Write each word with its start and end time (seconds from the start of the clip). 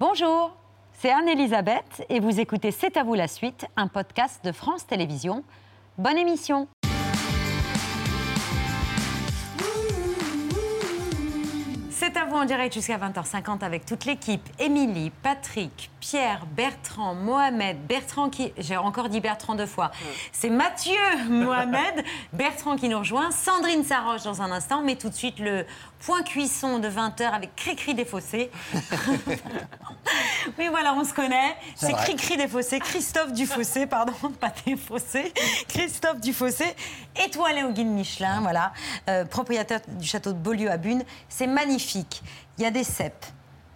Bonjour, 0.00 0.56
c'est 0.92 1.10
Anne-Elisabeth 1.10 2.06
et 2.08 2.20
vous 2.20 2.38
écoutez 2.38 2.70
C'est 2.70 2.96
à 2.96 3.02
vous 3.02 3.14
la 3.14 3.26
suite, 3.26 3.66
un 3.76 3.88
podcast 3.88 4.44
de 4.44 4.52
France 4.52 4.86
Télévisions. 4.86 5.42
Bonne 5.98 6.16
émission 6.16 6.68
C'est 11.90 12.16
à 12.16 12.26
vous 12.26 12.36
en 12.36 12.44
direct 12.44 12.72
jusqu'à 12.72 12.96
20h50 12.96 13.64
avec 13.64 13.84
toute 13.84 14.04
l'équipe. 14.04 14.48
Émilie, 14.60 15.10
Patrick, 15.10 15.90
Pierre, 15.98 16.46
Bertrand, 16.56 17.14
Mohamed. 17.14 17.76
Bertrand 17.86 18.30
qui. 18.30 18.52
J'ai 18.56 18.76
encore 18.76 19.08
dit 19.08 19.20
Bertrand 19.20 19.56
deux 19.56 19.66
fois. 19.66 19.90
C'est 20.32 20.48
Mathieu, 20.48 20.94
Mohamed, 21.28 22.04
Bertrand 22.32 22.76
qui 22.76 22.88
nous 22.88 23.00
rejoint. 23.00 23.32
Sandrine 23.32 23.82
Saroche 23.82 24.22
dans 24.22 24.40
un 24.40 24.52
instant, 24.52 24.82
mais 24.82 24.94
tout 24.94 25.08
de 25.08 25.14
suite 25.14 25.40
le 25.40 25.66
point 26.00 26.22
cuisson 26.22 26.78
de 26.78 26.88
20h 26.88 27.24
avec 27.30 27.54
Cricri 27.56 27.94
des 27.94 28.04
Fossés. 28.04 28.50
oui, 30.58 30.68
voilà, 30.70 30.94
on 30.94 31.04
se 31.04 31.12
connaît. 31.12 31.56
C'est. 31.74 31.92
Cricri 31.92 32.36
des 32.36 32.48
Fossés. 32.48 32.78
Christophe 32.80 33.32
Dufossé, 33.32 33.86
pardon, 33.86 34.12
pas 34.40 34.52
des 34.66 34.76
Fossés. 34.76 35.32
Christophe 35.68 36.20
Dufossé, 36.20 36.64
étoilé 37.24 37.62
au 37.64 37.70
guide 37.72 37.88
Michelin, 37.88 38.40
voilà. 38.40 38.72
Euh, 39.08 39.24
propriétaire 39.24 39.80
du 39.86 40.06
château 40.06 40.32
de 40.32 40.38
Beaulieu 40.38 40.70
à 40.70 40.76
Bune. 40.76 41.04
C'est 41.28 41.46
magnifique. 41.46 42.22
Il 42.58 42.64
y 42.64 42.66
a 42.66 42.70
des 42.70 42.84
cèpes. 42.84 43.26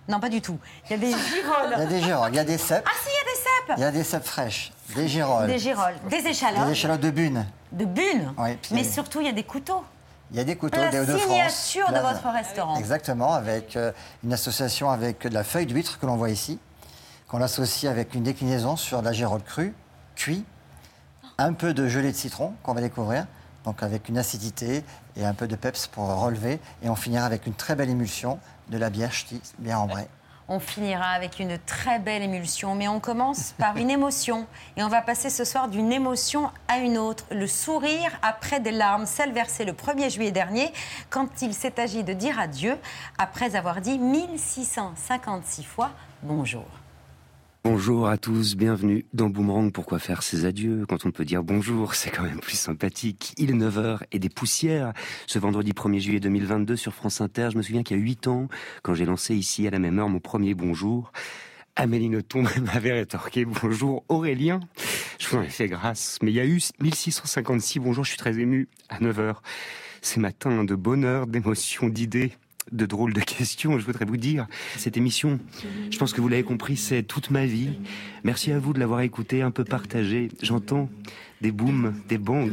Non, 0.08 0.18
pas 0.18 0.28
du 0.28 0.40
tout. 0.40 0.58
Il 0.86 0.92
y 0.92 0.94
a 0.94 0.98
des 0.98 1.06
Il 1.06 1.10
y 1.12 1.14
a 1.14 1.18
girolles. 1.18 1.88
des 1.88 2.00
girolles, 2.02 2.30
il 2.32 2.36
y 2.36 2.40
a 2.40 2.44
des 2.44 2.58
cèpes, 2.58 2.84
Ah 2.86 2.92
si, 3.02 3.08
il 3.08 3.14
y 3.14 3.20
a 3.20 3.24
des 3.24 3.38
cèpes 3.38 3.76
il 3.78 3.80
y 3.80 3.84
a 3.84 3.90
des 3.92 4.04
cèpes 4.04 4.24
fraîches, 4.24 4.72
des 4.96 5.06
girolles, 5.06 5.46
Des 5.46 5.58
girolles, 5.60 5.94
des 6.08 6.26
échalotes, 6.26 6.66
des 6.66 6.72
échalotes 6.72 7.00
de 7.00 7.10
bune. 7.10 7.46
de 7.70 7.84
bunes. 7.84 8.34
Oui, 8.36 8.58
Mais 8.72 8.82
surtout, 8.82 9.20
il 9.20 9.26
y 9.26 9.30
a 9.30 9.32
des 9.32 9.44
couteaux. 9.44 9.84
Il 10.32 10.38
y 10.38 10.40
a 10.40 10.44
des 10.44 10.56
couteaux 10.56 10.80
des 10.90 10.98
Hauts-de-France. 10.98 11.52
signature 11.52 11.92
de 11.92 11.98
votre 11.98 12.26
restaurant. 12.32 12.76
Exactement, 12.76 13.34
avec 13.34 13.76
euh, 13.76 13.92
une 14.24 14.32
association 14.32 14.90
avec 14.90 15.26
de 15.26 15.34
la 15.34 15.44
feuille 15.44 15.66
d'huître 15.66 15.98
que 15.98 16.06
l'on 16.06 16.16
voit 16.16 16.30
ici, 16.30 16.58
qu'on 17.28 17.42
associe 17.42 17.90
avec 17.90 18.14
une 18.14 18.22
déclinaison 18.22 18.76
sur 18.76 19.00
de 19.00 19.04
la 19.04 19.12
gérolle 19.12 19.42
crue, 19.42 19.74
cuit, 20.16 20.44
un 21.36 21.52
peu 21.52 21.74
de 21.74 21.86
gelée 21.86 22.12
de 22.12 22.16
citron 22.16 22.54
qu'on 22.62 22.72
va 22.72 22.80
découvrir, 22.80 23.26
donc 23.64 23.82
avec 23.82 24.08
une 24.08 24.16
acidité 24.16 24.84
et 25.16 25.24
un 25.26 25.34
peu 25.34 25.46
de 25.46 25.54
peps 25.54 25.86
pour 25.86 26.06
relever, 26.06 26.60
et 26.82 26.88
on 26.88 26.96
finira 26.96 27.26
avec 27.26 27.46
une 27.46 27.54
très 27.54 27.74
belle 27.74 27.90
émulsion 27.90 28.38
de 28.70 28.78
la 28.78 28.88
bière 28.88 29.12
ch'ti, 29.12 29.40
bière 29.58 29.82
ambrée. 29.82 30.08
On 30.48 30.60
finira 30.60 31.06
avec 31.10 31.38
une 31.38 31.58
très 31.58 31.98
belle 31.98 32.22
émulsion, 32.22 32.74
mais 32.74 32.88
on 32.88 33.00
commence 33.00 33.54
par 33.58 33.76
une 33.76 33.90
émotion. 33.90 34.46
Et 34.76 34.82
on 34.82 34.88
va 34.88 35.00
passer 35.00 35.30
ce 35.30 35.44
soir 35.44 35.68
d'une 35.68 35.92
émotion 35.92 36.50
à 36.68 36.78
une 36.78 36.98
autre. 36.98 37.24
Le 37.30 37.46
sourire 37.46 38.10
après 38.22 38.60
des 38.60 38.72
larmes, 38.72 39.06
celle 39.06 39.32
versée 39.32 39.64
le 39.64 39.72
1er 39.72 40.10
juillet 40.10 40.32
dernier, 40.32 40.72
quand 41.10 41.42
il 41.42 41.54
s'est 41.54 41.80
agi 41.80 42.04
de 42.04 42.12
dire 42.12 42.38
adieu, 42.38 42.76
après 43.18 43.56
avoir 43.56 43.80
dit 43.80 43.98
1656 43.98 45.62
fois 45.62 45.90
bonjour. 46.22 46.81
Bonjour 47.64 48.08
à 48.08 48.18
tous, 48.18 48.56
bienvenue 48.56 49.06
dans 49.12 49.28
Boomerang. 49.28 49.70
Pourquoi 49.70 50.00
faire 50.00 50.24
ses 50.24 50.46
adieux 50.46 50.84
quand 50.88 51.06
on 51.06 51.12
peut 51.12 51.24
dire 51.24 51.44
bonjour? 51.44 51.94
C'est 51.94 52.10
quand 52.10 52.24
même 52.24 52.40
plus 52.40 52.58
sympathique. 52.58 53.34
Il 53.38 53.50
est 53.50 53.54
9h 53.54 54.00
et 54.10 54.18
des 54.18 54.28
poussières. 54.28 54.92
Ce 55.28 55.38
vendredi 55.38 55.70
1er 55.70 56.00
juillet 56.00 56.18
2022 56.18 56.74
sur 56.74 56.92
France 56.92 57.20
Inter, 57.20 57.50
je 57.52 57.56
me 57.56 57.62
souviens 57.62 57.84
qu'il 57.84 57.96
y 57.96 58.00
a 58.00 58.02
8 58.02 58.26
ans, 58.26 58.48
quand 58.82 58.94
j'ai 58.94 59.04
lancé 59.04 59.36
ici 59.36 59.64
à 59.68 59.70
la 59.70 59.78
même 59.78 60.00
heure 60.00 60.08
mon 60.08 60.18
premier 60.18 60.54
bonjour, 60.54 61.12
Amélie 61.76 62.08
Nothomb 62.08 62.42
m'avait 62.62 62.94
rétorqué 62.94 63.44
bonjour 63.44 64.04
Aurélien. 64.08 64.58
Je 65.20 65.28
vous 65.28 65.36
en 65.36 65.42
ai 65.42 65.48
fait 65.48 65.68
grâce, 65.68 66.18
mais 66.20 66.32
il 66.32 66.34
y 66.34 66.40
a 66.40 66.44
eu 66.44 66.60
1656 66.80 67.78
bonjour, 67.78 68.02
je 68.02 68.08
suis 68.08 68.18
très 68.18 68.40
ému 68.40 68.68
à 68.88 68.98
9h. 68.98 69.36
Ces 70.00 70.18
matins 70.18 70.64
de 70.64 70.74
bonheur, 70.74 71.28
d'émotion, 71.28 71.88
d'idées, 71.88 72.32
de 72.70 72.86
drôles 72.86 73.12
de 73.12 73.20
questions, 73.20 73.78
je 73.78 73.84
voudrais 73.84 74.04
vous 74.04 74.16
dire, 74.16 74.46
cette 74.76 74.96
émission, 74.96 75.40
je 75.90 75.98
pense 75.98 76.12
que 76.12 76.20
vous 76.20 76.28
l'avez 76.28 76.44
compris, 76.44 76.76
c'est 76.76 77.02
toute 77.02 77.30
ma 77.30 77.44
vie. 77.44 77.78
Merci 78.24 78.52
à 78.52 78.58
vous 78.58 78.72
de 78.72 78.78
l'avoir 78.78 79.00
écouté, 79.00 79.42
un 79.42 79.50
peu 79.50 79.64
partagé. 79.64 80.30
J'entends 80.42 80.88
des 81.40 81.50
booms, 81.50 81.94
des 82.08 82.18
bangs 82.18 82.48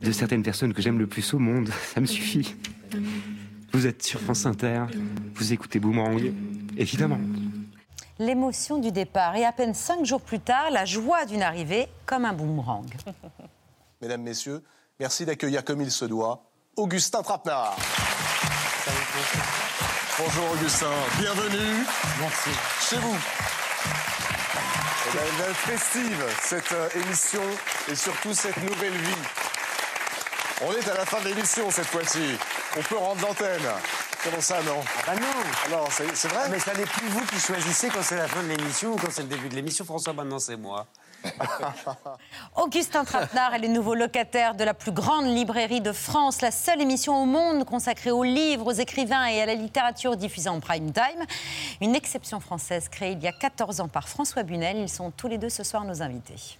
de 0.00 0.12
certaines 0.12 0.42
personnes 0.42 0.74
que 0.74 0.82
j'aime 0.82 0.98
le 0.98 1.06
plus 1.06 1.34
au 1.34 1.38
monde. 1.38 1.70
Ça 1.94 2.00
me 2.00 2.06
suffit. 2.06 2.54
Vous 3.72 3.86
êtes 3.86 4.02
sur 4.02 4.20
France 4.20 4.46
Inter, 4.46 4.84
vous 5.34 5.52
écoutez 5.52 5.78
Boomerang, 5.78 6.32
évidemment. 6.76 7.20
L'émotion 8.18 8.78
du 8.78 8.92
départ 8.92 9.36
et 9.36 9.44
à 9.44 9.52
peine 9.52 9.74
cinq 9.74 10.04
jours 10.04 10.20
plus 10.20 10.40
tard, 10.40 10.70
la 10.70 10.84
joie 10.84 11.24
d'une 11.24 11.42
arrivée 11.42 11.86
comme 12.04 12.24
un 12.24 12.32
boomerang. 12.32 12.84
Mesdames, 14.02 14.22
Messieurs, 14.22 14.62
merci 14.98 15.24
d'accueillir 15.24 15.64
comme 15.64 15.80
il 15.80 15.90
se 15.90 16.04
doit 16.04 16.42
Augustin 16.76 17.22
Trapenard. 17.22 17.76
Bonjour 20.18 20.52
Augustin, 20.52 20.90
bienvenue. 21.18 21.84
Merci. 22.18 22.50
Chez 22.88 22.96
vous. 22.96 23.16
Eh 25.06 25.16
ben, 25.16 25.22
Elle 25.22 25.50
être 25.50 25.56
festive, 25.56 26.24
cette 26.42 26.72
euh, 26.72 26.88
émission 26.94 27.42
et 27.90 27.94
surtout 27.94 28.32
cette 28.32 28.56
nouvelle 28.58 28.96
vie. 28.96 29.22
On 30.62 30.72
est 30.72 30.88
à 30.88 30.94
la 30.94 31.04
fin 31.04 31.20
de 31.20 31.28
l'émission 31.28 31.70
cette 31.70 31.86
fois-ci. 31.86 32.38
On 32.76 32.82
peut 32.82 32.96
rendre 32.96 33.20
l'antenne. 33.26 33.68
Comment 34.24 34.40
ça, 34.40 34.62
non? 34.62 34.82
Ah 35.06 35.14
non 35.14 35.26
Alors, 35.66 35.88
c'est 35.92 36.14
c'est 36.14 36.28
vrai? 36.28 36.48
Mais 36.50 36.58
ça 36.58 36.72
n'est 36.74 36.84
plus 36.84 37.08
vous 37.08 37.24
qui 37.26 37.38
choisissez 37.38 37.88
quand 37.88 38.02
c'est 38.02 38.16
la 38.16 38.28
fin 38.28 38.42
de 38.42 38.48
l'émission 38.48 38.92
ou 38.92 38.96
quand 38.96 39.10
c'est 39.10 39.22
le 39.22 39.28
début 39.28 39.48
de 39.48 39.56
l'émission, 39.56 39.84
François, 39.84 40.12
maintenant 40.12 40.38
c'est 40.38 40.56
moi. 40.56 40.86
Augustin 42.56 43.04
Trapenard 43.04 43.54
est 43.54 43.58
le 43.58 43.68
nouveau 43.68 43.94
locataire 43.94 44.54
de 44.54 44.64
la 44.64 44.74
plus 44.74 44.92
grande 44.92 45.26
librairie 45.26 45.80
de 45.80 45.92
France, 45.92 46.40
la 46.40 46.50
seule 46.50 46.80
émission 46.80 47.22
au 47.22 47.26
monde 47.26 47.64
consacrée 47.64 48.10
aux 48.10 48.24
livres, 48.24 48.66
aux 48.66 48.72
écrivains 48.72 49.26
et 49.26 49.40
à 49.40 49.46
la 49.46 49.54
littérature 49.54 50.16
diffusée 50.16 50.48
en 50.48 50.60
prime 50.60 50.92
time. 50.92 51.24
Une 51.80 51.94
exception 51.94 52.40
française 52.40 52.88
créée 52.88 53.12
il 53.12 53.22
y 53.22 53.28
a 53.28 53.32
14 53.32 53.80
ans 53.80 53.88
par 53.88 54.08
François 54.08 54.42
Bunel. 54.42 54.78
Ils 54.78 54.88
sont 54.88 55.10
tous 55.10 55.28
les 55.28 55.38
deux 55.38 55.50
ce 55.50 55.64
soir 55.64 55.84
nos 55.84 56.02
invités. 56.02 56.58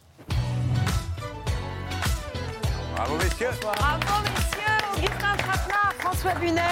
Bravo, 2.95 3.17
messieurs. 3.17 3.51
Bravo 3.63 4.23
messieurs, 4.23 4.80
Augustin 5.01 5.35
Trapenard, 5.39 5.95
François 5.99 6.35
Bunel. 6.35 6.63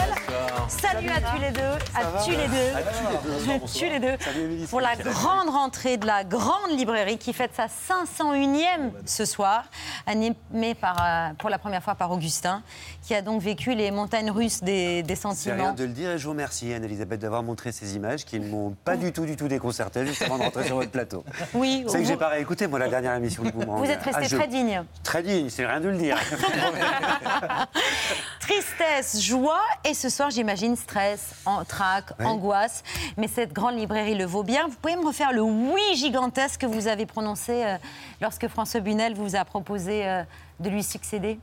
Salut 0.68 1.08
à 1.08 1.20
tous 1.20 1.40
les 1.40 1.50
deux, 1.50 1.60
à 1.94 2.22
tous 2.22 2.30
les 2.30 2.36
deux. 2.36 2.76
À 2.76 3.58
tous 3.58 3.84
les 3.84 4.00
deux. 4.00 4.66
Pour 4.66 4.82
la 4.82 4.96
grande 4.96 5.48
rentrée 5.48 5.96
de 5.96 6.06
la 6.06 6.24
grande 6.24 6.70
librairie 6.76 7.16
qui 7.16 7.32
fête 7.32 7.52
sa 7.56 7.66
501e 7.68 8.90
ce 9.06 9.24
soir, 9.24 9.64
animée 10.06 10.74
par, 10.78 10.96
euh, 11.02 11.28
pour 11.38 11.48
la 11.48 11.58
première 11.58 11.82
fois 11.82 11.94
par 11.94 12.10
Augustin, 12.10 12.62
qui 13.02 13.14
a 13.14 13.22
donc 13.22 13.40
vécu 13.40 13.74
les 13.74 13.90
montagnes 13.90 14.30
russes 14.30 14.62
des, 14.62 15.02
des 15.02 15.16
C'est 15.16 15.52
rien 15.54 15.72
de 15.72 15.84
le 15.84 15.92
dire 15.92 16.10
et 16.10 16.18
je 16.18 16.24
vous 16.24 16.30
remercie, 16.32 16.72
Anne-Elisabeth, 16.74 17.20
d'avoir 17.20 17.42
montré 17.42 17.72
ces 17.72 17.96
images 17.96 18.26
qui 18.26 18.38
ne 18.38 18.46
m'ont 18.48 18.76
pas 18.84 18.96
du 18.98 19.10
tout, 19.10 19.24
du 19.24 19.36
tout 19.36 19.48
déconcerté 19.48 20.06
juste 20.06 20.20
avant 20.20 20.36
de 20.36 20.42
rentrer 20.42 20.64
sur 20.64 20.76
votre 20.76 20.90
plateau. 20.90 21.24
Oui, 21.54 21.84
C'est 21.88 22.00
que 22.00 22.04
j'ai 22.06 22.16
pas 22.16 22.28
réécouté, 22.28 22.66
moi, 22.66 22.78
la 22.78 22.88
dernière 22.88 23.14
émission 23.14 23.42
de 23.42 23.50
Boomerang. 23.50 23.78
vous 23.82 23.90
êtes 23.90 24.02
resté 24.02 24.20
Ah, 24.22 24.28
je- 24.28 24.36
très 24.36 24.48
digne. 24.48 24.82
Très 25.02 25.22
digne, 25.22 25.48
c'est 25.48 25.64
rien 25.64 25.80
de 25.80 25.88
le 25.88 25.96
dire. 25.96 26.18
Tristesse, 28.40 29.20
joie 29.20 29.60
et 29.84 29.94
ce 29.94 30.08
soir, 30.08 30.30
j'imagine, 30.30 30.76
stress, 30.76 31.34
en, 31.44 31.64
trac, 31.64 32.04
angoisse. 32.24 32.82
Mais 33.16 33.28
cette 33.28 33.52
grande 33.52 33.76
librairie 33.78 34.14
le 34.14 34.24
vaut 34.24 34.42
bien. 34.42 34.68
Vous 34.68 34.74
pouvez 34.76 34.96
me 34.96 35.04
refaire 35.06 35.32
le 35.32 35.42
oui 35.42 35.80
gigantesque 35.96 36.60
que 36.62 36.66
vous 36.66 36.88
avez 36.88 37.04
prononcé 37.06 37.64
euh, 37.64 37.76
lorsque 38.20 38.48
François 38.48 38.80
Bunel 38.80 39.14
vous 39.14 39.36
a 39.36 39.44
proposé 39.44 40.06
euh, 40.06 40.22
de 40.60 40.70
lui 40.70 40.82
succéder? 40.82 41.38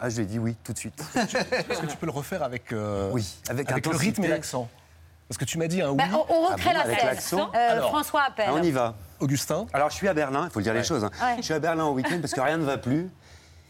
Ah, 0.00 0.08
je 0.08 0.18
l'ai 0.18 0.26
dit 0.26 0.38
oui, 0.38 0.56
tout 0.64 0.72
de 0.72 0.78
suite. 0.78 1.02
Est-ce 1.14 1.80
que 1.80 1.86
tu 1.86 1.96
peux 1.96 2.06
le 2.06 2.12
refaire 2.12 2.42
avec, 2.42 2.72
euh, 2.72 3.10
Oui, 3.12 3.26
avec 3.48 3.70
avec 3.70 3.86
le 3.86 3.96
rythme 3.96 4.24
et 4.24 4.28
l'accent? 4.28 4.68
Parce 5.28 5.38
que 5.38 5.44
tu 5.44 5.58
m'as 5.58 5.68
dit 5.68 5.80
un 5.80 5.90
oui. 5.90 5.96
Bah, 5.96 6.04
on, 6.28 6.34
on 6.34 6.46
recrée 6.48 6.70
Ah 6.74 6.82
bon, 6.84 6.90
la 7.06 7.20
scène. 7.20 7.38
Euh, 7.54 7.72
Alors. 7.72 7.88
François 7.90 8.22
appelle. 8.22 8.50
On 8.50 8.62
y 8.62 8.70
va. 8.70 8.94
Augustin, 9.20 9.66
Alors, 9.72 9.90
je 9.90 9.94
suis 9.94 10.08
à 10.08 10.14
Berlin, 10.14 10.46
il 10.46 10.50
faut 10.50 10.58
le 10.60 10.64
dire 10.64 10.74
les 10.74 10.82
choses. 10.82 11.04
hein. 11.04 11.10
Ouais. 11.22 11.36
Je 11.38 11.42
suis 11.42 11.54
à 11.54 11.58
Berlin 11.60 11.84
au 11.84 11.92
week-end 11.92 12.18
parce 12.20 12.32
que 12.32 12.40
rien 12.40 12.56
ne 12.56 12.64
va 12.64 12.78
plus. 12.78 13.10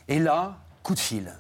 Et 0.09 0.19
là, 0.21 0.55
coup 0.83 0.95
de 0.95 1.01
fil. 1.01 1.35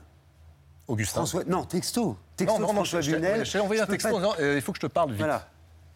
Augustin. 0.90 1.20
François, 1.20 1.44
non, 1.44 1.64
texto. 1.64 2.18
Texto 2.36 2.58
non, 2.58 2.66
non, 2.68 2.72
François 2.74 3.00
je 3.00 3.12
Bunel. 3.14 3.44
je 3.46 3.52
t'ai 3.52 3.60
envoyé 3.60 3.80
un 3.80 3.86
texto 3.86 4.08
pas- 4.08 4.14
en 4.14 4.18
disant 4.18 4.34
euh, 4.40 4.56
il 4.56 4.60
faut 4.62 4.72
que 4.72 4.78
je 4.78 4.86
te 4.86 4.92
parle 4.92 5.10
vite. 5.10 5.18
Voilà. 5.20 5.48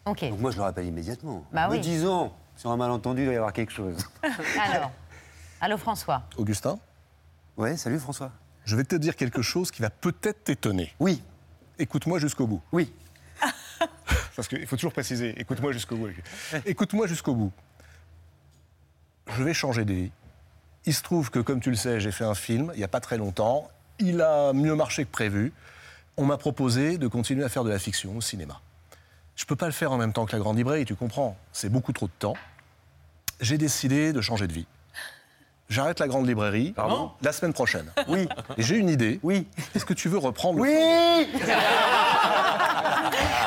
Ok. 0.05 0.21
Donc 0.29 0.39
moi, 0.39 0.51
je 0.51 0.57
le 0.57 0.63
rappelle 0.63 0.85
immédiatement. 0.85 1.43
Bah 1.51 1.67
Me 1.67 1.73
oui. 1.73 1.79
disons, 1.81 2.31
sur 2.55 2.71
un 2.71 2.77
malentendu, 2.77 3.21
il 3.21 3.25
doit 3.25 3.33
y 3.33 3.37
avoir 3.37 3.51
quelque 3.53 3.71
chose. 3.73 3.97
Alors, 4.61 4.91
allô 5.61 5.77
François. 5.77 6.23
Augustin, 6.37 6.79
Ouais, 7.57 7.75
salut 7.77 7.99
François. 7.99 8.31
je 8.65 8.75
vais 8.75 8.83
te 8.83 8.95
dire 8.95 9.15
quelque 9.15 9.41
chose 9.41 9.69
qui 9.71 9.81
va 9.81 9.89
peut-être 9.89 10.43
t'étonner. 10.43 10.93
Oui, 10.99 11.21
Écoute-moi 11.77 12.19
jusqu'au 12.19 12.47
bout. 12.47 12.61
oui. 12.71 12.93
Parce 14.35 14.47
qu'il 14.47 14.65
faut 14.67 14.75
toujours 14.77 14.93
préciser, 14.93 15.33
écoute-moi 15.39 15.71
jusqu'au 15.73 15.95
bout. 15.97 16.09
Écoute-moi 16.65 17.07
jusqu'au 17.07 17.33
bout. 17.35 17.51
Je 19.35 19.43
vais 19.43 19.53
changer 19.53 19.85
de 19.85 19.93
vie. 19.93 20.11
Il 20.85 20.93
se 20.93 21.01
trouve 21.01 21.31
que, 21.31 21.39
comme 21.39 21.59
tu 21.59 21.69
le 21.69 21.75
sais, 21.75 21.99
j'ai 21.99 22.11
fait 22.11 22.25
un 22.25 22.35
film 22.35 22.69
il 22.75 22.77
n'y 22.77 22.83
a 22.83 22.87
pas 22.87 22.99
très 22.99 23.17
longtemps. 23.17 23.69
Il 23.99 24.21
a 24.21 24.53
mieux 24.53 24.75
marché 24.75 25.05
que 25.05 25.11
prévu. 25.11 25.53
On 26.17 26.25
m'a 26.25 26.37
proposé 26.37 26.97
de 26.97 27.07
continuer 27.07 27.43
à 27.43 27.49
faire 27.49 27.63
de 27.63 27.69
la 27.69 27.79
fiction 27.79 28.15
au 28.15 28.21
cinéma. 28.21 28.61
Je 29.35 29.43
ne 29.43 29.47
peux 29.47 29.55
pas 29.55 29.65
le 29.65 29.73
faire 29.73 29.91
en 29.91 29.97
même 29.97 30.13
temps 30.13 30.25
que 30.25 30.31
la 30.31 30.39
grande 30.39 30.57
librairie, 30.57 30.85
tu 30.85 30.95
comprends. 30.95 31.37
C'est 31.51 31.69
beaucoup 31.69 31.91
trop 31.91 32.07
de 32.07 32.11
temps. 32.17 32.35
J'ai 33.41 33.57
décidé 33.57 34.13
de 34.13 34.21
changer 34.21 34.47
de 34.47 34.53
vie. 34.53 34.65
J'arrête 35.67 35.99
la 35.99 36.07
grande 36.07 36.27
librairie 36.27 36.73
Pardon 36.73 37.11
la 37.21 37.33
semaine 37.33 37.53
prochaine. 37.53 37.91
Oui, 38.07 38.29
Et 38.57 38.61
j'ai 38.61 38.77
une 38.77 38.87
idée. 38.89 39.19
oui. 39.23 39.47
Est-ce 39.73 39.83
que 39.83 39.93
tu 39.93 40.09
veux 40.09 40.19
reprendre 40.19 40.57
le 40.57 40.61
Oui 40.61 40.69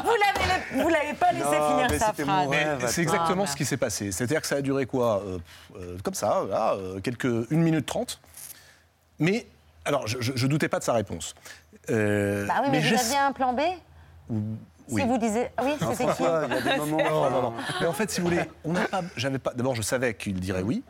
Vous 0.04 0.10
l'avez 0.10 0.82
Vous 0.82 0.88
l'avez 0.88 1.14
pas 1.14 1.32
laissé 1.32 1.44
Non, 1.44 1.68
finir 1.70 1.86
mais 1.90 1.98
sa 1.98 2.12
phrase. 2.12 2.48
c'est 2.92 3.02
exactement 3.02 3.46
ce 3.46 3.56
qui 3.56 3.64
s'est 3.64 3.76
passé. 3.76 4.12
C'est-à-dire 4.12 4.40
que 4.40 4.46
ça 4.46 4.56
a 4.56 4.60
duré 4.62 4.86
quoi 4.86 5.22
euh, 5.24 5.38
euh, 5.76 5.96
Comme 6.02 6.14
ça, 6.14 6.44
là, 6.48 6.74
euh, 6.74 7.00
quelques, 7.00 7.50
une 7.50 7.62
minute 7.62 7.86
trente. 7.86 8.20
Mais, 9.20 9.46
alors, 9.88 10.06
je, 10.06 10.18
je 10.20 10.46
doutais 10.46 10.68
pas 10.68 10.78
de 10.78 10.84
sa 10.84 10.92
réponse. 10.92 11.34
Euh, 11.90 12.46
Bah 12.46 12.54
oui, 12.62 12.68
mais, 12.70 12.80
vous 12.80 12.86
j'es- 12.88 12.98
aviez 13.00 13.16
un 13.16 13.32
plan 13.32 13.52
B 13.52 13.60
oui. 14.90 15.02
Si 15.02 15.06
vous 15.08 15.18
disiez. 15.18 15.48
Ah 15.58 15.62
oui, 15.64 15.72
c'était 15.78 15.96
qui 15.96 16.02
François, 16.04 16.46
il 16.48 16.54
y 16.54 16.58
a 16.58 16.60
des 16.72 16.76
moments. 16.78 16.96
Non, 17.04 17.30
non, 17.30 17.42
non. 17.42 17.52
Mais 17.80 17.86
en 17.86 17.92
fait, 17.92 18.10
si 18.10 18.20
vous 18.22 18.28
voulez, 18.28 18.40
on 18.64 18.72
n'a 18.72 18.86
pas. 18.86 19.02
J'avais 19.16 19.38
pas. 19.38 19.52
D'abord, 19.54 19.74
je 19.74 19.82
savais 19.82 20.14
qu'il 20.14 20.40
dirait 20.40 20.62
oui. 20.62 20.82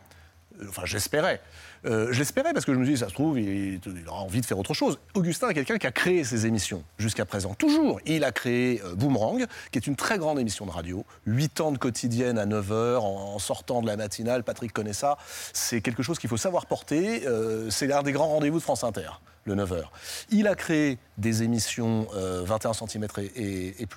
Enfin, 0.69 0.83
j'espérais. 0.85 1.41
Euh, 1.85 2.09
je 2.11 2.19
l'espérais 2.19 2.53
parce 2.53 2.65
que 2.65 2.75
je 2.75 2.79
me 2.79 2.85
dis, 2.85 2.97
ça 2.97 3.09
se 3.09 3.15
trouve, 3.15 3.39
il, 3.39 3.81
aura 4.07 4.21
envie 4.21 4.41
de 4.41 4.47
faire 4.47 4.59
autre 4.59 4.75
chose. 4.75 4.99
Augustin 5.15 5.49
est 5.49 5.55
quelqu'un 5.55 5.79
qui 5.79 5.87
a 5.87 5.93
créé 5.93 6.25
ses 6.25 6.47
émissions 6.47 6.83
jusqu'à 6.99 7.25
présent. 7.25 7.55
Toujours. 7.55 8.01
Il 8.07 8.25
a 8.25 8.33
créé 8.33 8.81
euh, 8.85 8.95
Boomerang, 8.95 9.47
qui 9.71 9.79
est 9.79 9.87
une 9.87 9.97
très 9.97 10.19
grande 10.19 10.39
émission 10.39 10.67
de 10.67 10.71
radio. 10.71 11.05
8 11.27 11.61
ans 11.61 11.73
de 11.73 11.79
quotidienne 11.79 12.39
à 12.39 12.47
9h, 12.47 12.99
en, 12.99 13.35
en 13.35 13.39
sortant 13.39 13.83
de 13.83 13.87
la 13.87 13.97
matinale. 13.97 14.43
Patrick 14.45 14.73
connaît 14.73 14.93
ça. 14.93 15.19
C'est 15.53 15.81
quelque 15.81 16.03
chose 16.03 16.19
qu'il 16.19 16.31
faut 16.31 16.37
savoir 16.37 16.67
porter. 16.67 17.27
Euh, 17.27 17.71
c'est 17.71 17.87
l'un 17.87 18.03
des 18.03 18.13
grands 18.13 18.29
rendez-vous 18.29 18.59
de 18.59 18.63
France 18.63 18.85
Inter, 18.85 19.11
le 19.49 19.55
9h. 19.55 19.83
Il 20.31 20.47
a 20.47 20.55
créé 20.55 20.99
des 21.17 21.43
émissions 21.43 22.07
euh, 22.15 22.43
21 22.45 22.73
cm 22.73 23.07
et, 23.19 23.25
et, 23.25 23.83
et 23.83 23.89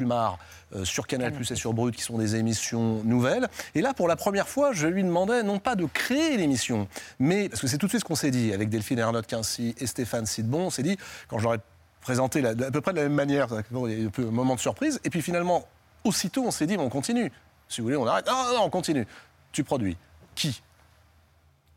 euh, 0.74 0.86
sur 0.86 1.06
Canal 1.07 1.33
Plus 1.33 1.51
et 1.51 1.56
sur 1.56 1.74
Brut, 1.74 1.95
qui 1.95 2.01
sont 2.01 2.18
des 2.18 2.36
émissions 2.36 3.01
nouvelles. 3.03 3.48
Et 3.75 3.81
là, 3.81 3.94
pour 3.94 4.07
la 4.07 4.15
première 4.15 4.48
fois, 4.48 4.71
je 4.74 4.88
lui 4.88 5.03
demandais 5.03 5.44
non 5.44 5.59
pas 5.59 5.75
de 5.75 5.86
créer 5.86 6.38
l'émission, 6.38 6.88
mais 7.19 7.50
parce 7.50 7.62
que 7.62 7.68
c'est 7.68 7.77
tout 7.77 7.86
de 7.86 7.92
suite 7.92 8.01
ce 8.01 8.06
qu'on 8.06 8.15
s'est 8.15 8.31
dit 8.31 8.53
avec 8.53 8.69
Delphine 8.69 9.00
Ernotte 9.00 9.27
Quincy 9.27 9.75
et 9.77 9.86
Stéphane 9.86 10.25
Sidbon. 10.25 10.68
On 10.68 10.69
s'est 10.69 10.83
dit, 10.83 10.98
quand 11.27 11.38
je 11.38 11.44
leur 11.44 11.56
ai 11.56 11.59
présenté 12.01 12.44
à 12.45 12.53
peu 12.71 12.81
près 12.81 12.94
de 12.94 12.98
la 12.98 13.03
même 13.03 13.13
manière, 13.13 13.48
il 13.71 14.00
y 14.00 14.03
a 14.03 14.07
un 14.07 14.09
peu 14.09 14.25
moment 14.25 14.56
de 14.56 14.59
surprise, 14.59 15.00
et 15.03 15.09
puis 15.09 15.21
finalement, 15.21 15.68
aussitôt, 16.03 16.44
on 16.45 16.51
s'est 16.51 16.68
dit, 16.68 16.77
on 16.77 16.89
continue. 16.89 17.31
Si 17.68 17.81
vous 17.81 17.88
voulez, 17.88 17.98
on 17.98 18.07
arrête. 18.07 18.25
Non, 18.25 18.33
non, 18.53 18.63
on 18.63 18.69
continue. 18.69 19.07
Tu 19.51 19.63
produis. 19.63 19.98
Qui? 20.36 20.62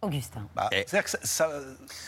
Augustin. 0.05 0.43
bah, 0.55 0.69
C'est-à-dire 0.71 1.05
que 1.05 1.11
ça, 1.11 1.19
ça- 1.23 1.51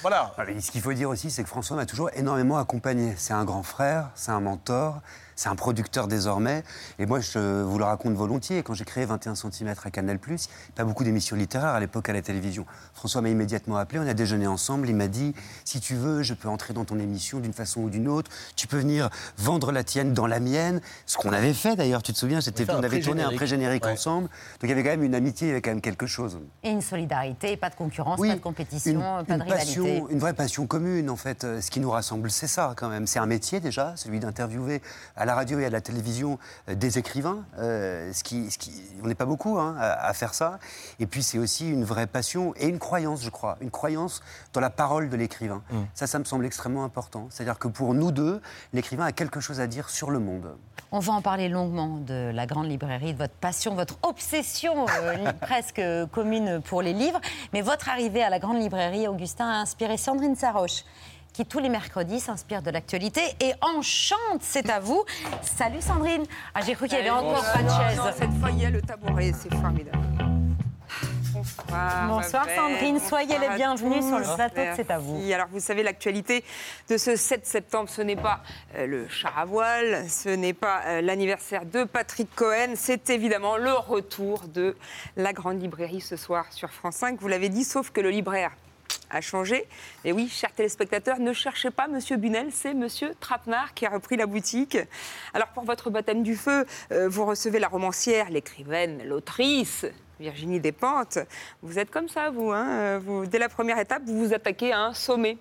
Voilà. 0.03 0.33
Ah, 0.39 0.45
mais 0.47 0.61
Ce 0.61 0.71
qu'il 0.71 0.81
faut 0.83 0.93
dire 0.93 1.09
aussi, 1.09 1.31
c'est 1.31 1.43
que 1.43 1.49
François 1.49 1.77
m'a 1.77 1.87
toujours 1.87 2.11
énormément 2.15 2.59
accompagné. 2.59 3.15
C'est 3.17 3.33
un 3.33 3.45
grand 3.45 3.63
frère, 3.63 4.11
c'est 4.15 4.31
un 4.33 4.41
mentor, 4.41 5.01
c'est 5.37 5.49
un 5.49 5.55
producteur 5.55 6.09
désormais. 6.09 6.65
Et 6.99 7.07
moi, 7.07 7.21
je 7.21 7.63
vous 7.63 7.79
le 7.79 7.85
raconte 7.85 8.15
volontiers. 8.15 8.63
Quand 8.63 8.75
j'ai 8.75 8.85
créé 8.85 9.05
21 9.05 9.35
cm 9.35 9.75
à 9.85 9.91
Canal, 9.91 10.19
il 10.27 10.33
n'y 10.33 10.37
a 10.39 10.39
pas 10.75 10.85
beaucoup 10.85 11.05
d'émissions 11.05 11.37
littéraires 11.37 11.75
à 11.75 11.81
l'époque 11.81 12.09
à 12.09 12.13
la 12.13 12.23
télévision. 12.23 12.65
François 12.95 13.21
m'a 13.21 13.29
immédiatement 13.29 13.77
appelé, 13.77 14.01
on 14.01 14.07
a 14.09 14.15
déjeuné 14.15 14.47
ensemble. 14.47 14.89
Il 14.89 14.97
m'a 14.97 15.09
dit 15.09 15.35
Si 15.65 15.79
tu 15.81 15.95
veux, 15.95 16.23
je 16.23 16.33
peux 16.35 16.49
entrer 16.49 16.73
dans 16.75 16.85
ton 16.87 16.99
émission 16.99 17.39
d'une 17.39 17.53
façon 17.53 17.83
ou 17.83 17.91
d'une 17.91 18.09
autre. 18.09 18.31
Tu 18.57 18.67
peux 18.67 18.79
venir 18.79 19.11
vendre 19.39 19.73
la 19.73 19.85
tienne 19.85 20.15
dans 20.15 20.27
la 20.27 20.41
mienne. 20.41 20.81
Ce 21.05 21.17
qu'on 21.19 21.33
avait 21.33 21.53
fait 21.55 21.77
d'ailleurs, 21.77 22.03
tu 22.03 22.13
te 22.13 22.19
souviens, 22.19 22.41
c'était- 22.41 22.69
on 22.71 22.83
avait 22.83 23.01
tourné 23.01 23.23
un 23.23 23.31
pré-générique. 23.33 23.85
Ouais. 23.85 23.93
ensemble. 23.93 24.29
Donc 24.29 24.63
il 24.65 24.69
y 24.71 24.73
avait 24.73 24.83
quand 24.83 24.91
même 24.91 25.03
une 25.03 25.15
amitié, 25.15 25.49
il 25.49 25.51
y 25.51 25.53
avait 25.53 25.61
quand 25.63 25.71
même 25.71 25.81
quelque 25.83 26.07
chose. 26.07 26.39
Et 26.63 26.71
une 26.71 26.81
solidarité, 26.81 27.57
pas 27.57 27.69
de 27.71 27.75
concurrence, 27.75 28.19
pas 28.21 28.35
de 28.35 28.41
compétition, 28.41 28.93
une, 29.21 29.27
pas 29.27 29.35
de 29.37 29.39
une 29.39 29.43
rivalité. 29.43 29.75
passion, 29.81 30.09
une 30.09 30.19
vraie 30.19 30.33
passion 30.33 30.67
commune 30.67 31.11
en 31.11 31.17
fait. 31.17 31.45
Euh, 31.45 31.61
Ce 31.61 31.71
qui 31.71 31.81
nous 31.81 31.91
rassemble, 31.91 32.31
c'est 32.31 32.47
ça 32.47 32.73
quand 32.77 32.89
même. 32.89 33.07
C'est 33.07 33.19
un 33.19 33.27
métier 33.27 33.61
déjà, 33.61 33.93
celui 33.97 34.19
d'interviewer 34.21 34.81
à 35.15 35.26
la 35.27 35.35
radio 35.35 35.59
et 35.59 35.67
à 35.67 35.71
la 35.71 35.81
télévision 35.81 36.39
euh, 36.69 36.75
des 36.75 36.99
écrivains. 36.99 37.45
euh, 37.59 38.13
ce 38.13 38.23
qui, 38.25 38.51
ce 38.51 38.59
qui, 38.59 38.73
on 39.03 39.09
n'est 39.09 39.15
pas 39.15 39.27
beaucoup 39.27 39.59
hein, 39.59 39.77
à, 39.79 40.07
à 40.09 40.13
faire 40.13 40.33
ça. 40.35 40.59
Et 41.01 41.07
puis 41.07 41.23
c'est 41.23 41.39
aussi 41.39 41.69
une 41.69 41.85
vraie 41.85 42.07
passion 42.07 42.55
et 42.57 42.69
une 42.69 42.79
croyance, 42.79 43.23
je 43.23 43.31
crois, 43.31 43.57
une 43.61 43.71
croyance 43.71 44.23
dans 44.53 44.61
la 44.61 44.71
parole 44.71 45.09
de 45.09 45.17
l'écrivain. 45.17 45.63
Mmh. 45.71 45.77
Ça, 45.95 46.07
ça 46.07 46.19
me 46.19 46.25
semble 46.25 46.47
extrêmement 46.47 46.85
important. 46.85 47.27
C'est-à-dire 47.31 47.59
que 47.59 47.69
pour 47.69 47.95
nous 47.95 48.13
deux, 48.13 48.41
l'écrivain 48.73 49.05
a 49.07 49.13
quelque 49.13 49.41
chose 49.41 49.61
à 49.61 49.67
dire 49.67 49.91
sur 49.91 50.11
le 50.11 50.19
monde. 50.19 50.57
On 50.93 51.01
va 51.01 51.13
en 51.15 51.23
parler 51.23 51.49
longuement 51.49 51.99
de 51.99 52.31
la 52.33 52.47
grande 52.47 52.69
librairie, 52.69 53.13
de 53.13 53.19
votre 53.19 53.35
passion, 53.35 53.75
votre 53.75 53.99
obsession 54.03 54.87
euh, 54.89 55.33
presque 55.41 55.83
commune 56.13 56.63
pour 56.63 56.81
les 56.83 56.93
livres. 56.93 57.21
Mais 57.53 57.61
votre 57.63 57.89
arrivée 57.89 58.23
à 58.23 58.31
la 58.31 58.39
grande 58.39 58.61
librairie, 58.61 59.09
Augustin, 59.09 59.49
a 59.49 59.57
inspiré 59.57 59.97
Sandrine 59.97 60.37
Saroche 60.37 60.85
qui 61.37 61.45
tous 61.45 61.59
les 61.59 61.69
mercredis 61.69 62.19
s'inspire 62.19 62.63
de 62.63 62.71
l'actualité 62.71 63.21
et 63.41 63.53
enchante, 63.61 64.41
c'est 64.41 64.71
à 64.71 64.81
vous. 64.81 65.05
Salut 65.43 65.83
Sandrine 65.83 66.25
Ah 66.55 66.63
j'ai 66.67 66.75
cru 66.75 66.89
qu'il 66.89 66.97
y 66.97 67.01
avait 67.03 67.11
encore 67.11 67.45
pas 67.53 67.63
de 67.63 67.69
chaise. 67.69 68.01
Cette 68.17 68.33
fois, 68.41 68.51
il 68.51 68.63
y 68.63 68.65
a 68.65 68.71
le 68.71 68.81
tabouret, 68.81 69.33
c'est 69.39 69.55
formidable. 69.55 69.99
Bonsoir. 71.35 72.47
Sandrine. 72.57 72.99
Soyez 72.99 73.39
les 73.39 73.55
bienvenues 73.55 74.01
sur 74.01 74.19
le 74.19 74.35
plateau 74.35 74.63
de 74.63 74.77
C'est 74.77 74.91
à 74.91 74.99
vous. 74.99 75.31
Alors, 75.31 75.49
vous 75.53 75.61
savez, 75.61 75.83
l'actualité 75.83 76.43
de 76.89 76.97
ce 76.97 77.17
7 77.17 77.45
septembre, 77.45 77.91
ce 77.91 78.01
n'est 78.01 78.17
pas 78.17 78.41
euh, 78.75 78.87
le 78.87 79.09
char 79.09 79.39
à 79.39 79.45
voile, 79.45 80.09
ce 80.09 80.31
n'est 80.31 80.55
pas 80.55 80.81
euh, 80.87 81.01
l'anniversaire 81.03 81.67
de 81.67 81.85
Patrick 81.85 82.35
Cohen, 82.35 82.73
c'est 82.77 83.11
évidemment 83.11 83.59
le 83.59 83.75
retour 83.75 84.45
de 84.49 84.75
la 85.19 85.35
grande 85.35 85.61
librairie 85.61 86.01
ce 86.01 86.17
soir 86.17 86.47
sur 86.51 86.71
France 86.71 86.97
5. 86.97 87.21
Vous 87.21 87.29
l'avez 87.29 87.51
dit, 87.51 87.65
sauf 87.65 87.91
que 87.91 88.01
le 88.01 88.09
libraire 88.09 88.53
a 89.11 89.21
changé. 89.21 89.67
Et 90.05 90.13
oui, 90.13 90.29
chers 90.29 90.53
téléspectateurs, 90.53 91.19
ne 91.19 91.33
cherchez 91.33 91.71
pas 91.71 91.89
Monsieur 91.89 92.17
Bunel, 92.17 92.49
c'est 92.53 92.75
Monsieur 92.75 93.15
Trapenard 93.21 93.75
qui 93.75 93.87
a 93.87 93.91
repris 93.91 94.17
la 94.17 94.27
boutique. 94.27 94.79
Alors 95.35 95.49
pour 95.49 95.65
votre 95.65 95.91
baptême 95.91 96.23
du 96.23 96.37
feu, 96.37 96.67
euh, 96.93 97.09
vous 97.09 97.25
recevez 97.27 97.59
la 97.59 97.69
romancière, 97.69 98.31
l'écrivaine, 98.31 99.03
l'autrice. 99.07 99.87
Virginie 100.19 100.61
Despentes, 100.61 101.19
vous 101.61 101.79
êtes 101.79 101.91
comme 101.91 102.09
ça, 102.09 102.31
vous, 102.31 102.51
hein 102.51 102.67
euh, 102.71 103.01
vous. 103.05 103.27
Dès 103.27 103.39
la 103.39 103.51
première 103.51 103.79
étape, 103.79 104.03
vous 104.07 104.29
vous 104.29 104.33
attaquez 104.33 104.73
à 104.73 104.81
un 104.81 104.95
sommet. 104.95 105.37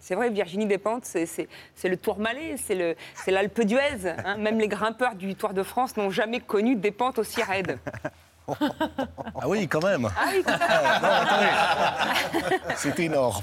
C'est 0.00 0.14
vrai, 0.14 0.30
Virginie 0.30 0.64
Despentes, 0.64 1.04
c'est- 1.04 1.48
le 1.84 1.96
Tourmalet, 1.98 2.56
c'est 2.56 2.74
le- 2.74 2.96
c'est 3.14 3.30
l'Alpe 3.30 3.60
d'Huez. 3.60 4.08
hein. 4.24 4.36
Même 4.38 4.58
les 4.58 4.68
grimpeurs 4.68 5.16
du 5.16 5.34
Tour 5.34 5.52
de 5.52 5.62
France 5.62 5.96
n'ont 5.98 6.08
jamais 6.10 6.40
connu 6.40 6.76
des 6.76 6.92
pentes 6.92 7.18
aussi 7.18 7.42
raides. 7.42 7.78
Ah 8.48 9.48
oui, 9.48 9.66
quand 9.68 9.82
même. 9.82 10.08
Ah 10.16 10.24
oui, 10.32 10.42
non, 10.46 11.08
attendez. 11.08 12.56
C'était 12.76 13.04
énorme. 13.04 13.42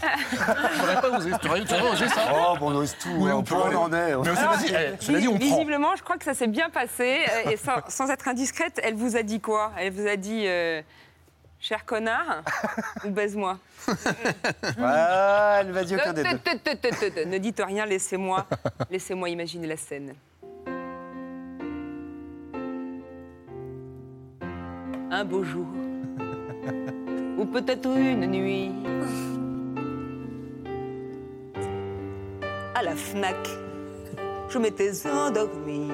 J'aurais 0.77 1.01
pas 1.01 1.09
osé. 1.17 1.31
Tu 1.41 1.47
aurais 1.49 1.91
osé 1.91 2.07
ça 2.07 2.21
Oh, 2.33 2.55
bon, 2.59 2.71
on 2.71 2.75
ose 2.75 2.95
tout. 2.99 3.09
Oui, 3.17 3.29
hein, 3.31 3.35
on 3.37 3.43
peut 3.43 3.55
on 3.55 3.65
aller. 3.65 3.75
en 3.75 3.91
est. 3.93 4.15
Mais 4.15 4.35
cela 4.35 4.57
dit, 4.57 4.73
eh, 4.73 4.95
cela 5.03 5.19
dit, 5.19 5.27
on 5.27 5.37
prend. 5.37 5.45
Visiblement, 5.45 5.95
je 5.97 6.03
crois 6.03 6.17
que 6.17 6.23
ça 6.25 6.33
s'est 6.33 6.47
bien 6.47 6.69
passé. 6.69 7.19
euh, 7.45 7.51
Et 7.51 7.57
sans, 7.57 7.81
sans 7.89 8.09
être 8.09 8.27
indiscrète, 8.27 8.79
elle 8.83 8.95
vous 8.95 9.15
a 9.17 9.23
dit 9.23 9.39
quoi 9.41 9.71
Elle 9.77 9.91
vous 9.93 10.07
a 10.07 10.15
dit 10.15 10.43
euh, 10.47 10.81
Cher 11.59 11.85
connard 11.85 12.41
ou 13.05 13.09
baise-moi 13.09 13.57
Ah, 14.81 15.57
elle 15.61 15.71
va 15.71 15.83
dire 15.83 15.99
aucun 16.01 16.13
des 16.13 16.23
deux. 16.23 17.25
Ne 17.25 17.37
dites 17.37 17.61
rien, 17.65 17.85
laissez-moi 17.85 18.45
laissez-moi 18.89 19.29
imaginer 19.29 19.67
la 19.67 19.77
scène. 19.77 20.13
Un 25.15 25.25
beau 25.25 25.43
jour, 25.43 25.67
ou 27.37 27.45
peut-être 27.45 27.87
une 27.95 28.25
nuit, 28.25 28.71
à 32.73 32.81
la 32.81 32.95
FNAC, 32.95 33.47
je 34.49 34.57
m'étais 34.57 34.91
endormie. 35.05 35.91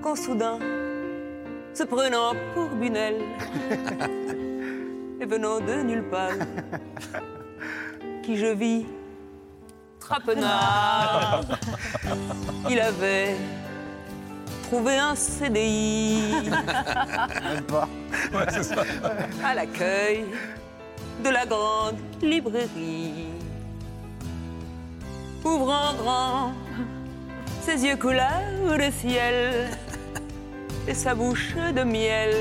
Quand 0.00 0.16
soudain, 0.16 0.58
se 1.74 1.82
prenant 1.82 2.32
pour 2.54 2.70
Bunel, 2.70 3.16
et 5.20 5.26
venant 5.26 5.60
de 5.60 5.82
nulle 5.82 6.08
part, 6.08 6.40
qui 8.22 8.38
je 8.38 8.46
vis, 8.46 8.86
trapenard. 9.98 11.42
Il 12.70 12.80
avait 12.80 13.36
trouvé 14.70 14.98
un 14.98 15.16
CDI 15.16 16.48
à 19.42 19.52
l'accueil 19.52 20.26
de 21.24 21.28
la 21.28 21.44
grande 21.44 21.96
librairie. 22.22 23.26
Ouvrant 25.44 25.94
grand 25.94 26.52
ses 27.62 27.84
yeux 27.84 27.96
couleur 27.96 28.78
de 28.78 28.92
ciel 28.92 29.70
et 30.86 30.94
sa 30.94 31.16
bouche 31.16 31.56
de 31.56 31.82
miel, 31.82 32.32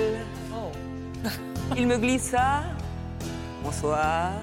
il 1.75 1.87
me 1.87 1.97
glissa. 1.97 2.61
Bonsoir, 3.63 4.33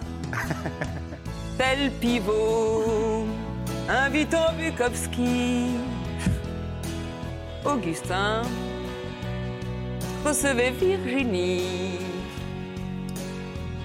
tel 1.56 1.92
pivot, 2.00 3.26
invitant 3.88 4.52
Bukowski. 4.58 5.95
Augustin 7.66 8.42
recevait 10.24 10.70
Virginie. 10.70 11.98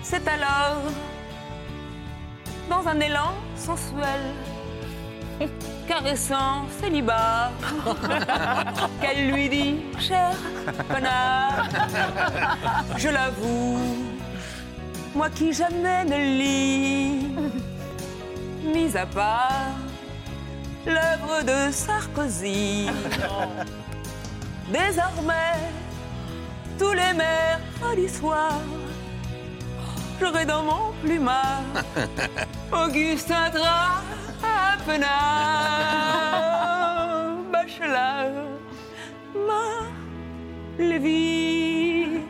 C'est 0.03 0.27
alors, 0.27 0.83
dans 2.69 2.87
un 2.87 2.99
élan 2.99 3.33
sensuel, 3.55 4.21
caressant 5.87 6.67
célibat, 6.79 7.51
qu'elle 9.01 9.31
lui 9.31 9.49
dit 9.49 9.75
Cher 9.99 10.35
connard, 10.87 11.67
je 12.97 13.09
l'avoue, 13.09 13.79
moi 15.15 15.29
qui 15.29 15.53
jamais 15.53 16.05
ne 16.05 16.17
lis, 16.39 17.35
mis 18.73 18.95
à 18.95 19.05
part 19.05 19.90
l'œuvre 20.85 21.43
de 21.43 21.71
Sarkozy. 21.71 22.87
Désormais, 24.71 25.59
tous 26.79 26.93
les 26.93 27.13
mercredis 27.13 28.09
soirs, 28.09 28.61
j'aurai 30.19 30.45
dans 30.45 30.63
mon 30.63 30.93
plumard 31.03 31.63
Augustin 32.71 33.51
Trapenard, 33.51 34.03
Bachelard, 37.51 38.31
Ma, 39.35 39.85
Lévy, 40.79 42.21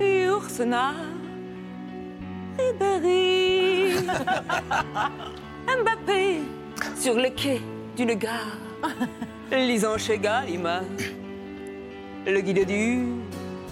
Ursena, 0.00 0.94
Ribéry, 2.58 4.06
Mbappé, 5.66 6.40
sur 6.96 7.14
le 7.14 7.28
quai 7.30 7.60
d'une 7.96 8.14
gare, 8.14 8.58
lisant 9.52 9.98
chez 9.98 10.18
Gallimard 10.18 10.82
le 12.26 12.40
guide 12.40 12.66
du 12.66 13.06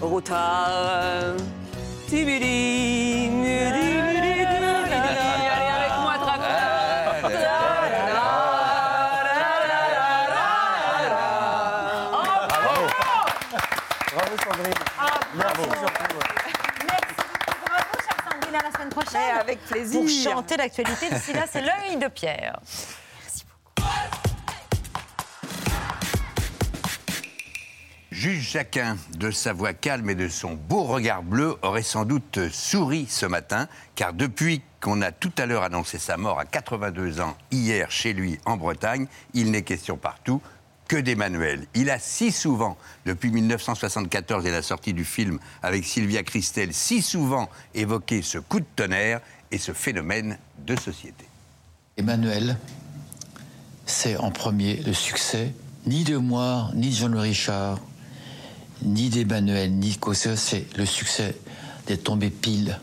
routard. 0.00 1.36
Tibidi, 2.06 3.28
midi, 3.30 3.98
Allez 3.98 5.00
avec 5.70 5.94
moi, 6.02 6.14
Bravo 14.14 14.36
Sandrine. 14.44 14.74
Merci 15.34 15.62
surtout. 15.62 16.18
Merci. 16.86 17.14
Bravo, 17.64 17.94
chère 18.04 18.18
Sandrine, 18.30 18.54
à 18.54 18.62
la 18.62 18.70
semaine 18.72 18.88
prochaine. 18.90 19.36
Avec 19.40 19.58
plaisir. 19.64 20.00
Pour 20.00 20.08
chanter 20.10 20.56
l'actualité. 20.58 21.08
D'ici 21.10 21.32
là, 21.32 21.44
c'est 21.50 21.62
l'œil 21.62 21.96
de 21.96 22.08
Pierre. 22.08 22.60
Juge 28.22 28.52
Jacquin, 28.52 28.98
de 29.18 29.32
sa 29.32 29.52
voix 29.52 29.72
calme 29.72 30.08
et 30.08 30.14
de 30.14 30.28
son 30.28 30.54
beau 30.54 30.84
regard 30.84 31.24
bleu, 31.24 31.56
aurait 31.62 31.82
sans 31.82 32.04
doute 32.04 32.38
souri 32.52 33.06
ce 33.08 33.26
matin, 33.26 33.66
car 33.96 34.12
depuis 34.12 34.62
qu'on 34.80 35.02
a 35.02 35.10
tout 35.10 35.32
à 35.38 35.44
l'heure 35.44 35.64
annoncé 35.64 35.98
sa 35.98 36.16
mort 36.16 36.38
à 36.38 36.44
82 36.44 37.20
ans, 37.20 37.36
hier 37.50 37.90
chez 37.90 38.12
lui 38.12 38.38
en 38.44 38.56
Bretagne, 38.56 39.08
il 39.34 39.50
n'est 39.50 39.64
question 39.64 39.96
partout 39.96 40.40
que 40.86 40.94
d'Emmanuel. 40.94 41.66
Il 41.74 41.90
a 41.90 41.98
si 41.98 42.30
souvent, 42.30 42.78
depuis 43.06 43.32
1974 43.32 44.46
et 44.46 44.52
la 44.52 44.62
sortie 44.62 44.92
du 44.92 45.04
film 45.04 45.40
avec 45.60 45.84
Sylvia 45.84 46.22
Christel, 46.22 46.72
si 46.72 47.02
souvent 47.02 47.48
évoqué 47.74 48.22
ce 48.22 48.38
coup 48.38 48.60
de 48.60 48.66
tonnerre 48.76 49.20
et 49.50 49.58
ce 49.58 49.72
phénomène 49.72 50.38
de 50.64 50.76
société. 50.76 51.24
Emmanuel, 51.96 52.56
c'est 53.84 54.16
en 54.16 54.30
premier 54.30 54.76
le 54.76 54.92
succès, 54.92 55.52
ni 55.86 56.04
de 56.04 56.16
moi, 56.18 56.70
ni 56.74 56.90
de 56.90 56.94
Jean-Louis 56.94 57.30
Richard, 57.30 57.80
ni 58.84 59.08
d'Emmanuel, 59.08 59.72
ni 59.72 59.96
Cossé, 59.96 60.36
c'est 60.36 60.66
le 60.76 60.86
succès 60.86 61.36
d'être 61.86 62.04
tombé 62.04 62.30
pile 62.30 62.78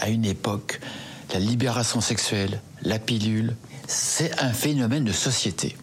à 0.00 0.08
une 0.08 0.24
époque, 0.24 0.80
la 1.32 1.40
libération 1.40 2.00
sexuelle, 2.00 2.60
la 2.82 2.98
pilule, 2.98 3.56
c'est 3.86 4.40
un 4.40 4.52
phénomène 4.52 5.04
de 5.04 5.12
société. 5.12 5.76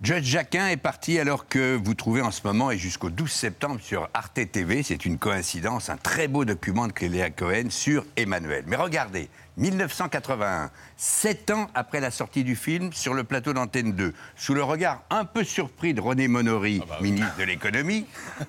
Judge 0.00 0.26
Jacquin 0.26 0.68
est 0.68 0.76
parti 0.76 1.18
alors 1.18 1.48
que 1.48 1.74
vous 1.74 1.94
trouvez 1.94 2.20
en 2.20 2.30
ce 2.30 2.42
moment 2.44 2.70
et 2.70 2.78
jusqu'au 2.78 3.10
12 3.10 3.28
septembre 3.28 3.80
sur 3.82 4.08
Arte 4.14 4.38
TV, 4.52 4.84
c'est 4.84 5.04
une 5.04 5.18
coïncidence, 5.18 5.90
un 5.90 5.96
très 5.96 6.28
beau 6.28 6.44
document 6.44 6.86
de 6.86 6.92
Clélia 6.92 7.30
Cohen 7.30 7.70
sur 7.70 8.04
Emmanuel. 8.16 8.62
Mais 8.68 8.76
regardez, 8.76 9.28
1981, 9.58 10.70
sept 10.96 11.50
ans 11.50 11.66
après 11.74 12.00
la 12.00 12.10
sortie 12.10 12.44
du 12.44 12.56
film, 12.56 12.92
sur 12.92 13.12
le 13.14 13.24
plateau 13.24 13.52
d'Antenne 13.52 13.92
2, 13.92 14.14
sous 14.36 14.54
le 14.54 14.62
regard 14.62 15.02
un 15.10 15.24
peu 15.24 15.44
surpris 15.44 15.94
de 15.94 16.00
René 16.00 16.28
Monory, 16.28 16.80
ministre 17.02 17.36
de 17.38 17.44
l'économie, 17.44 18.06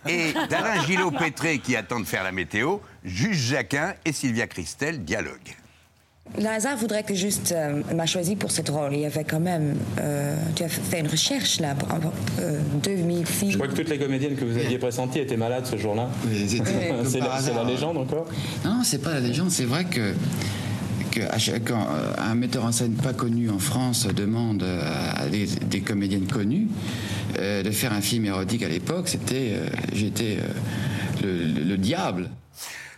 et 0.08 0.34
d'Alain 0.50 0.82
Gillot-Pétré 0.88 1.60
qui 1.60 1.76
attend 1.76 2.00
de 2.00 2.06
faire 2.06 2.24
la 2.24 2.32
météo, 2.32 2.78
Juge 3.04 3.38
Jacquin 3.38 3.94
et 4.06 4.14
Sylvia 4.14 4.48
Christel 4.48 5.04
dialoguent. 5.04 5.56
Le 6.38 6.46
hasard 6.46 6.78
voudrait 6.78 7.02
que 7.02 7.16
juste 7.16 7.54
euh, 7.54 7.82
m'a 7.96 8.06
choisi 8.06 8.36
pour 8.36 8.52
ce 8.52 8.62
rôle. 8.72 8.94
Il 8.94 9.00
y 9.00 9.06
avait 9.08 9.24
quand 9.24 9.40
même. 9.40 9.76
euh, 10.00 10.36
tu 10.56 10.62
as 10.62 10.70
fait 10.70 11.00
une 11.00 11.08
recherche 11.08 11.60
là, 11.60 11.74
pour 11.74 11.90
euh, 12.40 12.60
2000 12.84 13.26
filles. 13.26 13.52
Je 13.54 13.58
crois 13.58 13.68
que 13.68 13.74
toutes 13.74 13.90
les 13.90 13.98
comédiennes 13.98 14.36
que 14.36 14.46
vous 14.46 14.56
aviez 14.56 14.78
pressenties 14.78 15.18
étaient 15.20 15.38
malades 15.38 15.66
ce 15.66 15.76
jour-là. 15.76 16.08
C'est 17.06 17.20
la, 17.20 17.40
c'est 17.42 17.54
la 17.56 17.64
légende 17.64 17.98
encore? 17.98 18.28
Non, 18.64 18.82
c'est 18.84 19.02
pas 19.02 19.14
la 19.16 19.22
légende. 19.22 19.50
C'est 19.50 19.66
vrai 19.66 19.86
que, 19.86 20.14
quand 21.66 21.88
euh, 21.92 22.14
un 22.18 22.36
metteur 22.36 22.66
en 22.66 22.72
scène 22.72 22.94
pas 22.94 23.14
connu 23.14 23.50
en 23.50 23.60
France 23.60 24.08
demande 24.08 24.64
euh, 24.64 25.12
à 25.16 25.28
des, 25.28 25.82
comédiennes 25.82 26.28
connues 26.28 26.68
euh, 27.38 27.64
de 27.64 27.72
faire 27.72 27.94
un 27.94 28.02
film 28.02 28.26
érotique 28.26 28.64
à 28.64 28.70
l'époque, 28.70 29.08
c'était, 29.08 29.54
j'étais 29.94 30.38
le 31.24 31.78
diable. 31.78 32.30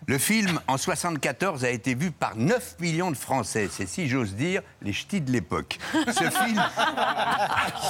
Le 0.08 0.18
film, 0.18 0.60
en 0.68 0.78
74, 0.78 1.64
a 1.64 1.70
été 1.70 1.94
vu 1.94 2.10
par 2.10 2.36
9 2.36 2.78
millions 2.80 3.12
de 3.12 3.16
Français. 3.16 3.70
C'est, 3.72 3.86
si 3.86 4.08
j'ose 4.08 4.34
dire, 4.34 4.64
les 4.82 4.94
ch'tis 4.94 5.22
de 5.22 5.32
l'époque. 5.32 5.78
Ce 6.08 6.30
film, 6.30 6.64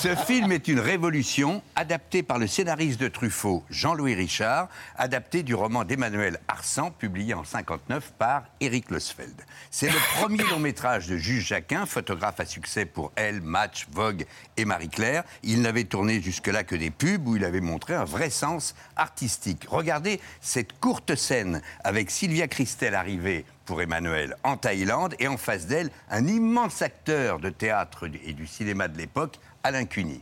ce 0.01 0.15
film 0.25 0.51
est 0.51 0.67
une 0.67 0.81
révolution, 0.81 1.63
adapté 1.77 2.21
par 2.21 2.37
le 2.37 2.47
scénariste 2.47 2.99
de 2.99 3.07
Truffaut, 3.07 3.63
Jean-Louis 3.69 4.13
Richard, 4.13 4.67
adapté 4.97 5.41
du 5.41 5.55
roman 5.55 5.85
d'Emmanuel 5.85 6.39
Arsan, 6.49 6.91
publié 6.91 7.33
en 7.33 7.45
59 7.45 8.11
par 8.17 8.43
Éric 8.59 8.91
Losfeld. 8.91 9.41
C'est 9.69 9.89
le 9.89 10.19
premier 10.19 10.43
long 10.43 10.59
métrage 10.59 11.07
de 11.07 11.15
Juge 11.15 11.47
Jacquin, 11.47 11.85
photographe 11.85 12.41
à 12.41 12.45
succès 12.45 12.85
pour 12.85 13.13
Elle, 13.15 13.39
Match, 13.39 13.87
Vogue 13.89 14.25
et 14.57 14.65
Marie-Claire. 14.65 15.23
Il 15.43 15.61
n'avait 15.61 15.85
tourné 15.85 16.21
jusque-là 16.21 16.65
que 16.65 16.75
des 16.75 16.91
pubs 16.91 17.25
où 17.25 17.37
il 17.37 17.45
avait 17.45 17.61
montré 17.61 17.95
un 17.95 18.03
vrai 18.03 18.29
sens 18.29 18.75
artistique. 18.97 19.65
Regardez 19.69 20.19
cette 20.41 20.77
courte 20.79 21.15
scène 21.15 21.61
avec 21.85 22.00
Sylvia 22.09 22.47
Christel 22.47 22.95
arrivée 22.95 23.45
pour 23.65 23.81
Emmanuel 23.81 24.35
en 24.43 24.57
Thaïlande 24.57 25.15
et 25.19 25.27
en 25.27 25.37
face 25.37 25.67
d'elle 25.67 25.91
un 26.09 26.27
immense 26.27 26.81
acteur 26.81 27.39
de 27.39 27.49
théâtre 27.49 28.09
et 28.25 28.33
du 28.33 28.47
cinéma 28.47 28.87
de 28.87 28.97
l'époque, 28.97 29.39
Alain 29.63 29.85
Cuny. 29.85 30.21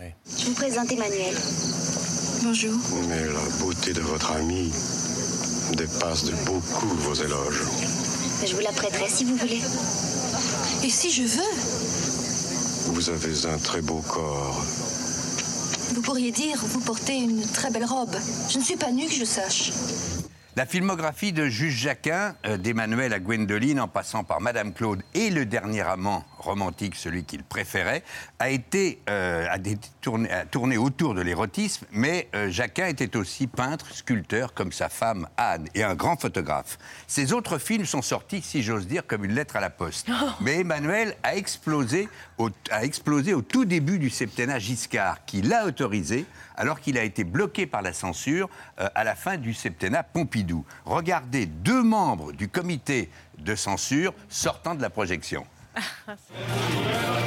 Je 0.00 0.46
vous 0.46 0.54
présente 0.54 0.90
Emmanuel. 0.92 1.34
Bonjour. 2.44 2.78
Mais 3.08 3.24
la 3.24 3.58
beauté 3.60 3.92
de 3.92 4.00
votre 4.00 4.30
ami 4.32 4.72
dépasse 5.76 6.24
de 6.24 6.32
beaucoup 6.46 6.86
vos 6.86 7.14
éloges. 7.14 7.62
Je 8.46 8.54
vous 8.54 8.60
la 8.60 8.72
prêterai 8.72 9.08
si 9.08 9.24
vous 9.24 9.36
voulez. 9.36 9.60
Et 10.84 10.88
si 10.88 11.10
je 11.10 11.22
veux? 11.24 12.92
Vous 12.94 13.10
avez 13.10 13.46
un 13.46 13.58
très 13.58 13.82
beau 13.82 14.00
corps. 14.08 14.64
Vous 15.94 16.00
pourriez 16.02 16.30
dire, 16.30 16.64
vous 16.64 16.80
portez 16.80 17.16
une 17.16 17.42
très 17.42 17.70
belle 17.70 17.84
robe. 17.84 18.14
Je 18.48 18.58
ne 18.58 18.62
suis 18.62 18.76
pas 18.76 18.92
nue 18.92 19.06
que 19.06 19.14
je 19.14 19.24
sache. 19.24 19.72
La 20.58 20.66
filmographie 20.66 21.32
de 21.32 21.46
Juge 21.46 21.82
Jacquin, 21.82 22.34
euh, 22.44 22.56
d'Emmanuel 22.56 23.12
à 23.12 23.20
Gwendoline, 23.20 23.78
en 23.78 23.86
passant 23.86 24.24
par 24.24 24.40
Madame 24.40 24.72
Claude 24.72 25.04
et 25.14 25.30
le 25.30 25.46
dernier 25.46 25.82
amant 25.82 26.24
romantique, 26.38 26.94
celui 26.94 27.24
qu'il 27.24 27.42
préférait, 27.42 28.02
a 28.38 28.50
été 28.50 29.00
euh, 29.08 29.46
a 29.50 29.58
tourné, 30.00 30.30
a 30.30 30.44
tourné 30.44 30.76
autour 30.76 31.14
de 31.14 31.20
l'érotisme, 31.20 31.86
mais 31.90 32.28
euh, 32.34 32.50
Jacquin 32.50 32.86
était 32.86 33.16
aussi 33.16 33.46
peintre, 33.46 33.94
sculpteur, 33.94 34.54
comme 34.54 34.72
sa 34.72 34.88
femme 34.88 35.28
Anne, 35.36 35.68
et 35.74 35.82
un 35.82 35.94
grand 35.94 36.20
photographe. 36.20 36.78
Ses 37.06 37.32
autres 37.32 37.58
films 37.58 37.86
sont 37.86 38.02
sortis, 38.02 38.42
si 38.42 38.62
j'ose 38.62 38.86
dire, 38.86 39.06
comme 39.06 39.24
une 39.24 39.34
lettre 39.34 39.56
à 39.56 39.60
la 39.60 39.70
poste. 39.70 40.08
Mais 40.40 40.60
Emmanuel 40.60 41.16
a 41.22 41.36
explosé, 41.36 42.08
au, 42.38 42.50
a 42.70 42.84
explosé 42.84 43.34
au 43.34 43.42
tout 43.42 43.64
début 43.64 43.98
du 43.98 44.10
septennat 44.10 44.58
Giscard, 44.58 45.24
qui 45.24 45.42
l'a 45.42 45.66
autorisé, 45.66 46.26
alors 46.56 46.80
qu'il 46.80 46.98
a 46.98 47.04
été 47.04 47.24
bloqué 47.24 47.66
par 47.66 47.82
la 47.82 47.92
censure 47.92 48.48
euh, 48.80 48.88
à 48.94 49.04
la 49.04 49.14
fin 49.14 49.36
du 49.36 49.54
septennat 49.54 50.02
Pompidou. 50.02 50.64
Regardez 50.84 51.46
deux 51.46 51.82
membres 51.82 52.32
du 52.32 52.48
comité 52.48 53.10
de 53.38 53.54
censure 53.54 54.12
sortant 54.28 54.74
de 54.74 54.82
la 54.82 54.90
projection. 54.90 55.46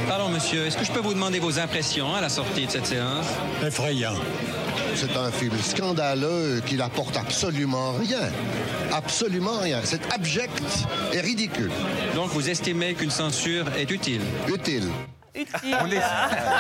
Pardon, 0.08 0.30
monsieur, 0.30 0.66
est-ce 0.66 0.78
que 0.78 0.86
je 0.86 0.92
peux 0.92 1.00
vous 1.00 1.14
demander 1.14 1.40
vos 1.40 1.60
impressions 1.60 2.14
à 2.16 2.22
la 2.22 2.30
sortie 2.30 2.66
de 2.66 2.72
cette 2.72 2.86
séance? 2.86 3.28
Effrayant. 3.66 4.16
C'est 4.96 5.16
un 5.16 5.32
film 5.32 5.58
scandaleux 5.58 6.62
qui 6.66 6.76
n'apporte 6.76 7.16
absolument 7.16 7.94
rien. 7.94 8.30
Absolument 8.92 9.60
rien. 9.60 9.80
C'est 9.84 10.12
abject 10.14 10.62
et 11.14 11.22
ridicule. 11.22 11.72
Donc, 12.16 12.30
vous 12.32 12.50
estimez 12.50 12.94
qu'une 12.94 13.12
censure 13.12 13.66
est 13.78 13.90
utile? 13.90 14.22
Utile. 14.48 14.90
On, 15.36 15.86
est- 15.92 16.02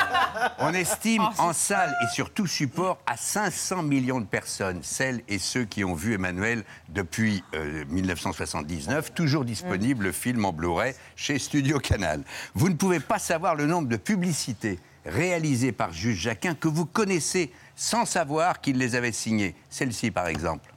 on 0.60 0.74
estime 0.74 1.28
en 1.38 1.52
salle 1.54 1.94
et 2.04 2.08
sur 2.14 2.30
tout 2.32 2.48
support 2.48 3.00
à 3.06 3.18
500 3.18 3.84
millions 3.84 4.22
de 4.22 4.26
personnes, 4.26 4.80
celles 4.82 5.22
et 5.28 5.40
ceux 5.40 5.66
qui 5.66 5.84
ont 5.84 5.94
vu 5.94 6.14
Emmanuel 6.14 6.64
depuis 6.90 7.44
euh, 7.54 7.84
1979, 7.90 9.14
toujours 9.14 9.44
disponible 9.44 10.06
le 10.06 10.12
film 10.14 10.46
en 10.46 10.54
Blu-ray 10.54 10.94
chez 11.18 11.38
Studio 11.38 11.80
Canal. 11.80 12.24
Vous 12.56 12.70
ne 12.70 12.76
pouvez 12.76 13.00
pas 13.02 13.20
savoir 13.20 13.56
le 13.56 13.66
nombre 13.66 13.90
de 13.90 13.98
publicités 13.98 14.80
réalisées 15.06 15.72
par 15.74 15.92
Juge 15.92 16.18
Jacquin 16.20 16.54
que 16.56 16.68
vous 16.68 16.86
connaissez 16.86 17.52
sans 17.76 18.06
savoir 18.06 18.62
qu'il 18.62 18.78
les 18.78 18.96
avait 18.96 19.12
signées. 19.12 19.56
Celle-ci, 19.70 20.12
par 20.12 20.28
exemple. 20.28 20.74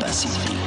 Pacifique. 0.00 0.65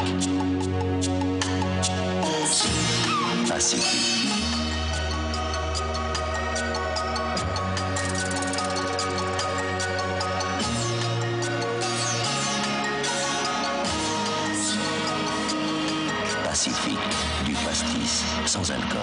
sans 18.50 18.72
alcool. 18.72 19.00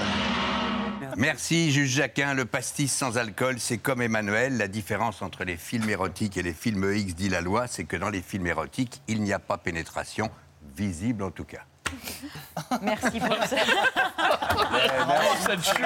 Merci, 1.16 1.70
juge 1.70 1.90
Jacquin. 1.90 2.34
Le 2.34 2.44
pastis 2.44 2.92
sans 2.92 3.18
alcool, 3.18 3.56
c'est 3.58 3.78
comme 3.78 4.02
Emmanuel. 4.02 4.56
La 4.56 4.68
différence 4.68 5.22
entre 5.22 5.44
les 5.44 5.56
films 5.56 5.88
érotiques 5.88 6.36
et 6.36 6.42
les 6.42 6.52
films 6.52 6.92
X, 6.92 7.14
dit 7.14 7.28
la 7.28 7.40
loi, 7.40 7.66
c'est 7.66 7.84
que 7.84 7.96
dans 7.96 8.10
les 8.10 8.22
films 8.22 8.46
érotiques, 8.46 9.00
il 9.06 9.22
n'y 9.22 9.32
a 9.32 9.38
pas 9.38 9.58
pénétration, 9.58 10.30
visible 10.76 11.22
en 11.22 11.30
tout 11.30 11.44
cas. 11.44 11.64
Merci 12.82 13.20
pour 13.20 13.36
ça. 13.44 13.56
cette 15.46 15.64
chute 15.64 15.76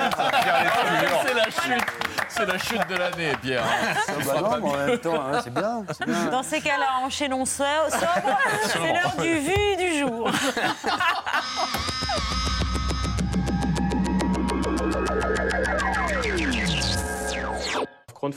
C'est 1.27 1.35
la 1.35 1.45
chute 1.45 1.85
C'est 2.29 2.47
la 2.47 2.59
chute 2.59 2.89
de 2.89 2.97
l'année, 2.97 3.33
Pierre. 3.43 3.65
Ah 3.67 4.13
bah 4.25 4.41
non, 4.41 4.51
mais 4.59 4.69
en 4.69 4.87
même 4.87 4.99
temps, 4.99 5.21
hein, 5.21 5.41
c'est 5.43 5.53
bien, 5.53 5.85
c'est 5.93 6.07
bien. 6.07 6.27
Dans 6.27 6.43
ces 6.43 6.61
cas-là, 6.61 7.01
enchaînons 7.05 7.45
ça. 7.45 7.89
sobre. 7.91 8.39
C'est 8.67 8.93
l'heure 8.93 9.17
du 9.19 9.39
vu 9.39 9.77
du 9.77 9.99
jour. 9.99 10.31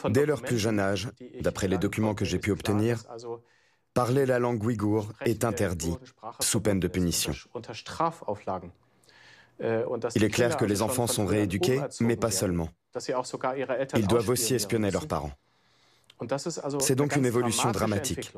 Dès 0.10 0.26
leur 0.26 0.42
plus 0.42 0.58
jeune 0.58 0.80
âge, 0.80 1.10
d'après 1.42 1.68
les 1.68 1.78
documents 1.78 2.14
que 2.14 2.26
j'ai 2.26 2.40
pu 2.40 2.52
obtenir, 2.52 3.00
parler 3.94 4.26
la 4.26 4.40
langue 4.40 4.64
ouïghour 4.64 5.12
est 5.26 5.44
interdit, 5.44 5.96
sous 6.40 6.62
peine 6.62 6.80
de 6.80 6.88
punition. 6.88 7.34
Il 10.16 10.24
est 10.24 10.30
clair 10.30 10.58
que 10.58 10.66
les 10.66 10.82
enfants 10.82 11.08
sont 11.08 11.26
rééduqués, 11.26 11.80
mais 12.00 12.16
pas 12.16 12.32
seulement. 12.32 12.70
Ils 13.96 14.08
doivent 14.08 14.30
aussi 14.30 14.56
espionner 14.56 14.92
leurs 14.92 15.08
parents. 15.08 15.32
C'est 16.80 16.96
donc 16.96 17.16
une 17.16 17.26
évolution 17.26 17.72
dramatique, 17.72 18.34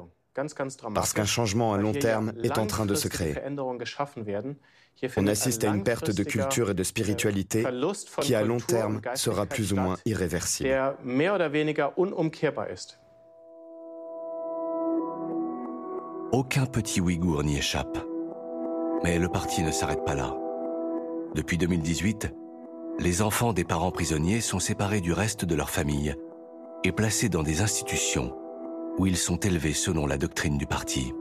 parce 0.94 1.14
qu'un 1.14 1.26
changement 1.26 1.74
à 1.74 1.78
long 1.78 1.94
terme 1.94 2.34
est 2.44 2.58
en 2.58 2.68
train 2.68 2.86
de 2.86 2.96
se 2.96 3.08
créer. 3.08 3.36
On 5.18 5.28
assiste 5.28 5.64
à 5.64 5.68
une 5.68 5.84
perte 5.84 6.12
de 6.12 6.24
culture 6.24 6.70
et 6.70 6.74
de 6.74 6.84
spiritualité 6.84 7.66
qui, 8.22 8.34
à 8.36 8.44
long 8.44 8.60
terme, 8.60 9.02
sera 9.16 9.46
plus 9.46 9.74
ou 9.74 9.78
moins 9.78 9.98
irréversible. 10.06 10.70
Aucun 16.36 16.66
petit 16.66 17.00
Ouïghour 17.00 17.46
n'y 17.46 17.56
échappe. 17.56 17.98
Mais 19.06 19.20
le 19.20 19.30
parti 19.30 19.64
ne 19.64 19.72
s'arrête 19.72 20.04
pas 20.04 20.16
là. 20.16 20.36
Depuis 21.34 21.58
2018, 21.58 22.30
les 23.00 23.22
enfants 23.22 23.54
des 23.54 23.64
parents 23.64 23.94
prisonniers 23.94 24.42
sont 24.42 24.60
séparés 24.60 25.00
du 25.00 25.14
reste 25.14 25.46
de 25.46 25.56
leur 25.56 25.70
famille 25.70 26.14
et 26.84 26.92
placés 26.92 27.30
dans 27.30 27.42
des 27.42 27.62
institutions 27.62 28.36
où 28.98 29.06
ils 29.06 29.16
sont 29.16 29.38
élevés 29.38 29.72
selon 29.72 30.08
la 30.08 30.18
doctrine 30.18 30.58
du 30.58 30.66
parti. 30.66 31.14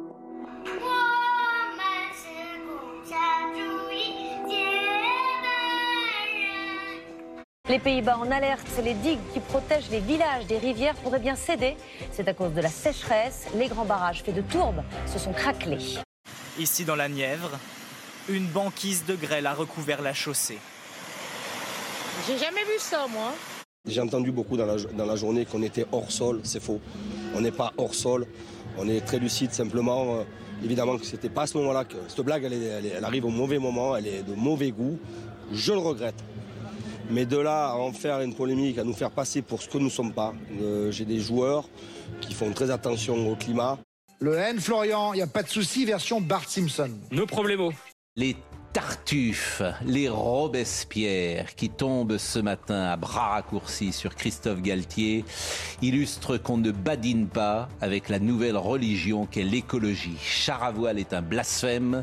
Les 7.75 7.81
Pays-Bas 7.81 8.19
en 8.19 8.31
alerte, 8.31 8.69
les 8.85 8.95
digues 8.95 9.19
qui 9.33 9.40
protègent 9.40 9.90
les 9.90 9.99
villages 9.99 10.47
des 10.47 10.59
rivières 10.59 10.95
pourraient 10.95 11.19
bien 11.19 11.35
céder. 11.35 11.76
C'est 12.12 12.28
à 12.28 12.33
cause 12.33 12.54
de 12.54 12.61
la 12.61 12.69
sécheresse. 12.69 13.49
Les 13.57 13.66
grands 13.66 13.85
barrages 13.85 14.23
faits 14.23 14.37
de 14.37 14.43
tourbes 14.43 14.85
se 15.09 15.19
sont 15.19 15.33
craquelés. 15.33 15.99
Ici 16.57 16.85
dans 16.85 16.95
la 16.95 17.09
Nièvre, 17.09 17.50
une 18.28 18.47
banquise 18.47 19.04
de 19.07 19.16
grêle 19.16 19.45
a 19.49 19.54
recouvert 19.54 20.02
la 20.02 20.14
chaussée. 20.14 20.59
J'ai 22.28 22.38
jamais 22.38 22.62
vu 22.62 22.78
ça, 22.78 23.07
moi. 23.11 23.35
J'ai 23.88 24.00
entendu 24.00 24.31
beaucoup 24.31 24.57
dans 24.57 24.66
la, 24.66 24.76
dans 24.76 25.07
la 25.07 25.16
journée 25.16 25.45
qu'on 25.45 25.64
était 25.64 25.87
hors 25.90 26.12
sol, 26.12 26.43
c'est 26.45 26.62
faux. 26.62 26.81
On 27.35 27.40
n'est 27.40 27.50
pas 27.50 27.73
hors 27.76 27.97
sol, 27.97 28.28
on 28.78 28.88
est 28.88 29.00
très 29.00 29.19
lucide 29.19 29.52
simplement. 29.52 30.19
Euh, 30.19 30.23
évidemment 30.63 30.97
que 30.97 31.04
c'était 31.04 31.28
pas 31.28 31.43
à 31.43 31.47
ce 31.49 31.58
moment-là 31.58 31.84
que 31.84 31.97
cette 32.06 32.25
blague, 32.25 32.45
elle 32.45 33.04
arrive 33.04 33.25
au 33.25 33.30
mauvais 33.30 33.58
moment, 33.58 33.97
elle 33.97 34.06
est 34.06 34.23
de 34.23 34.34
mauvais 34.34 34.71
goût. 34.71 34.97
Je 35.52 35.73
le 35.73 35.80
regrette. 35.80 36.23
Mais 37.10 37.26
de 37.26 37.36
là 37.36 37.69
à 37.71 37.75
en 37.75 37.93
faire 37.93 38.21
une 38.21 38.34
polémique, 38.34 38.78
à 38.78 38.84
nous 38.84 38.95
faire 38.95 39.10
passer 39.10 39.43
pour 39.43 39.62
ce 39.62 39.69
que 39.69 39.78
nous 39.78 39.84
ne 39.84 39.90
sommes 39.90 40.12
pas, 40.12 40.34
euh, 40.60 40.90
j'ai 40.90 41.04
des 41.04 41.21
joueurs 41.21 41.69
qui 42.21 42.34
font 42.34 42.50
très 42.52 42.71
attention 42.71 43.30
au 43.30 43.36
climat. 43.36 43.78
Le 44.21 44.34
N, 44.34 44.58
Florian, 44.58 45.12
il 45.12 45.17
n'y 45.17 45.23
a 45.23 45.26
pas 45.26 45.43
de 45.43 45.49
souci, 45.49 45.84
version 45.84 46.21
Bart 46.21 46.49
Simpson. 46.49 46.90
Nos 47.10 47.26
problèmes. 47.26 47.71
Les 48.17 48.36
Tartuffes, 48.75 49.62
les 49.86 50.08
Robespierre 50.08 51.54
qui 51.54 51.71
tombent 51.71 52.19
ce 52.19 52.40
matin 52.40 52.82
à 52.82 52.97
bras 52.97 53.28
raccourcis 53.28 53.93
sur 53.93 54.17
Christophe 54.17 54.62
Galtier 54.62 55.25
illustrent 55.80 56.38
qu'on 56.38 56.56
ne 56.56 56.73
badine 56.73 57.28
pas 57.28 57.69
avec 57.80 58.08
la 58.08 58.19
nouvelle 58.19 58.56
religion 58.56 59.26
qu'est 59.26 59.45
l'écologie. 59.45 60.17
Char 60.21 60.64
à 60.64 60.73
voile 60.73 60.99
est 60.99 61.12
un 61.12 61.23
blasphème. 61.23 62.02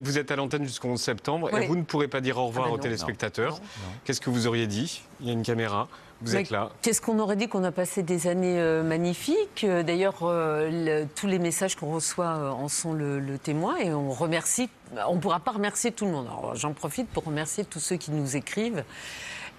Vous 0.00 0.16
êtes 0.16 0.30
à 0.30 0.36
l'antenne 0.36 0.62
jusqu'au 0.64 0.88
11 0.88 1.00
septembre 1.00 1.50
Oui. 1.52 1.64
et 1.64 1.66
vous 1.66 1.74
ne 1.74 1.82
pourrez 1.82 2.06
pas 2.06 2.20
dire 2.20 2.38
au 2.38 2.46
revoir 2.46 2.66
Ah 2.66 2.68
bah 2.68 2.74
aux 2.74 2.76
non. 2.76 2.82
téléspectateurs. 2.84 3.60
Qu'est-ce 4.04 4.20
que 4.20 4.30
vous 4.30 4.46
auriez 4.46 4.68
dit? 4.68 5.02
Il 5.20 5.26
y 5.26 5.30
a 5.30 5.32
une 5.32 5.42
caméra, 5.42 5.88
vous 6.22 6.34
Mais 6.34 6.42
êtes 6.42 6.50
là. 6.50 6.70
Qu'est-ce 6.82 7.00
qu'on 7.00 7.18
aurait 7.18 7.34
dit 7.34 7.48
qu'on 7.48 7.64
a 7.64 7.72
passé 7.72 8.04
des 8.04 8.28
années 8.28 8.60
euh, 8.60 8.84
magnifiques? 8.84 9.64
Euh, 9.64 9.82
D'ailleurs, 9.82 10.20
euh, 10.22 10.70
le- 11.02 11.08
tous 11.16 11.26
les 11.26 11.40
messages 11.40 11.74
qu'on 11.74 11.92
reçoit 11.92 12.26
euh, 12.36 12.48
en 12.50 12.68
sont 12.68 12.92
le, 12.92 13.18
le 13.18 13.38
témoin 13.38 13.76
et 13.78 13.92
on 13.92 14.12
remercie. 14.12 14.70
On 15.08 15.16
ne 15.16 15.20
pourra 15.20 15.40
pas 15.40 15.50
remercier 15.50 15.90
tout 15.90 16.04
le 16.04 16.12
monde. 16.12 16.28
J'en 16.54 16.74
profite 16.74 17.08
pour 17.08 17.24
remercier 17.24 17.64
tous 17.64 17.80
ceux 17.80 17.96
qui 17.96 18.12
nous 18.12 18.36
écrivent. 18.36 18.84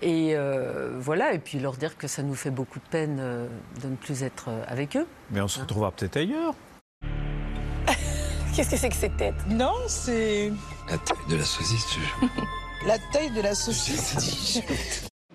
Et 0.01 0.37
euh, 0.37 0.91
voilà, 0.97 1.33
et 1.33 1.39
puis 1.39 1.59
leur 1.59 1.73
dire 1.73 1.97
que 1.97 2.07
ça 2.07 2.23
nous 2.23 2.35
fait 2.35 2.49
beaucoup 2.51 2.79
de 2.79 2.85
peine 2.89 3.17
euh, 3.19 3.45
de 3.83 3.89
ne 3.89 3.95
plus 3.97 4.23
être 4.23 4.47
avec 4.69 4.95
eux. 4.95 5.05
Mais 5.31 5.41
on 5.41 5.49
se 5.49 5.59
retrouvera 5.59 5.91
peut-être 5.91 6.15
ailleurs. 6.15 6.53
Qu'est-ce 8.59 8.71
que 8.71 8.75
c'est 8.75 8.89
que 8.89 8.95
cette 8.95 9.15
tête 9.15 9.47
Non, 9.47 9.71
c'est 9.87 10.51
La 10.89 10.97
taille 10.97 11.17
de 11.29 11.37
la 11.37 11.45
saucisse, 11.45 11.97
la 12.85 12.99
taille 13.13 13.31
de 13.31 13.39
la 13.39 13.55
saucisse. 13.55 14.61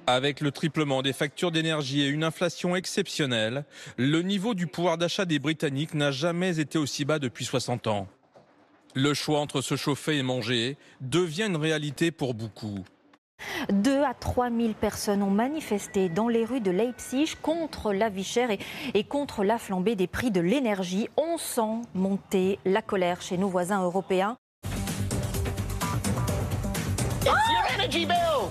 Avec 0.06 0.42
le 0.42 0.50
triplement 0.50 1.00
des 1.00 1.14
factures 1.14 1.50
d'énergie 1.50 2.02
et 2.02 2.08
une 2.08 2.22
inflation 2.22 2.76
exceptionnelle, 2.76 3.64
le 3.96 4.20
niveau 4.20 4.52
du 4.52 4.66
pouvoir 4.66 4.98
d'achat 4.98 5.24
des 5.24 5.38
Britanniques 5.38 5.94
n'a 5.94 6.10
jamais 6.10 6.60
été 6.60 6.76
aussi 6.76 7.06
bas 7.06 7.18
depuis 7.18 7.46
60 7.46 7.86
ans. 7.86 8.08
Le 8.92 9.14
choix 9.14 9.40
entre 9.40 9.62
se 9.62 9.74
chauffer 9.74 10.18
et 10.18 10.22
manger 10.22 10.76
devient 11.00 11.46
une 11.46 11.56
réalité 11.56 12.10
pour 12.10 12.34
beaucoup. 12.34 12.84
2 13.70 14.02
à 14.02 14.14
3 14.14 14.50
000 14.50 14.72
personnes 14.74 15.22
ont 15.22 15.30
manifesté 15.30 16.08
dans 16.08 16.28
les 16.28 16.44
rues 16.44 16.60
de 16.60 16.70
Leipzig 16.70 17.34
contre 17.40 17.92
la 17.92 18.08
vie 18.08 18.24
chère 18.24 18.50
et, 18.50 18.58
et 18.94 19.04
contre 19.04 19.44
la 19.44 19.58
flambée 19.58 19.96
des 19.96 20.06
prix 20.06 20.30
de 20.30 20.40
l'énergie. 20.40 21.08
On 21.16 21.38
sent 21.38 21.82
monter 21.94 22.58
la 22.64 22.82
colère 22.82 23.22
chez 23.22 23.38
nos 23.38 23.48
voisins 23.48 23.82
européens. 23.82 24.36
It's 27.22 27.48
your 27.50 27.64
energy 27.78 28.04
bill. 28.04 28.50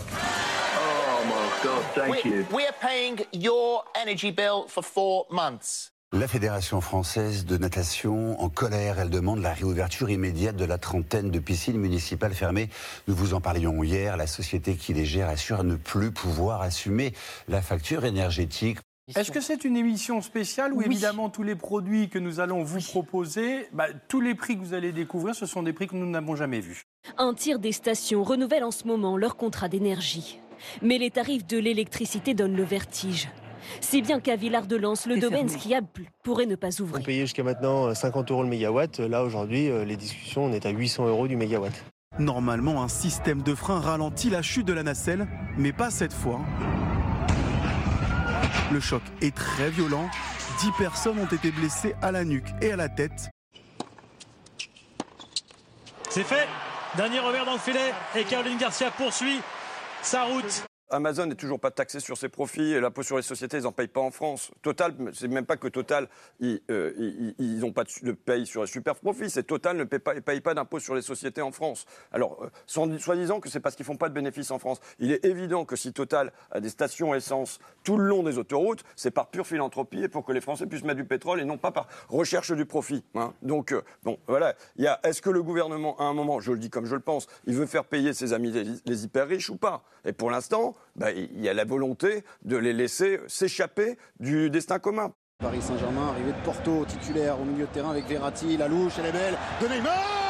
Oh 0.76 1.24
my 1.26 1.64
God, 1.64 1.84
thank 1.94 2.26
you. 2.26 2.46
We're 2.52 2.74
paying 2.82 3.20
your 3.34 3.84
energy 3.96 4.32
bill 4.32 4.66
for 4.68 4.84
four 4.84 5.26
months. 5.30 5.93
La 6.14 6.28
Fédération 6.28 6.80
française 6.80 7.44
de 7.48 7.58
natation 7.58 8.40
en 8.40 8.48
colère, 8.48 9.00
elle 9.00 9.10
demande 9.10 9.40
la 9.42 9.52
réouverture 9.52 10.12
immédiate 10.12 10.56
de 10.56 10.64
la 10.64 10.78
trentaine 10.78 11.32
de 11.32 11.40
piscines 11.40 11.78
municipales 11.80 12.36
fermées. 12.36 12.70
Nous 13.08 13.16
vous 13.16 13.34
en 13.34 13.42
parlions 13.42 13.82
hier, 13.84 14.16
la 14.16 14.28
société 14.28 14.76
qui 14.76 14.94
les 14.94 15.06
gère 15.06 15.28
assure 15.28 15.64
ne 15.64 15.76
plus 15.76 16.12
pouvoir 16.12 16.62
assumer 16.62 17.14
la 17.48 17.64
facture 17.64 18.06
énergétique. 18.06 18.78
Est-ce 19.16 19.32
que 19.32 19.42
c'est 19.42 19.66
une 19.66 19.76
émission 19.76 20.22
spéciale 20.22 20.72
où 20.74 20.78
Oui. 20.78 20.86
évidemment 20.86 21.30
tous 21.30 21.42
les 21.42 21.56
produits 21.56 22.10
que 22.10 22.20
nous 22.20 22.40
allons 22.40 22.62
vous 22.62 22.80
proposer, 22.80 23.68
bah, 23.74 23.88
tous 24.08 24.22
les 24.22 24.36
prix 24.36 24.56
que 24.56 24.62
vous 24.64 24.76
allez 24.76 24.92
découvrir, 24.92 25.34
ce 25.34 25.48
sont 25.48 25.64
des 25.64 25.74
prix 25.74 25.88
que 25.88 25.96
nous 25.96 26.06
n'avons 26.10 26.36
jamais 26.36 26.60
vus 26.60 26.84
Un 27.18 27.34
tiers 27.34 27.58
des 27.58 27.72
stations 27.72 28.24
renouvellent 28.24 28.64
en 28.66 28.72
ce 28.72 28.86
moment 28.86 29.18
leur 29.18 29.36
contrat 29.36 29.68
d'énergie. 29.68 30.40
Mais 30.84 31.00
les 31.00 31.10
tarifs 31.10 31.48
de 31.48 31.58
l'électricité 31.58 32.36
donnent 32.36 32.56
le 32.56 32.64
vertige. 32.64 33.30
Si 33.82 34.02
bien 34.02 34.20
qu'à 34.20 34.36
Villard-de-Lans, 34.36 34.94
le 35.08 35.20
domaine 35.20 35.50
skiable 35.50 35.88
pourrait 36.24 36.46
ne 36.46 36.56
pas 36.56 36.70
On 36.80 36.84
ouvrir. 36.84 37.06
payait 37.06 37.22
jusqu'à 37.22 37.44
maintenant 37.44 37.88
euh, 37.88 37.94
50 37.94 38.32
euros 38.32 38.44
le 38.44 38.50
mégawatt. 38.50 39.00
Là, 39.00 39.24
aujourd'hui, 39.24 39.70
euh, 39.70 39.86
les 39.86 39.96
discussions, 39.98 40.46
on 40.46 40.54
est 40.54 40.66
à 40.66 40.70
800 40.70 41.08
euros 41.08 41.28
du 41.28 41.36
mégawatt. 41.36 41.74
Normalement, 42.20 42.84
un 42.84 42.88
système 42.88 43.42
de 43.42 43.56
frein 43.56 43.80
ralentit 43.80 44.30
la 44.30 44.42
chute 44.42 44.68
de 44.68 44.74
la 44.74 44.84
nacelle, 44.84 45.28
mais 45.58 45.72
pas 45.74 45.90
cette 45.90 46.14
fois. 46.14 46.40
Le 48.72 48.80
choc 48.80 49.02
est 49.22 49.36
très 49.36 49.70
violent. 49.70 50.10
10 50.62 50.72
personnes 50.78 51.20
ont 51.20 51.26
été 51.26 51.52
blessées 51.52 51.96
à 52.02 52.12
la 52.12 52.24
nuque 52.24 52.48
et 52.62 52.72
à 52.72 52.76
la 52.76 52.90
tête. 52.90 53.30
C'est 56.10 56.24
fait. 56.24 56.48
Dernier 56.96 57.20
revers 57.20 57.46
dans 57.46 57.54
le 57.54 57.60
filet 57.60 57.92
et 58.16 58.24
Caroline 58.24 58.58
Garcia 58.60 58.92
poursuit 58.92 59.40
sa 60.04 60.26
route. 60.26 60.64
Amazon 60.90 61.26
n'est 61.26 61.36
toujours 61.36 61.60
pas 61.60 61.72
taxé 61.72 62.00
sur 62.00 62.18
ses 62.18 62.30
profits 62.30 62.74
et 62.74 62.80
l'impôt 62.80 63.04
sur 63.04 63.18
les 63.18 63.24
sociétés, 63.24 63.58
ils 63.58 63.64
n'en 63.64 63.72
payent 63.72 63.88
pas 63.88 64.02
en 64.02 64.12
France. 64.12 64.52
Total, 64.62 64.94
c'est 65.14 65.28
même 65.28 65.46
pas 65.46 65.58
que 65.58 65.68
Total, 65.68 66.08
ils 66.40 66.60
n'ont 67.60 67.72
pas 67.72 67.84
de 67.84 68.12
paye 68.12 68.46
sur 68.46 68.62
les 68.62 68.68
super 68.68 68.96
profits, 68.96 69.30
c'est 69.30 69.44
Total 69.44 69.76
ne 69.76 69.84
paye 69.86 70.42
pas, 70.42 70.54
d'impôt 70.54 70.80
sur 70.80 70.94
les 70.94 71.02
sociétés 71.02 71.42
en 71.42 71.52
France. 71.52 71.86
Alors, 72.12 72.44
euh, 72.44 72.98
soi-disant 73.00 73.40
que 73.40 73.50
c'est 73.50 73.60
parce 73.60 73.76
qu'ils 73.76 73.86
font 73.86 73.98
pas 73.98 74.10
de 74.10 74.14
bénéfices 74.14 74.52
en 74.52 74.60
France. 74.60 74.80
Il 75.00 75.12
est 75.12 75.26
évident 75.26 75.66
que 75.66 75.76
si 75.76 75.94
Total 75.94 76.32
a 76.52 76.60
des 76.60 76.70
stations 76.70 77.16
essence 77.16 77.60
tout 77.84 77.98
le 77.98 78.06
long 78.06 78.24
des 78.24 78.38
autoroutes, 78.38 78.84
c'est 78.96 79.12
par 79.12 79.28
pure 79.28 79.48
philanthropie 79.48 80.04
et 80.04 80.08
pour 80.08 80.24
que 80.24 80.32
les 80.32 80.42
Français 80.42 80.68
puissent 80.68 80.84
mettre 80.84 80.98
du 80.98 81.06
pétrole 81.06 81.40
et 81.42 81.46
non 81.46 81.58
pas 81.58 81.72
par 81.72 81.88
recherche 82.10 82.52
du 82.52 82.66
profit. 82.66 83.04
Hein. 83.16 83.34
Donc, 83.42 83.72
euh, 83.72 83.82
bon, 84.04 84.20
voilà. 84.28 84.56
Est-ce 85.04 85.22
que 85.22 85.30
le 85.30 85.42
gouvernement, 85.42 85.98
à 86.00 86.04
un 86.04 86.14
moment, 86.14 86.40
je 86.40 86.52
le 86.52 86.60
dis 86.60 86.70
comme 86.70 86.86
je 86.86 86.96
le 86.96 87.02
pense, 87.02 87.28
il 87.46 87.56
veut 87.56 87.66
faire 87.66 87.86
payer 87.86 88.14
ses 88.14 88.34
amis 88.34 88.52
les 88.86 89.06
hyper 89.06 89.28
riches 89.28 89.50
ou 89.50 89.58
pas? 89.58 89.84
Et 90.06 90.14
pour 90.14 90.30
l'instant, 90.30 90.73
bah, 90.96 91.12
il 91.12 91.42
y 91.42 91.50
a 91.50 91.54
la 91.54 91.66
volonté 91.66 92.24
de 92.44 92.58
les 92.58 92.74
laisser 92.74 93.20
s'échapper 93.28 93.98
du 94.20 94.50
destin 94.50 94.80
commun. 94.80 95.14
Paris 95.40 95.62
Saint-Germain, 95.62 96.10
arrivé 96.10 96.32
de 96.32 96.46
Porto, 96.46 96.86
titulaire 96.86 97.40
au 97.40 97.44
milieu 97.44 97.66
de 97.66 97.72
terrain 97.72 97.90
avec 97.90 98.08
Verratti, 98.08 98.56
la 98.56 98.68
louche, 98.68 98.94
elle 99.00 99.08
est 99.08 99.12
belle, 99.12 99.38
de 99.62 99.68
Neymar 99.68 100.24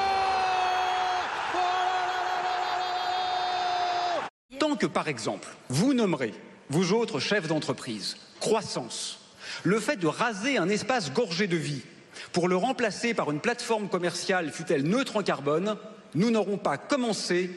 Tant 4.59 4.75
que, 4.75 4.85
par 4.85 5.07
exemple, 5.07 5.49
vous 5.69 5.93
nommerez, 5.93 6.33
vous 6.69 6.93
autres 6.93 7.19
chefs 7.19 7.47
d'entreprise, 7.47 8.17
croissance, 8.39 9.19
le 9.63 9.79
fait 9.79 9.97
de 9.97 10.07
raser 10.07 10.57
un 10.57 10.69
espace 10.69 11.11
gorgé 11.11 11.47
de 11.47 11.57
vie 11.57 11.83
pour 12.31 12.47
le 12.47 12.55
remplacer 12.55 13.13
par 13.13 13.31
une 13.31 13.39
plateforme 13.39 13.89
commerciale, 13.89 14.51
fut-elle 14.51 14.83
neutre 14.83 15.17
en 15.17 15.23
carbone, 15.23 15.77
nous 16.15 16.31
n'aurons 16.31 16.57
pas 16.57 16.77
commencé 16.77 17.51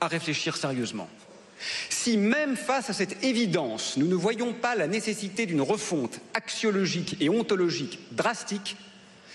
à 0.00 0.08
réfléchir 0.08 0.56
sérieusement. 0.56 1.08
Si 1.88 2.16
même 2.16 2.56
face 2.56 2.90
à 2.90 2.92
cette 2.92 3.22
évidence, 3.24 3.96
nous 3.96 4.06
ne 4.06 4.14
voyons 4.14 4.52
pas 4.52 4.74
la 4.74 4.86
nécessité 4.86 5.46
d'une 5.46 5.60
refonte 5.60 6.20
axiologique 6.34 7.16
et 7.20 7.28
ontologique 7.28 7.98
drastique, 8.12 8.76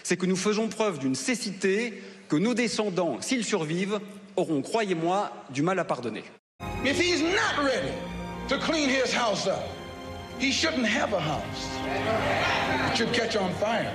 c'est 0.04 0.18
que 0.18 0.26
nous 0.26 0.36
faisons 0.36 0.68
preuve 0.68 1.00
d'une 1.00 1.16
cécité 1.16 2.02
que 2.30 2.36
nos 2.36 2.54
descendants, 2.54 3.22
s'ils 3.22 3.46
survivent, 3.46 4.00
auront, 4.36 4.62
croyez-moi, 4.62 5.32
du 5.50 5.62
mal 5.62 5.80
à 5.80 5.86
pardonner. 5.86 6.24
If 6.84 7.00
he's 7.00 7.22
not 7.22 7.64
ready 7.64 7.94
to 8.50 8.58
clean 8.58 8.90
his 8.90 9.14
house 9.14 9.48
up, 9.48 9.64
he 10.40 10.52
shouldn't 10.52 10.86
have 10.86 11.14
a 11.14 11.20
house. 11.20 11.70
It 12.92 12.98
should 12.98 13.12
catch 13.14 13.36
on 13.36 13.52
fire 13.60 13.92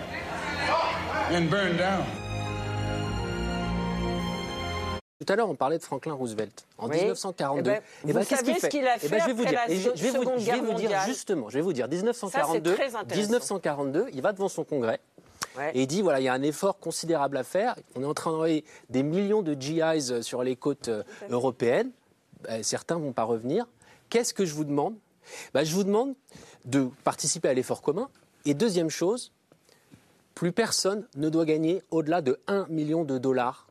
and 1.30 1.48
burn 1.48 1.76
down. 1.76 2.04
Tout 5.24 5.30
à 5.30 5.36
l'heure, 5.36 5.50
on 5.50 5.54
parlait 5.54 5.76
de 5.76 5.82
Franklin 5.82 6.14
Roosevelt. 6.14 6.64
En 6.78 6.88
Oui. 6.88 6.96
1942. 6.96 7.70
Eh 7.70 7.74
ben, 7.74 7.82
Eh 8.08 8.12
ben, 8.12 8.20
vous 8.22 8.26
qu'est-ce 8.26 8.28
qu'il 8.42 8.46
savez 8.46 8.54
ce 8.54 8.60
fait 8.60 8.68
qu'il 8.70 8.86
a 8.86 8.96
Eh 8.96 8.98
fait 9.00 9.08
ben, 9.10 9.20
je 9.20 9.26
vais 9.26 9.32
vous 9.34 9.44
dire. 9.44 9.60
la 9.68 9.74
je, 9.74 9.90
je 9.94 10.02
vais 10.02 10.10
vous, 10.10 10.16
Seconde 10.22 10.38
je 10.38 10.44
vais 10.46 10.52
Guerre 10.52 10.64
vous 10.64 10.74
dire 10.74 11.00
justement. 11.06 11.48
Je 11.50 11.54
vais 11.56 11.60
vous 11.60 11.72
dire 11.74 11.88
1942. 11.88 12.74
très 12.74 12.94
intéressant. 12.96 13.20
1942, 13.20 14.06
il 14.14 14.22
va 14.22 14.32
devant 14.32 14.48
son 14.48 14.64
congrès. 14.64 14.98
Et 15.74 15.82
il 15.82 15.86
dit 15.86 16.00
voilà, 16.00 16.20
il 16.20 16.24
y 16.24 16.28
a 16.28 16.32
un 16.32 16.40
effort 16.42 16.78
considérable 16.78 17.36
à 17.36 17.44
faire. 17.44 17.74
On 17.96 18.02
est 18.02 18.06
en 18.06 18.14
train 18.14 18.30
d'envoyer 18.30 18.64
des 18.88 19.02
millions 19.02 19.42
de 19.42 19.52
GIs 19.52 20.22
sur 20.22 20.42
les 20.42 20.56
côtes 20.56 20.88
euh, 20.88 21.02
européennes. 21.28 21.90
Certains 22.62 22.96
vont 22.96 23.12
pas 23.12 23.24
revenir. 23.24 23.66
Qu'est-ce 24.08 24.32
que 24.32 24.46
je 24.46 24.54
vous 24.54 24.64
demande? 24.64 24.94
Ben, 25.52 25.64
Je 25.64 25.74
vous 25.74 25.84
demande 25.84 26.14
de 26.64 26.88
participer 27.04 27.48
à 27.48 27.52
l'effort 27.52 27.82
commun. 27.82 28.08
Et 28.46 28.54
deuxième 28.54 28.88
chose, 28.88 29.32
plus 30.34 30.52
personne 30.52 31.06
ne 31.16 31.28
doit 31.28 31.44
gagner 31.44 31.82
au-delà 31.90 32.22
de 32.22 32.40
1 32.46 32.66
million 32.70 33.04
de 33.04 33.18
dollars. 33.18 33.66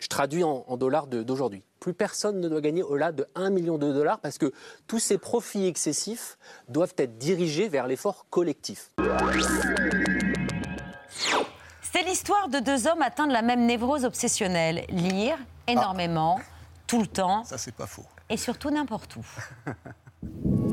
Je 0.00 0.08
traduis 0.08 0.44
en, 0.44 0.64
en 0.66 0.76
dollars 0.76 1.06
d'aujourd'hui. 1.06 1.62
Plus 1.80 1.94
personne 1.94 2.40
ne 2.40 2.48
doit 2.48 2.60
gagner 2.60 2.82
au-delà 2.82 3.12
de 3.12 3.26
1 3.34 3.50
million 3.50 3.78
de 3.78 3.92
dollars 3.92 4.18
parce 4.20 4.38
que 4.38 4.52
tous 4.86 4.98
ces 4.98 5.18
profits 5.18 5.66
excessifs 5.66 6.38
doivent 6.68 6.94
être 6.98 7.18
dirigés 7.18 7.68
vers 7.68 7.86
l'effort 7.86 8.26
collectif. 8.28 8.90
C'est 11.92 12.02
l'histoire 12.02 12.48
de 12.48 12.58
deux 12.58 12.86
hommes 12.86 13.02
atteints 13.02 13.26
de 13.26 13.32
la 13.32 13.42
même 13.42 13.64
névrose 13.64 14.04
obsessionnelle. 14.04 14.84
Lire 14.90 15.38
énormément, 15.66 16.40
tout 16.86 17.00
le 17.00 17.06
temps. 17.06 17.44
Ça, 17.44 17.56
c'est 17.56 17.74
pas 17.74 17.86
faux. 17.86 18.04
Et 18.28 18.36
surtout 18.36 18.70
n'importe 18.70 19.16
où. 19.16 19.24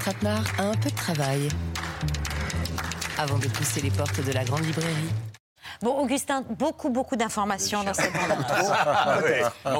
Trapenard 0.00 0.44
a 0.58 0.62
un 0.64 0.74
peu 0.74 0.90
de 0.90 0.94
travail 0.94 1.48
avant 3.18 3.38
de 3.38 3.46
pousser 3.48 3.80
les 3.80 3.90
portes 3.90 4.22
de 4.24 4.32
la 4.32 4.44
grande 4.44 4.64
librairie. 4.64 5.12
Bon, 5.82 5.98
Augustin, 5.98 6.42
beaucoup, 6.48 6.88
beaucoup 6.90 7.16
d'informations 7.16 7.82
dans 7.84 7.92
cette 7.92 8.12
bande 8.12 8.44
Ah 9.64 9.78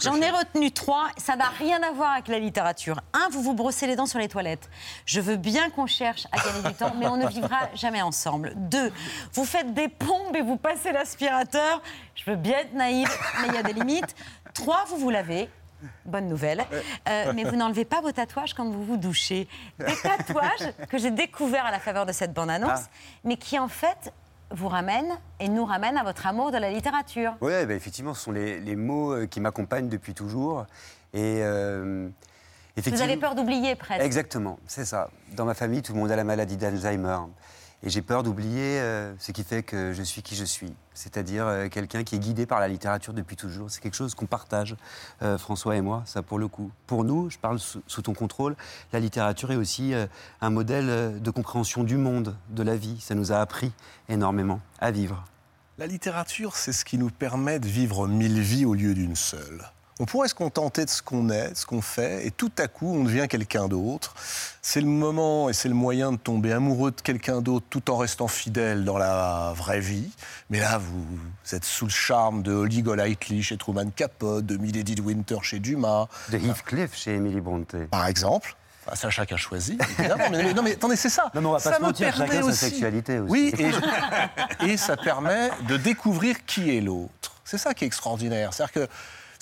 J'en- 0.00 0.14
ai 0.20 0.30
retenu 0.30 0.70
trois. 0.70 1.08
Ça 1.18 1.36
n'a 1.36 1.48
rien 1.58 1.82
à 1.82 1.90
voir 1.92 2.12
avec 2.12 2.28
la 2.28 2.38
littérature. 2.38 3.00
Un, 3.12 3.28
vous 3.30 3.42
vous 3.42 3.52
brossez 3.54 3.86
les 3.86 3.96
dents 3.96 4.06
sur 4.06 4.18
les 4.18 4.28
toilettes. 4.28 4.70
Je 5.04 5.20
veux 5.20 5.36
bien 5.36 5.70
qu'on 5.70 5.86
cherche 5.86 6.26
à 6.32 6.36
gagner 6.38 6.68
du 6.68 6.74
temps, 6.74 6.94
mais 6.98 7.06
on 7.08 7.16
ne 7.16 7.26
vivra 7.26 7.68
jamais 7.74 8.00
ensemble. 8.00 8.52
Deux, 8.56 8.92
vous 9.34 9.44
faites 9.44 9.74
des 9.74 9.88
pompes 9.88 10.34
et 10.34 10.42
vous 10.42 10.56
passez 10.56 10.92
l'aspirateur. 10.92 11.82
Je 12.14 12.30
veux 12.30 12.36
bien 12.36 12.60
être 12.60 12.74
naïve, 12.74 13.10
mais 13.42 13.48
il 13.48 13.54
y 13.54 13.58
a 13.58 13.62
des 13.62 13.72
limites. 13.74 14.14
Trois, 14.54 14.84
vous 14.88 14.96
vous 14.96 15.10
lavez. 15.10 15.48
Bonne 16.04 16.28
nouvelle. 16.28 16.64
Euh, 17.08 17.32
mais 17.34 17.44
vous 17.44 17.56
n'enlevez 17.56 17.84
pas 17.84 18.00
vos 18.00 18.12
tatouages 18.12 18.54
quand 18.54 18.68
vous 18.68 18.84
vous 18.84 18.96
douchez. 18.96 19.48
Des 19.78 19.94
tatouages 20.02 20.72
que 20.88 20.98
j'ai 20.98 21.10
découverts 21.10 21.66
à 21.66 21.70
la 21.70 21.78
faveur 21.80 22.06
de 22.06 22.12
cette 22.12 22.32
bande-annonce, 22.32 22.80
Ah. 22.84 22.90
mais 23.24 23.36
qui 23.36 23.58
en 23.58 23.68
fait 23.68 24.12
vous 24.50 24.68
ramènent 24.68 25.12
et 25.40 25.48
nous 25.48 25.64
ramènent 25.64 25.96
à 25.96 26.04
votre 26.04 26.26
amour 26.26 26.50
de 26.52 26.58
la 26.58 26.70
littérature. 26.70 27.34
Oui, 27.40 27.52
effectivement, 27.52 28.12
ce 28.14 28.22
sont 28.24 28.32
les, 28.32 28.60
les 28.60 28.76
mots 28.76 29.12
euh, 29.14 29.26
qui 29.26 29.40
m'accompagnent 29.40 29.88
depuis 29.88 30.12
toujours. 30.14 30.66
Et 31.14 31.38
euh, 31.42 32.08
Vous 32.76 33.02
avez 33.02 33.16
peur 33.16 33.34
d'oublier 33.34 33.74
presque. 33.76 34.02
Exactement, 34.02 34.58
c'est 34.66 34.84
ça. 34.84 35.08
Dans 35.34 35.44
ma 35.46 35.54
famille, 35.54 35.82
tout 35.82 35.92
le 35.94 35.98
monde 36.00 36.10
a 36.10 36.16
la 36.16 36.24
maladie 36.24 36.56
d'Alzheimer. 36.56 37.18
Et 37.84 37.90
j'ai 37.90 38.02
peur 38.02 38.22
d'oublier 38.22 38.78
euh, 38.80 39.12
ce 39.18 39.32
qui 39.32 39.42
fait 39.42 39.64
que 39.64 39.92
je 39.92 40.02
suis 40.02 40.22
qui 40.22 40.36
je 40.36 40.44
suis. 40.44 40.72
C'est-à-dire 40.94 41.46
euh, 41.46 41.68
quelqu'un 41.68 42.04
qui 42.04 42.14
est 42.14 42.18
guidé 42.20 42.46
par 42.46 42.60
la 42.60 42.68
littérature 42.68 43.12
depuis 43.12 43.34
toujours. 43.34 43.70
C'est 43.70 43.80
quelque 43.80 43.96
chose 43.96 44.14
qu'on 44.14 44.26
partage, 44.26 44.76
euh, 45.22 45.36
François 45.36 45.74
et 45.74 45.80
moi, 45.80 46.02
ça 46.06 46.22
pour 46.22 46.38
le 46.38 46.46
coup. 46.46 46.70
Pour 46.86 47.02
nous, 47.02 47.28
je 47.28 47.38
parle 47.38 47.58
sous, 47.58 47.82
sous 47.88 48.02
ton 48.02 48.14
contrôle, 48.14 48.54
la 48.92 49.00
littérature 49.00 49.50
est 49.50 49.56
aussi 49.56 49.94
un 50.40 50.50
modèle 50.50 51.20
de 51.20 51.30
compréhension 51.30 51.82
du 51.82 51.96
monde, 51.96 52.36
de 52.50 52.62
la 52.62 52.76
vie. 52.76 53.00
Ça 53.00 53.14
nous 53.14 53.32
a 53.32 53.38
appris 53.38 53.72
énormément 54.08 54.60
à 54.78 54.90
vivre. 54.92 55.24
La 55.78 55.86
littérature, 55.86 56.56
c'est 56.56 56.72
ce 56.72 56.84
qui 56.84 56.98
nous 56.98 57.10
permet 57.10 57.58
de 57.58 57.66
vivre 57.66 58.06
mille 58.06 58.40
vies 58.40 58.64
au 58.64 58.74
lieu 58.74 58.94
d'une 58.94 59.16
seule. 59.16 59.64
On 60.02 60.04
pourrait 60.04 60.26
se 60.26 60.34
contenter 60.34 60.84
de 60.84 60.90
ce 60.90 61.00
qu'on 61.00 61.30
est, 61.30 61.50
de 61.52 61.56
ce 61.56 61.64
qu'on 61.64 61.80
fait, 61.80 62.26
et 62.26 62.32
tout 62.32 62.50
à 62.58 62.66
coup, 62.66 62.92
on 62.92 63.04
devient 63.04 63.28
quelqu'un 63.28 63.68
d'autre? 63.68 64.16
C'est 64.60 64.80
le 64.80 64.88
moment 64.88 65.48
et 65.48 65.52
c'est 65.52 65.68
le 65.68 65.76
moyen 65.76 66.10
de 66.10 66.16
tomber 66.16 66.52
amoureux 66.52 66.90
de 66.90 67.00
quelqu'un 67.00 67.40
d'autre 67.40 67.66
tout 67.70 67.88
en 67.88 67.96
restant 67.98 68.26
fidèle 68.26 68.84
dans 68.84 68.98
la 68.98 69.52
vraie 69.54 69.78
vie. 69.78 70.10
Mais 70.50 70.58
là, 70.58 70.78
vous, 70.78 71.04
vous 71.04 71.54
êtes 71.54 71.64
sous 71.64 71.84
le 71.84 71.92
charme 71.92 72.42
de 72.42 72.52
Holly 72.52 72.82
Golightly 72.82 73.44
chez 73.44 73.56
Truman 73.56 73.90
Capote, 73.94 74.44
de 74.44 74.56
Milady 74.56 74.96
de 74.96 75.02
Winter 75.02 75.36
chez 75.42 75.60
Dumas. 75.60 76.08
De 76.30 76.38
Heathcliff 76.38 76.96
chez 76.96 77.14
Emily 77.14 77.40
Brontë. 77.40 77.86
Par 77.88 78.08
exemple. 78.08 78.56
Enfin, 78.84 78.96
ça, 78.96 79.08
chacun 79.10 79.36
choisit, 79.36 79.80
évidemment. 80.00 80.24
mais, 80.32 80.42
mais- 80.42 80.52
non, 80.54 80.62
mais 80.64 80.72
attendez, 80.72 80.96
c'est 80.96 81.10
ça. 81.10 81.30
Non, 81.32 81.42
mais 81.42 81.46
on 81.46 81.52
va 81.52 81.58
pas 81.58 81.70
ça 81.70 81.76
se 81.76 81.80
me 81.80 81.86
mentir, 81.86 82.12
chacun 82.16 82.40
sa 82.42 82.44
aussi- 82.48 82.58
sexualité 82.58 83.20
aussi. 83.20 83.30
Oui, 83.30 83.54
et, 83.56 84.66
et 84.70 84.76
ça 84.76 84.96
permet 84.96 85.50
de 85.68 85.76
découvrir 85.76 86.44
qui 86.44 86.76
est 86.76 86.80
l'autre. 86.80 87.36
C'est 87.44 87.58
ça 87.58 87.72
qui 87.72 87.84
est 87.84 87.86
extraordinaire. 87.86 88.52
C'est-à-dire 88.52 88.72
que, 88.72 88.88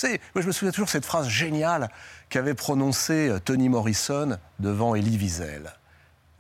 savez, 0.01 0.21
moi, 0.35 0.43
je 0.43 0.47
me 0.47 0.53
souviens 0.53 0.73
toujours 0.73 0.87
de 0.87 0.91
cette 0.91 1.05
phrase 1.05 1.29
géniale 1.29 1.91
qu'avait 2.29 2.55
prononcée 2.55 3.29
euh, 3.29 3.39
Toni 3.39 3.69
Morrison 3.69 4.39
devant 4.59 4.95
Elie 4.95 5.17
Wiesel. 5.17 5.73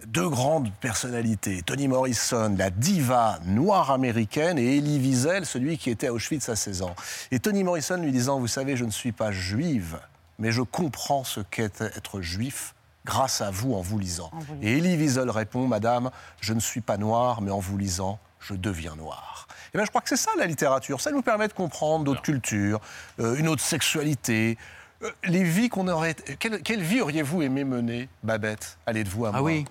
Deux 0.06 0.28
grandes 0.30 0.72
personnalités, 0.80 1.60
Toni 1.62 1.86
Morrison, 1.86 2.54
la 2.56 2.70
diva 2.70 3.38
noire 3.44 3.90
américaine, 3.90 4.58
et 4.58 4.78
Elie 4.78 4.98
Wiesel, 4.98 5.44
celui 5.44 5.76
qui 5.76 5.90
était 5.90 6.06
à 6.06 6.12
Auschwitz 6.14 6.48
à 6.48 6.56
16 6.56 6.82
ans. 6.82 6.96
Et 7.30 7.38
Toni 7.38 7.64
Morrison 7.64 7.98
lui 7.98 8.10
disant, 8.10 8.40
vous 8.40 8.46
savez, 8.46 8.76
je 8.76 8.86
ne 8.86 8.90
suis 8.90 9.12
pas 9.12 9.30
juive, 9.30 9.98
mais 10.38 10.52
je 10.52 10.62
comprends 10.62 11.22
ce 11.22 11.40
qu'est 11.40 11.82
être 11.82 12.22
juif 12.22 12.74
grâce 13.04 13.42
à 13.42 13.50
vous 13.50 13.74
en 13.74 13.82
vous 13.82 13.98
lisant. 13.98 14.30
vous 14.32 14.54
lisant. 14.54 14.66
Et 14.66 14.78
Elie 14.78 14.96
Wiesel 14.96 15.28
répond, 15.28 15.66
Madame, 15.66 16.10
je 16.40 16.54
ne 16.54 16.60
suis 16.60 16.80
pas 16.80 16.96
noir, 16.96 17.42
mais 17.42 17.50
en 17.50 17.58
vous 17.58 17.76
lisant, 17.76 18.18
je 18.40 18.54
deviens 18.54 18.96
noir. 18.96 19.48
Et 19.72 19.78
bien, 19.78 19.84
je 19.84 19.90
crois 19.90 20.00
que 20.00 20.08
c'est 20.08 20.16
ça 20.16 20.30
la 20.38 20.46
littérature. 20.46 21.00
Ça 21.00 21.10
nous 21.10 21.22
permet 21.22 21.48
de 21.48 21.52
comprendre 21.52 22.04
d'autres 22.04 22.22
cultures, 22.22 22.80
euh, 23.20 23.36
une 23.36 23.48
autre 23.48 23.62
sexualité. 23.62 24.58
euh, 25.02 25.10
les 25.24 25.44
vies 25.44 25.68
qu'on 25.68 25.88
aurait. 25.88 26.14
Quelle, 26.38 26.62
quelle 26.62 26.82
vie 26.82 27.00
auriez-vous 27.00 27.42
aimé 27.42 27.64
mener, 27.64 28.08
Babette 28.22 28.78
Allez 28.86 29.04
de 29.04 29.08
vous 29.08 29.26
à 29.26 29.30
moi. 29.30 29.38
Ah 29.40 29.42
oui. 29.42 29.64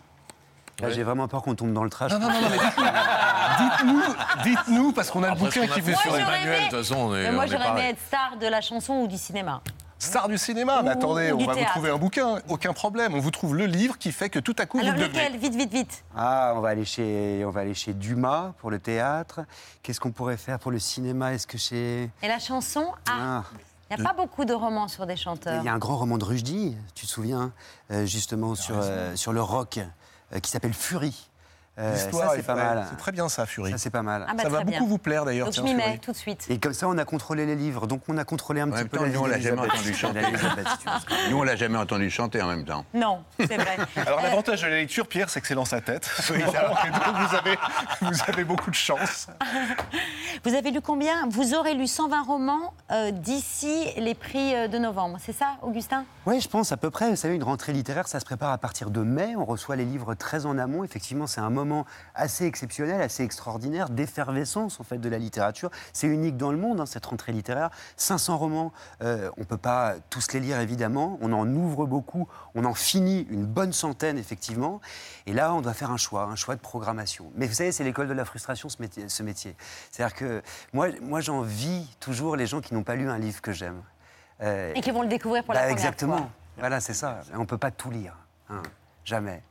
Là, 0.81 0.89
j'ai 0.91 1.03
vraiment 1.03 1.27
peur 1.27 1.41
qu'on 1.41 1.55
tombe 1.55 1.73
dans 1.73 1.83
le 1.83 1.89
trash. 1.89 2.11
Non, 2.13 2.19
non, 2.19 2.29
non, 2.31 2.41
non, 2.41 2.47
mais 2.49 2.57
dites-nous, 3.59 4.01
dites-nous, 4.43 4.91
parce 4.93 5.11
qu'on 5.11 5.23
a 5.23 5.27
le 5.27 5.31
Après, 5.33 5.45
bouquin 5.45 5.61
ce 5.63 5.67
qu'on 5.67 5.73
a 5.73 5.75
qui 5.75 5.81
fait 5.81 5.95
sur 5.95 6.15
Emmanuel. 6.17 6.59
De 6.59 6.69
toute 6.69 6.77
façon, 6.79 6.95
on 6.95 7.15
est, 7.15 7.23
Mais 7.23 7.31
moi, 7.33 7.43
on 7.43 7.47
est 7.47 7.51
j'aurais 7.51 7.69
aimé 7.69 7.89
être 7.89 7.99
star 8.07 8.37
de 8.39 8.47
la 8.47 8.61
chanson 8.61 8.93
ou 8.93 9.07
du 9.07 9.17
cinéma. 9.17 9.61
Star 9.99 10.29
du 10.29 10.37
cinéma, 10.37 10.81
mais 10.81 10.91
attendez, 10.91 11.33
on 11.33 11.37
va 11.45 11.53
vous 11.53 11.65
trouver 11.65 11.89
un 11.89 11.97
bouquin, 11.97 12.39
aucun 12.47 12.71
problème. 12.71 13.13
On 13.15 13.19
vous 13.19 13.31
trouve 13.31 13.55
le 13.55 13.65
livre 13.65 13.97
qui 13.97 14.11
fait 14.13 14.29
que 14.29 14.39
tout 14.39 14.55
à 14.57 14.65
coup 14.65 14.79
Alors, 14.79 14.93
vous 14.93 14.99
le 15.01 15.07
devenez. 15.07 15.25
lequel? 15.25 15.37
Vite, 15.39 15.55
vite, 15.55 15.71
vite. 15.73 16.03
Ah, 16.15 16.53
on 16.55 16.61
va 16.61 16.69
aller 16.69 16.85
chez, 16.85 17.43
on 17.45 17.49
va 17.49 17.61
aller 17.61 17.73
chez 17.73 17.93
Dumas 17.93 18.53
pour 18.59 18.71
le 18.71 18.79
théâtre. 18.79 19.41
Qu'est-ce 19.83 19.99
qu'on 19.99 20.11
pourrait 20.11 20.37
faire 20.37 20.57
pour 20.57 20.71
le 20.71 20.79
cinéma? 20.79 21.33
Est-ce 21.33 21.45
que 21.45 21.57
chez 21.57 22.09
Et 22.23 22.27
la 22.29 22.39
chanson? 22.39 22.85
Ah, 23.09 23.43
Ah, 23.43 23.43
il 23.91 23.97
n'y 23.97 24.05
a 24.05 24.09
pas 24.09 24.15
beaucoup 24.15 24.45
de 24.45 24.53
romans 24.53 24.87
sur 24.87 25.05
des 25.05 25.17
chanteurs. 25.17 25.61
il 25.61 25.65
y 25.65 25.69
a 25.69 25.73
un 25.73 25.79
grand 25.79 25.97
roman 25.97 26.17
de 26.17 26.23
Rushdie, 26.23 26.77
tu 26.95 27.05
te 27.05 27.11
souviens, 27.11 27.51
euh, 27.91 28.05
justement 28.05 28.55
sur 28.55 28.75
euh, 28.77 29.15
sur 29.15 29.33
le 29.33 29.41
rock, 29.41 29.79
euh, 30.33 30.39
qui 30.39 30.49
s'appelle 30.51 30.73
Fury. 30.73 31.28
Euh, 31.79 31.93
L'histoire 31.93 32.33
c'est 32.35 32.43
pas 32.43 32.53
vraie. 32.55 32.63
mal. 32.75 32.87
C'est 32.89 32.97
très 32.97 33.11
bien 33.11 33.29
ça, 33.29 33.45
Fury. 33.45 33.71
Ça 33.71 33.77
c'est 33.77 33.89
pas 33.89 34.01
mal. 34.01 34.25
Ah 34.27 34.33
bah, 34.33 34.43
ça 34.43 34.49
va 34.49 34.57
très 34.57 34.65
beaucoup 34.65 34.79
bien. 34.79 34.87
vous 34.87 34.97
plaire 34.97 35.25
d'ailleurs. 35.25 35.47
Donc 35.47 35.55
je 35.55 35.61
m'y 35.61 35.73
mets 35.73 35.97
tout 35.97 36.11
de 36.11 36.17
suite. 36.17 36.45
Et 36.49 36.59
comme 36.59 36.73
ça, 36.73 36.87
on 36.87 36.97
a 36.97 37.05
contrôlé 37.05 37.45
les 37.45 37.55
livres, 37.55 37.87
donc 37.87 38.01
on 38.09 38.17
a 38.17 38.25
contrôlé 38.25 38.61
un 38.61 38.67
En 38.67 38.71
petit 38.71 38.79
même 38.79 38.89
peu 38.89 38.97
temps, 38.97 39.03
la 39.03 39.09
nous, 39.09 39.19
on 39.21 39.25
l'a 39.27 39.39
jamais 39.39 39.61
entendu 39.61 39.93
chanter. 39.93 40.21
Nous, 41.29 41.37
on 41.37 41.43
l'a 41.43 41.55
jamais 41.55 41.77
entendu 41.77 42.09
chanter 42.09 42.41
en 42.41 42.47
même 42.47 42.65
temps. 42.65 42.85
Non, 42.93 43.23
c'est 43.39 43.55
vrai. 43.55 43.77
Alors 44.05 44.21
l'avantage 44.21 44.61
de 44.61 44.67
la 44.67 44.75
lecture, 44.75 45.07
Pierre, 45.07 45.29
c'est 45.29 45.39
que 45.41 45.47
c'est 45.47 45.55
dans 45.55 45.65
sa 45.65 45.81
tête. 45.81 46.09
Vous 46.29 47.35
avez, 47.35 47.57
vous 48.01 48.17
avez 48.27 48.43
beaucoup 48.43 48.69
de 48.69 48.75
chance. 48.75 49.27
Vous 50.43 50.53
avez 50.53 50.71
lu 50.71 50.81
combien? 50.81 51.27
Vous 51.29 51.53
aurez 51.53 51.73
lu 51.73 51.87
120 51.87 52.23
romans 52.23 52.73
euh, 52.91 53.11
d'ici 53.11 53.85
les 53.97 54.15
prix 54.15 54.55
euh, 54.55 54.67
de 54.67 54.77
novembre. 54.77 55.17
C'est 55.23 55.33
ça, 55.35 55.57
Augustin? 55.61 56.05
Oui, 56.25 56.39
je 56.41 56.47
pense 56.47 56.71
à 56.71 56.77
peu 56.77 56.89
près. 56.89 57.09
Vous 57.09 57.15
savez, 57.15 57.35
une 57.35 57.43
rentrée 57.43 57.73
littéraire, 57.73 58.07
ça 58.07 58.19
se 58.19 58.25
prépare 58.25 58.51
à 58.51 58.57
partir 58.57 58.89
de 58.89 59.01
mai. 59.01 59.35
On 59.37 59.45
reçoit 59.45 59.75
les 59.75 59.85
livres 59.85 60.13
très 60.15 60.45
en 60.45 60.57
amont. 60.57 60.83
Effectivement, 60.83 61.27
c'est 61.27 61.41
un 61.41 61.49
moment 61.49 61.68
assez 62.15 62.45
exceptionnel, 62.45 63.01
assez 63.01 63.23
extraordinaire, 63.23 63.89
d'effervescence 63.89 64.79
en 64.79 64.83
fait 64.83 64.97
de 64.97 65.09
la 65.09 65.17
littérature. 65.17 65.69
C'est 65.93 66.07
unique 66.07 66.37
dans 66.37 66.51
le 66.51 66.57
monde, 66.57 66.79
hein, 66.81 66.85
cette 66.85 67.05
rentrée 67.05 67.31
littéraire. 67.31 67.69
500 67.97 68.37
romans, 68.37 68.71
euh, 69.01 69.29
on 69.37 69.43
peut 69.43 69.57
pas 69.57 69.95
tous 70.09 70.33
les 70.33 70.39
lire 70.39 70.59
évidemment. 70.59 71.17
On 71.21 71.31
en 71.33 71.47
ouvre 71.53 71.85
beaucoup, 71.85 72.27
on 72.55 72.65
en 72.65 72.73
finit 72.73 73.27
une 73.29 73.45
bonne 73.45 73.73
centaine 73.73 74.17
effectivement. 74.17 74.81
Et 75.25 75.33
là, 75.33 75.53
on 75.53 75.61
doit 75.61 75.73
faire 75.73 75.91
un 75.91 75.97
choix, 75.97 76.23
un 76.23 76.35
choix 76.35 76.55
de 76.55 76.61
programmation. 76.61 77.31
Mais 77.35 77.47
vous 77.47 77.53
savez, 77.53 77.71
c'est 77.71 77.83
l'école 77.83 78.07
de 78.07 78.13
la 78.13 78.25
frustration 78.25 78.69
ce 78.69 78.81
métier. 78.81 79.07
ce 79.09 79.23
métier. 79.23 79.55
C'est-à-dire 79.91 80.15
que 80.15 80.41
moi, 80.73 80.87
moi 81.01 81.21
j'envie 81.21 81.87
toujours 81.99 82.35
les 82.35 82.47
gens 82.47 82.61
qui 82.61 82.73
n'ont 82.73 82.83
pas 82.83 82.95
lu 82.95 83.09
un 83.09 83.17
livre 83.17 83.41
que 83.41 83.51
j'aime. 83.51 83.81
Euh, 84.41 84.73
Et 84.75 84.81
qui 84.81 84.91
vont 84.91 85.01
le 85.01 85.07
découvrir 85.09 85.43
pour 85.43 85.53
la 85.53 85.59
bah, 85.61 85.65
première 85.67 85.77
exactement. 85.77 86.17
fois. 86.17 86.29
Voilà, 86.57 86.79
c'est 86.79 86.93
ça. 86.93 87.19
On 87.35 87.39
ne 87.39 87.45
peut 87.45 87.57
pas 87.57 87.71
tout 87.71 87.91
lire. 87.91 88.15
hein. 88.49 88.61
Jamais. 89.05 89.41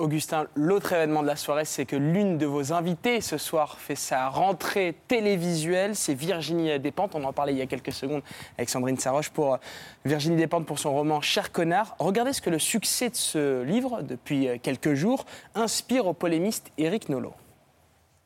Augustin, 0.00 0.46
l'autre 0.54 0.92
événement 0.92 1.22
de 1.22 1.26
la 1.26 1.36
soirée, 1.36 1.64
c'est 1.64 1.84
que 1.84 1.96
l'une 1.96 2.38
de 2.38 2.46
vos 2.46 2.72
invitées 2.72 3.20
ce 3.20 3.38
soir 3.38 3.78
fait 3.78 3.94
sa 3.94 4.28
rentrée 4.28 4.96
télévisuelle. 5.06 5.94
C'est 5.94 6.14
Virginie 6.14 6.78
Despentes. 6.80 7.14
On 7.14 7.22
en 7.24 7.32
parlait 7.32 7.52
il 7.52 7.58
y 7.58 7.62
a 7.62 7.66
quelques 7.66 7.92
secondes 7.92 8.22
avec 8.56 8.70
Sandrine 8.70 8.98
Saroche 8.98 9.30
pour 9.30 9.54
euh, 9.54 9.56
Virginie 10.04 10.36
Despentes 10.36 10.66
pour 10.66 10.78
son 10.78 10.92
roman 10.92 11.20
Cher 11.20 11.52
connard. 11.52 11.94
Regardez 11.98 12.32
ce 12.32 12.40
que 12.40 12.50
le 12.50 12.58
succès 12.58 13.10
de 13.10 13.16
ce 13.16 13.62
livre, 13.62 14.02
depuis 14.02 14.48
euh, 14.48 14.56
quelques 14.60 14.94
jours, 14.94 15.26
inspire 15.54 16.06
au 16.06 16.14
polémiste 16.14 16.72
Éric 16.78 17.08
Nolot. 17.10 17.34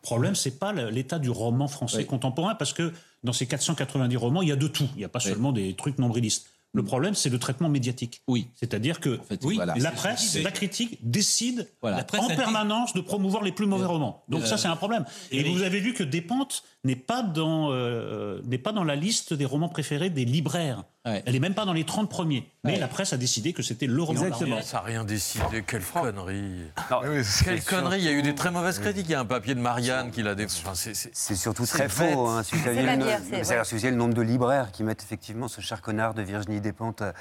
Le 0.03 0.07
problème, 0.07 0.35
c'est 0.35 0.59
pas 0.59 0.73
l'état 0.73 1.19
du 1.19 1.31
roman 1.31 1.67
français 1.67 2.05
contemporain, 2.05 2.55
parce 2.55 2.75
que 2.75 2.93
dans 3.25 3.33
ces 3.33 3.47
490 3.47 4.17
romans, 4.17 4.43
il 4.43 4.51
y 4.51 4.53
a 4.53 4.57
de 4.57 4.69
tout. 4.69 4.87
Il 4.95 4.99
n'y 4.99 5.05
a 5.05 5.09
pas 5.09 5.21
seulement 5.21 5.51
des 5.51 5.75
trucs 5.75 5.99
nombrilistes. 5.99 6.54
Le 6.75 6.83
problème, 6.83 7.15
c'est 7.15 7.31
le 7.31 7.39
traitement 7.39 7.69
médiatique. 7.69 8.21
Oui. 8.27 8.49
C'est-à-dire 8.57 8.99
que 9.01 9.21
oui, 9.43 9.55
voilà. 9.55 9.75
la 9.77 9.93
presse, 9.93 10.37
la 10.43 10.51
critique 10.51 10.99
décide 11.09 11.71
Voilà. 11.81 11.99
La 11.99 12.05
presse 12.05 12.21
en 12.21 12.29
dit- 12.29 12.35
permanence 12.37 12.93
de 12.95 13.01
promouvoir 13.01 13.45
les 13.45 13.53
plus 13.53 13.67
mauvais 13.67 13.87
romans. 13.87 14.25
Donc 14.29 14.43
Euh, 14.43 14.47
ça, 14.47 14.59
c'est 14.59 14.67
un 14.69 14.75
problème. 14.77 15.05
Et 15.31 15.45
vous 15.45 15.63
avez 15.63 15.79
vu 15.81 15.95
que 15.95 16.03
Despentes 16.03 16.65
n'est 16.83 16.97
pas 16.97 17.23
dans 17.23 17.71
euh, 17.73 18.43
n'est 18.45 18.59
pas 18.59 18.73
dans 18.73 18.85
la 18.85 18.97
liste 18.97 19.33
des 19.35 19.45
romans 19.45 19.69
préférés 19.69 20.11
des 20.11 20.25
libraires. 20.25 20.83
Elle 21.07 21.37
est 21.37 21.41
même 21.41 21.55
pas 21.55 21.67
dans 21.67 21.75
les 21.75 21.85
30 21.85 22.09
premiers. 22.09 22.49
Mais 22.65 22.73
Ouais. 22.75 22.79
la 22.79 22.89
presse 22.89 23.13
a 23.13 23.19
décidé 23.19 23.53
que 23.53 23.63
c'était 23.63 23.87
le 23.87 24.03
roman. 24.03 24.23
Exactement. 24.23 24.63
Ça 24.63 24.79
n'a 24.79 24.85
rien 24.85 25.05
décidé. 25.05 25.63
Quelle 25.67 25.85
connerie. 25.85 26.63
Oui, 27.05 27.23
Quelle 27.45 27.63
connerie. 27.63 27.99
Il 28.01 28.05
y 28.05 28.09
a 28.09 28.13
eu 28.13 28.23
des 28.23 28.35
très 28.35 28.51
mauvaises 28.51 28.79
Oui. 28.79 28.85
critiques. 28.85 29.07
Il 29.09 29.13
y 29.13 29.15
a 29.15 29.21
un 29.21 29.27
papier 29.27 29.55
de 29.55 29.61
Marianne 29.61 30.11
qui 30.11 30.23
l'a 30.23 30.35
dé... 30.35 30.47
enfin, 30.47 30.73
c'est- 30.75 31.35
surtout 31.35 31.67
très 31.67 31.91
faux. 31.91 32.27
Hein, 32.29 32.43
si 32.43 32.55
vous 32.55 32.63
C'est 32.65 32.71
aviez 32.71 33.91
le, 33.91 33.97
nombre 33.97 34.15
de 34.15 34.23
libraires 34.23 34.73
qui 34.73 34.83
mettent 34.83 35.03
effectivement 35.03 35.47
ce 35.49 35.61
cher 35.61 35.83
connard 35.83 36.15
de 36.15 36.23
Virginie 36.23 36.63
Despentes 36.63 37.03
euh, 37.03 37.13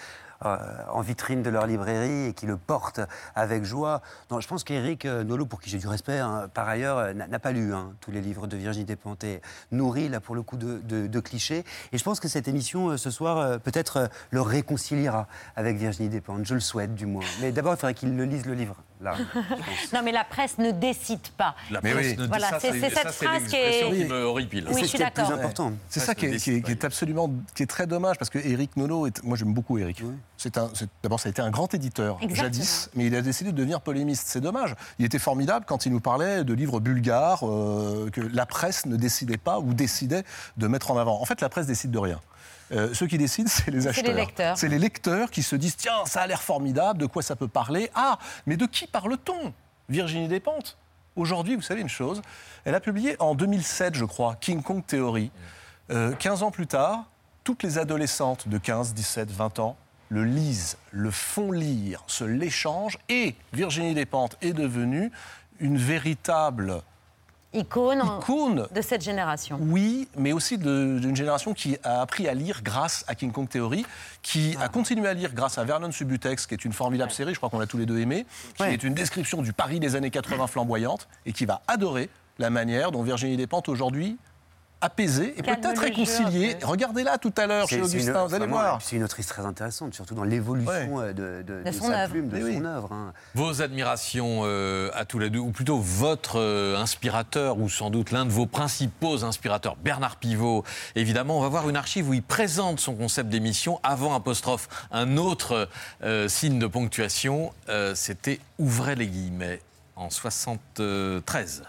en 0.44 1.02
vitrine 1.02 1.42
de 1.44 1.50
leur 1.50 1.68
librairie 1.68 2.28
et 2.28 2.34
qui 2.34 2.46
le 2.46 2.58
portent 2.58 3.02
avec 3.36 3.64
joie. 3.64 4.02
Non, 4.32 4.40
je 4.40 4.48
pense 4.48 4.64
qu'Éric 4.64 5.06
euh, 5.06 5.24
Nolot, 5.24 5.46
pour 5.46 5.62
qui 5.62 5.70
j'ai 5.70 5.78
du 5.78 5.88
respect, 5.88 6.20
hein, 6.20 6.50
par 6.54 6.68
ailleurs, 6.68 6.98
euh, 6.98 7.14
n'a 7.14 7.40
pas 7.40 7.52
lu 7.52 7.74
hein, 7.74 7.94
tous 8.02 8.12
les 8.12 8.22
livres 8.22 8.48
de 8.48 8.58
Virginie 8.58 8.86
Despentes 8.86 9.26
nourri, 9.72 10.10
là, 10.10 10.20
pour 10.20 10.36
le 10.36 10.42
coup, 10.42 10.58
de, 10.58 10.80
de- 10.84 11.20
clichés. 11.20 11.64
Et 11.92 11.98
je 11.98 12.04
pense 12.04 12.20
que 12.20 12.28
cette 12.28 12.48
émission, 12.48 12.90
euh, 12.90 12.98
ce 12.98 13.10
soir, 13.10 13.38
euh, 13.38 13.58
peut-être 13.58 13.98
euh, 13.98 14.08
le 14.32 14.42
réconciliera 14.42 15.28
avec 15.56 15.78
Virginie 15.78 16.10
Despentes. 16.10 16.46
Je 16.46 16.54
le 16.54 16.60
souhaite, 16.60 16.94
du 16.96 17.06
moins. 17.06 17.24
Mais 17.42 17.52
d'abord, 17.52 17.74
il 17.74 17.78
faudrait 17.78 17.94
qu'il 17.94 18.16
le 18.16 18.26
lise, 18.26 18.46
le 18.46 18.54
livre, 18.54 18.76
là. 19.04 19.16
Non, 19.94 20.02
mais 20.04 20.12
la 20.12 20.24
presse 20.24 20.58
ne 20.58 20.72
décide 20.72 21.28
pas. 21.38 21.56
La 21.70 21.80
Mais 21.84 21.92
presse 21.92 22.08
oui. 22.12 22.18
ne 22.18 22.28
Voilà, 22.28 22.60
c'est 22.60 22.80
cette 22.80 23.12
phrase 23.12 23.44
qui 23.48 23.56
est. 23.56 23.92
qui 23.92 24.06
me 24.06 24.24
horripile. 24.24 24.68
Oui, 24.72 24.82
je 24.82 24.86
suis 24.88 24.98
d'accord. 24.98 25.32
C'est 25.90 26.00
ça 26.00 26.16
qui 26.16 26.26
est, 26.28 26.38
qui 26.38 26.52
est- 26.52 26.62
qui 26.62 26.72
est 26.72 26.84
absolument, 26.84 27.30
qui 27.56 27.64
est 27.64 27.68
très 27.68 27.86
dommage 27.88 28.18
parce 28.18 28.30
que 28.30 28.40
Éric 28.40 28.76
Nolot, 28.78 29.08
est, 29.08 29.24
moi 29.24 29.38
j'aime 29.38 29.54
beaucoup 29.54 29.78
Éric. 29.78 30.02
C'est- 30.38 30.58
d'abord 31.04 31.20
ça 31.20 31.30
a 31.30 31.32
été 31.32 31.42
un 31.42 31.52
grand 31.52 31.74
éditeur 31.74 32.18
Exactement. 32.22 32.44
jadis, 32.54 32.90
mais 32.96 33.06
il 33.08 33.16
a 33.16 33.22
décidé 33.22 33.52
de 33.52 33.58
devenir 33.58 33.82
polémiste. 33.82 34.24
C'est 34.28 34.42
dommage. 34.42 34.76
Il 35.00 35.06
était 35.06 35.20
formidable 35.20 35.66
quand 35.68 35.86
il 35.86 35.92
nous 35.92 36.00
parlait 36.02 36.44
de 36.44 36.54
livres 36.54 36.80
bulgares 36.80 37.48
euh, 37.48 38.10
que 38.12 38.22
la 38.22 38.46
presse 38.46 38.86
ne 38.86 38.96
décidait 38.98 39.38
pas 39.38 39.60
ou 39.60 39.74
décidait 39.74 40.24
de 40.58 40.68
mettre 40.68 40.92
en 40.92 40.98
avant. 40.98 41.22
En 41.22 41.26
fait, 41.26 41.40
la 41.42 41.50
presse 41.50 41.68
décide 41.68 41.92
de 41.92 42.00
rien. 42.00 42.20
Euh, 42.74 42.94
ceux 42.94 43.08
qui 43.08 43.18
décident, 43.18 43.50
c'est 43.52 43.72
les 43.72 43.82
C'est 43.82 43.90
acheteurs. 43.90 44.14
les 44.14 44.20
lecteurs. 44.22 44.58
C'est 44.58 44.68
les 44.68 44.80
lecteurs 44.80 45.32
qui 45.32 45.44
se 45.44 45.56
disent 45.56 45.76
tiens, 45.76 46.06
ça 46.06 46.22
a 46.22 46.28
l'air 46.28 46.42
formidable, 46.42 47.00
de 47.00 47.06
quoi 47.06 47.22
ça 47.22 47.36
peut 47.36 47.48
parler 47.48 47.90
Ah, 47.96 48.18
mais 48.46 48.58
de 48.58 48.66
qui 48.66 48.88
parle-t-on? 48.88 49.54
Virginie 49.90 50.28
Despentes. 50.28 50.78
Aujourd'hui, 51.16 51.56
vous 51.56 51.62
savez 51.62 51.82
une 51.82 51.90
chose, 51.90 52.22
elle 52.66 52.74
a 52.74 52.80
publié 52.80 53.16
en 53.20 53.36
2007, 53.36 53.94
je 53.96 54.06
crois, 54.06 54.36
King 54.42 54.64
Kong 54.64 54.84
Theory. 54.86 55.30
Euh, 55.92 56.14
15 56.16 56.42
ans 56.42 56.50
plus 56.52 56.66
tard, 56.66 57.04
toutes 57.44 57.62
les 57.62 57.78
adolescentes 57.78 58.48
de 58.48 58.58
15, 58.58 58.94
17, 58.94 59.30
20 59.30 59.60
ans 59.60 59.76
le 60.10 60.24
lisent, 60.26 60.78
le 60.92 61.12
font 61.12 61.52
lire, 61.52 62.04
se 62.08 62.24
l'échangent, 62.24 62.98
et 63.10 63.36
Virginie 63.52 63.94
Despentes 63.96 64.38
est 64.42 64.54
devenue 64.54 65.12
une 65.60 65.78
véritable 65.78 66.82
Icône, 67.54 68.02
icône 68.20 68.68
de 68.74 68.82
cette 68.82 69.02
génération. 69.04 69.58
oui, 69.62 70.08
mais 70.18 70.34
aussi 70.34 70.58
d'une 70.58 71.16
génération 71.16 71.54
qui 71.54 71.78
a 71.84 72.02
appris 72.02 72.28
à 72.28 72.34
lire 72.34 72.62
grâce 72.64 73.06
à 73.08 73.16
King 73.16 73.32
Kong 73.32 73.48
Theory, 73.48 73.86
qui 74.22 74.56
Ah. 74.60 74.64
a 74.66 74.70
continué 74.70 75.08
à 75.08 75.14
lire 75.14 75.34
grâce 75.34 75.58
à 75.58 75.64
Vernon 75.64 75.92
Subutex, 75.92 76.48
qui 76.48 76.54
est 76.56 76.66
une 76.66 76.74
formidable 76.74 77.12
série, 77.12 77.34
je 77.34 77.40
crois 77.40 77.50
qu'on 77.50 77.60
l'a 77.60 77.68
tous 77.68 77.78
les 77.78 77.86
deux 77.86 78.00
aimé, 78.00 78.26
qui 78.58 78.64
est 78.64 78.84
une 78.84 78.94
description 78.94 79.42
du 79.42 79.54
Paris 79.54 79.80
des 79.80 79.96
années 79.96 80.10
80 80.10 80.48
flamboyante, 80.48 81.08
et 81.26 81.34
qui 81.34 81.46
va 81.46 81.62
adorer 81.68 82.10
la 82.40 82.50
manière 82.50 82.92
dont 82.92 83.04
Virginie 83.04 83.38
Despentes 83.38 83.70
aujourd'hui 83.70 84.18
apaisée 84.84 85.34
et 85.38 85.42
peut-être 85.44 85.82
réconciliée. 85.82 86.58
Regardez-la 86.64 87.18
tout 87.18 87.34
à 87.38 87.48
l'heure 87.48 87.68
C'est- 87.68 87.76
chez 87.76 87.80
une- 87.80 87.86
Augustin, 87.86 88.26
vous 88.26 88.34
allez 88.36 88.48
voir. 88.48 88.82
C'est 88.82 88.96
une 88.96 89.04
autrice 89.04 89.28
très 89.28 89.46
intéressante, 89.46 89.94
surtout 89.94 90.14
dans 90.16 90.24
l'évolution 90.24 91.00
euh, 91.00 91.14
de, 91.14 91.42
de- 91.42 91.64
de 91.64 91.72
son 91.72 91.86
sa 91.88 92.00
œuvre. 92.02 92.12
plume, 92.12 92.30
de 92.30 92.38
Oui, 92.44 92.56
son 92.58 92.66
œuvre. 92.66 92.92
hein. 92.92 93.14
Vos 93.36 93.62
admirations 93.62 94.42
euh, 94.44 94.90
à 94.94 95.06
tous 95.06 95.20
les 95.20 95.30
deux, 95.30 95.40
ou 95.40 95.52
plutôt 95.52 95.80
votre 95.80 96.40
euh, 96.40 96.78
inspirateur, 96.78 97.58
ou 97.58 97.70
sans 97.70 97.90
doute 97.90 98.12
l'un 98.12 98.26
de 98.26 98.32
vos 98.32 98.46
principaux 98.46 99.24
inspirateurs, 99.24 99.76
Bernard 99.78 100.18
Pivot. 100.18 100.64
Évidemment, 100.96 101.38
on 101.38 101.42
va 101.42 101.50
voir 101.50 101.70
une 101.70 101.78
archive 101.78 102.10
où 102.10 102.14
il 102.14 102.24
présente 102.24 102.80
son 102.80 102.96
concept 102.96 103.30
d'émission 103.30 103.80
avant 103.84 104.14
apostrophe. 104.14 104.68
Un 104.92 105.18
autre 105.18 105.70
euh, 106.04 106.28
signe 106.28 106.60
de 106.60 106.68
ponctuation, 106.68 107.54
euh, 107.70 107.96
c'était 107.96 108.40
ouvrez 108.60 108.96
les 108.96 109.08
guillemets 109.08 109.62
en 109.96 110.10
73. 110.10 111.64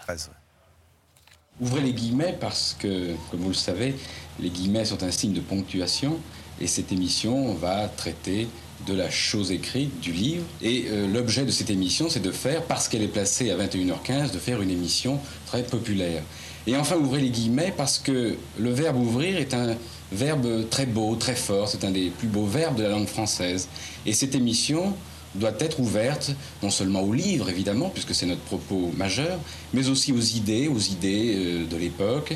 Ouvrez 1.61 1.81
les 1.81 1.93
guillemets 1.93 2.35
parce 2.39 2.75
que, 2.77 3.11
comme 3.31 3.39
vous 3.39 3.49
le 3.49 3.53
savez, 3.53 3.95
les 4.41 4.49
guillemets 4.49 4.83
sont 4.83 5.03
un 5.03 5.11
signe 5.11 5.31
de 5.31 5.39
ponctuation 5.39 6.17
et 6.59 6.67
cette 6.67 6.91
émission 6.91 7.53
va 7.53 7.87
traiter 7.87 8.47
de 8.85 8.93
la 8.93 9.09
chose 9.09 9.51
écrite, 9.51 9.99
du 10.01 10.11
livre. 10.11 10.43
Et 10.61 10.85
euh, 10.89 11.07
l'objet 11.07 11.45
de 11.45 11.51
cette 11.51 11.69
émission, 11.69 12.09
c'est 12.09 12.21
de 12.21 12.31
faire, 12.31 12.63
parce 12.63 12.89
qu'elle 12.89 13.03
est 13.03 13.07
placée 13.07 13.51
à 13.51 13.57
21h15, 13.57 14.31
de 14.33 14.37
faire 14.37 14.61
une 14.61 14.69
émission 14.69 15.19
très 15.45 15.63
populaire. 15.63 16.23
Et 16.67 16.75
enfin, 16.75 16.97
ouvrez 16.97 17.21
les 17.21 17.29
guillemets 17.29 17.73
parce 17.75 17.99
que 17.99 18.35
le 18.57 18.69
verbe 18.71 18.97
ouvrir 18.97 19.37
est 19.37 19.53
un 19.53 19.75
verbe 20.11 20.67
très 20.69 20.85
beau, 20.85 21.15
très 21.15 21.35
fort, 21.35 21.69
c'est 21.69 21.85
un 21.85 21.91
des 21.91 22.09
plus 22.09 22.27
beaux 22.27 22.45
verbes 22.45 22.75
de 22.75 22.83
la 22.83 22.89
langue 22.89 23.07
française. 23.07 23.69
Et 24.05 24.13
cette 24.13 24.35
émission 24.35 24.93
doit 25.35 25.53
être 25.59 25.79
ouverte 25.79 26.31
non 26.63 26.69
seulement 26.69 27.01
aux 27.01 27.13
livres, 27.13 27.49
évidemment, 27.49 27.89
puisque 27.89 28.13
c'est 28.13 28.25
notre 28.25 28.41
propos 28.41 28.91
majeur, 28.97 29.39
mais 29.73 29.89
aussi 29.89 30.11
aux 30.11 30.19
idées, 30.19 30.67
aux 30.67 30.79
idées 30.79 31.35
euh, 31.35 31.65
de 31.65 31.77
l'époque, 31.77 32.33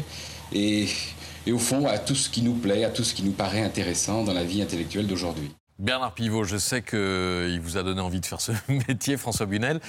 et, 0.53 0.87
et 1.45 1.51
au 1.51 1.59
fond 1.59 1.87
à 1.87 1.97
tout 1.97 2.15
ce 2.15 2.29
qui 2.29 2.41
nous 2.41 2.55
plaît, 2.55 2.83
à 2.83 2.89
tout 2.89 3.03
ce 3.03 3.13
qui 3.13 3.23
nous 3.23 3.31
paraît 3.31 3.61
intéressant 3.61 4.23
dans 4.23 4.33
la 4.33 4.43
vie 4.43 4.61
intellectuelle 4.61 5.07
d'aujourd'hui. 5.07 5.51
Bernard 5.79 6.13
Pivot, 6.13 6.43
je 6.43 6.57
sais 6.57 6.81
qu'il 6.81 7.61
vous 7.61 7.77
a 7.77 7.83
donné 7.83 8.01
envie 8.01 8.19
de 8.19 8.25
faire 8.25 8.41
ce 8.41 8.51
métier, 8.89 9.15
François 9.15 9.45
Bunel. 9.45 9.79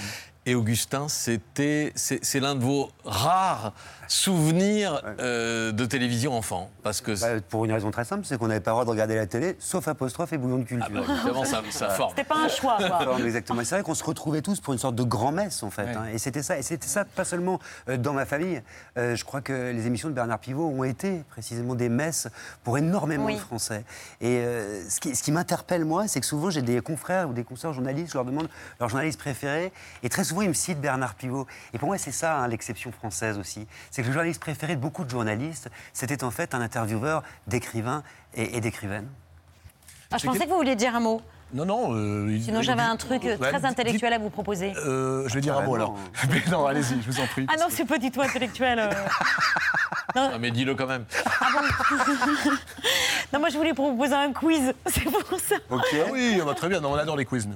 Et 0.47 0.55
Augustin, 0.55 1.09
c'était, 1.09 1.93
c'est 1.95 2.25
c'est 2.25 2.41
l'un 2.41 2.55
de 2.55 2.63
vos 2.65 2.91
rares 3.05 3.73
souvenirs 4.09 5.01
euh, 5.21 5.71
de 5.73 5.85
télévision 5.87 6.33
enfant. 6.37 6.69
Parce 6.83 7.01
que 7.01 7.13
Bah, 7.21 7.41
pour 7.49 7.65
une 7.65 7.73
raison 7.73 7.91
très 7.91 8.05
simple, 8.05 8.25
c'est 8.25 8.39
qu'on 8.39 8.49
n'avait 8.49 8.61
pas 8.61 8.71
le 8.73 8.75
droit 8.75 8.85
de 8.85 8.91
regarder 8.91 9.15
la 9.15 9.27
télé, 9.27 9.57
sauf 9.61 9.87
apostrophe 9.87 10.33
et 10.33 10.39
bouillon 10.39 10.59
de 10.59 10.65
culture. 10.65 10.89
bah, 10.93 11.01
évidemment, 11.09 11.45
ça- 11.45 11.63
ça 11.71 11.91
forme. 11.91 12.11
C'était 12.11 12.25
pas 12.29 12.39
un 12.39 12.49
choix, 12.49 12.77
quoi. 12.79 13.05
Forme, 13.05 13.25
exactement. 13.25 13.63
C'est 13.65 13.77
vrai 13.77 13.85
qu'on 13.85 13.95
se 13.95 14.03
retrouvait 14.05 14.43
tous 14.43 14.61
pour 14.61 14.73
une 14.73 14.79
sorte 14.79 14.97
de 14.97 15.03
grand-messe, 15.05 15.63
en 15.63 15.71
fait. 15.71 15.83
hein. 15.95 16.07
Et 16.13 16.19
c'était 16.19 16.43
ça. 16.43 16.59
Et 16.59 16.63
c'était 16.63 16.87
ça, 16.89 17.05
pas 17.05 17.25
seulement 17.25 17.61
euh, 17.89 17.97
dans 17.97 18.13
ma 18.13 18.27
famille. 18.27 18.61
Euh, 18.99 19.15
je 19.15 19.25
crois 19.25 19.41
que 19.43 19.71
les 19.73 19.87
émissions 19.87 20.09
de 20.09 20.15
Bernard 20.15 20.39
Pivot 20.41 20.67
ont 20.69 20.85
été 20.85 21.23
précisément 21.31 21.75
des 21.75 21.89
messes 21.89 22.29
pour 22.65 22.79
énormément 22.79 23.27
Oui. 23.27 23.35
de 23.37 23.41
Français. 23.41 23.85
Et 24.21 24.39
euh, 24.41 24.89
ce 24.89 24.99
qui, 25.01 25.15
ce 25.15 25.23
qui 25.23 25.33
m'interpelle, 25.33 25.85
moi, 25.85 26.09
c'est 26.09 26.21
que 26.21 26.27
souvent, 26.27 26.51
j'ai 26.51 26.63
des 26.63 26.81
confrères 26.81 27.29
ou 27.29 27.33
des 27.33 27.45
consoeurs 27.45 27.73
journalistes, 27.75 28.11
je 28.13 28.15
leur 28.19 28.25
demande 28.25 28.49
leur 28.81 28.89
journaliste 28.89 29.19
préféré. 29.21 29.73
Et 30.03 30.09
très 30.09 30.25
souvent, 30.31 30.43
ils 30.43 30.49
me 30.49 30.55
citent 30.55 30.81
Bernard 30.81 31.15
Pivot. 31.15 31.47
Et 31.75 31.79
pour 31.79 31.89
moi, 31.89 31.99
c'est 31.99 32.13
ça, 32.13 32.39
hein, 32.39 32.49
l'exception 32.49 32.93
française 32.93 33.37
aussi. 33.37 33.67
C'est 33.91 34.03
que 34.03 34.07
le 34.07 34.13
journaliste 34.13 34.41
préféré 34.41 34.77
de 34.77 34.81
beaucoup 34.81 35.05
de 35.05 35.11
journalistes, 35.11 35.69
c'était 35.93 36.23
en 36.23 36.31
fait 36.31 36.55
un 36.55 36.61
intervieweur 36.61 37.25
d'écrivains 37.49 38.05
et, 38.35 38.57
et 38.57 38.61
d'écrivaines. 38.61 39.09
Ah, 40.13 40.19
je 40.19 40.27
pensais 40.27 40.45
que 40.45 40.51
vous 40.51 40.57
vouliez 40.57 40.77
dire 40.77 40.95
un 40.95 41.01
mot. 41.01 41.21
Non, 41.53 41.65
non. 41.65 41.95
euh, 41.95 42.27
il- 42.31 42.43
Sinon, 42.45 42.63
j'avais 42.63 42.83
un 42.83 42.97
truc 42.97 43.25
euh, 43.25 43.37
très 43.37 43.65
intellectuel 43.65 44.13
à 44.13 44.19
vous 44.19 44.31
proposer. 44.31 44.73
Euh, 44.87 45.25
je 45.29 45.35
vais 45.35 45.41
dire 45.41 45.57
un 45.59 45.63
mot 45.63 45.75
alors. 45.75 45.97
Mais 46.31 46.43
non, 46.51 46.67
allez-y, 46.67 47.03
je 47.03 47.11
vous 47.11 47.21
en 47.21 47.27
prie. 47.27 47.47
Ah 47.49 47.57
non, 47.59 47.67
c'est 47.71 47.85
pas 47.85 47.99
du 47.99 48.11
tout 48.11 48.23
intellectuel. 48.23 48.79
euh. 48.79 48.91
Ah, 50.17 50.31
mais 50.41 50.51
dis-le 50.51 50.75
quand 50.75 50.89
même. 50.89 51.05
Non, 53.33 53.39
moi, 53.39 53.49
je 53.49 53.57
voulais 53.57 53.71
vous 53.71 53.95
proposer 53.95 54.15
un 54.15 54.33
quiz. 54.33 54.73
C'est 54.87 55.05
pour 55.05 55.39
ça. 55.39 55.55
Ok. 55.71 55.95
Oui, 56.13 56.41
bah, 56.45 56.53
très 56.55 56.69
bien, 56.69 56.81
non, 56.81 56.91
on 56.91 56.97
adore 56.97 57.17
les 57.17 57.25
quiz. 57.25 57.47
nous. 57.47 57.55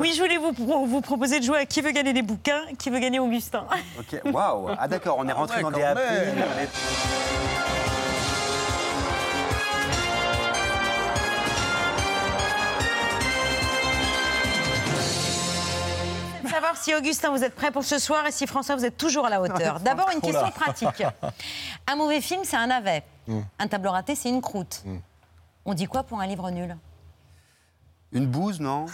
Oui, 0.00 0.12
je 0.12 0.20
voulais 0.20 0.36
vous, 0.36 0.52
pro- 0.52 0.84
vous 0.84 1.00
proposer 1.00 1.38
de 1.38 1.44
jouer 1.44 1.58
à 1.58 1.64
qui 1.64 1.80
veut 1.82 1.92
gagner 1.92 2.12
des 2.12 2.22
bouquins, 2.22 2.62
qui 2.76 2.90
veut 2.90 2.98
gagner 2.98 3.20
Augustin. 3.20 3.66
Ok, 4.00 4.20
waouh 4.34 4.70
Ah 4.76 4.88
d'accord, 4.88 5.14
on 5.20 5.28
est 5.28 5.32
rentré 5.32 5.58
ouais, 5.58 5.62
dans 5.62 5.70
des 5.70 5.84
applis. 5.84 6.02
Savoir 16.56 16.76
si 16.78 16.94
Augustin, 16.94 17.28
vous 17.32 17.44
êtes 17.44 17.54
prêt 17.54 17.70
pour 17.70 17.84
ce 17.84 17.98
soir 17.98 18.26
et 18.26 18.32
si 18.32 18.46
François, 18.46 18.76
vous 18.76 18.86
êtes 18.86 18.96
toujours 18.96 19.26
à 19.26 19.28
la 19.28 19.42
hauteur. 19.42 19.78
D'abord, 19.84 20.08
une 20.10 20.22
question 20.22 20.50
pratique. 20.50 21.04
Un 21.86 21.96
mauvais 21.96 22.22
film, 22.22 22.44
c'est 22.44 22.56
un 22.56 22.68
navet. 22.68 23.04
Mm. 23.26 23.40
Un 23.58 23.68
tableau 23.68 23.90
raté, 23.90 24.14
c'est 24.14 24.30
une 24.30 24.40
croûte. 24.40 24.82
On 25.66 25.74
dit 25.74 25.84
quoi 25.84 26.02
pour 26.02 26.18
un 26.18 26.26
livre 26.26 26.50
nul? 26.50 26.74
Une 28.10 28.26
bouse, 28.26 28.58
non? 28.58 28.86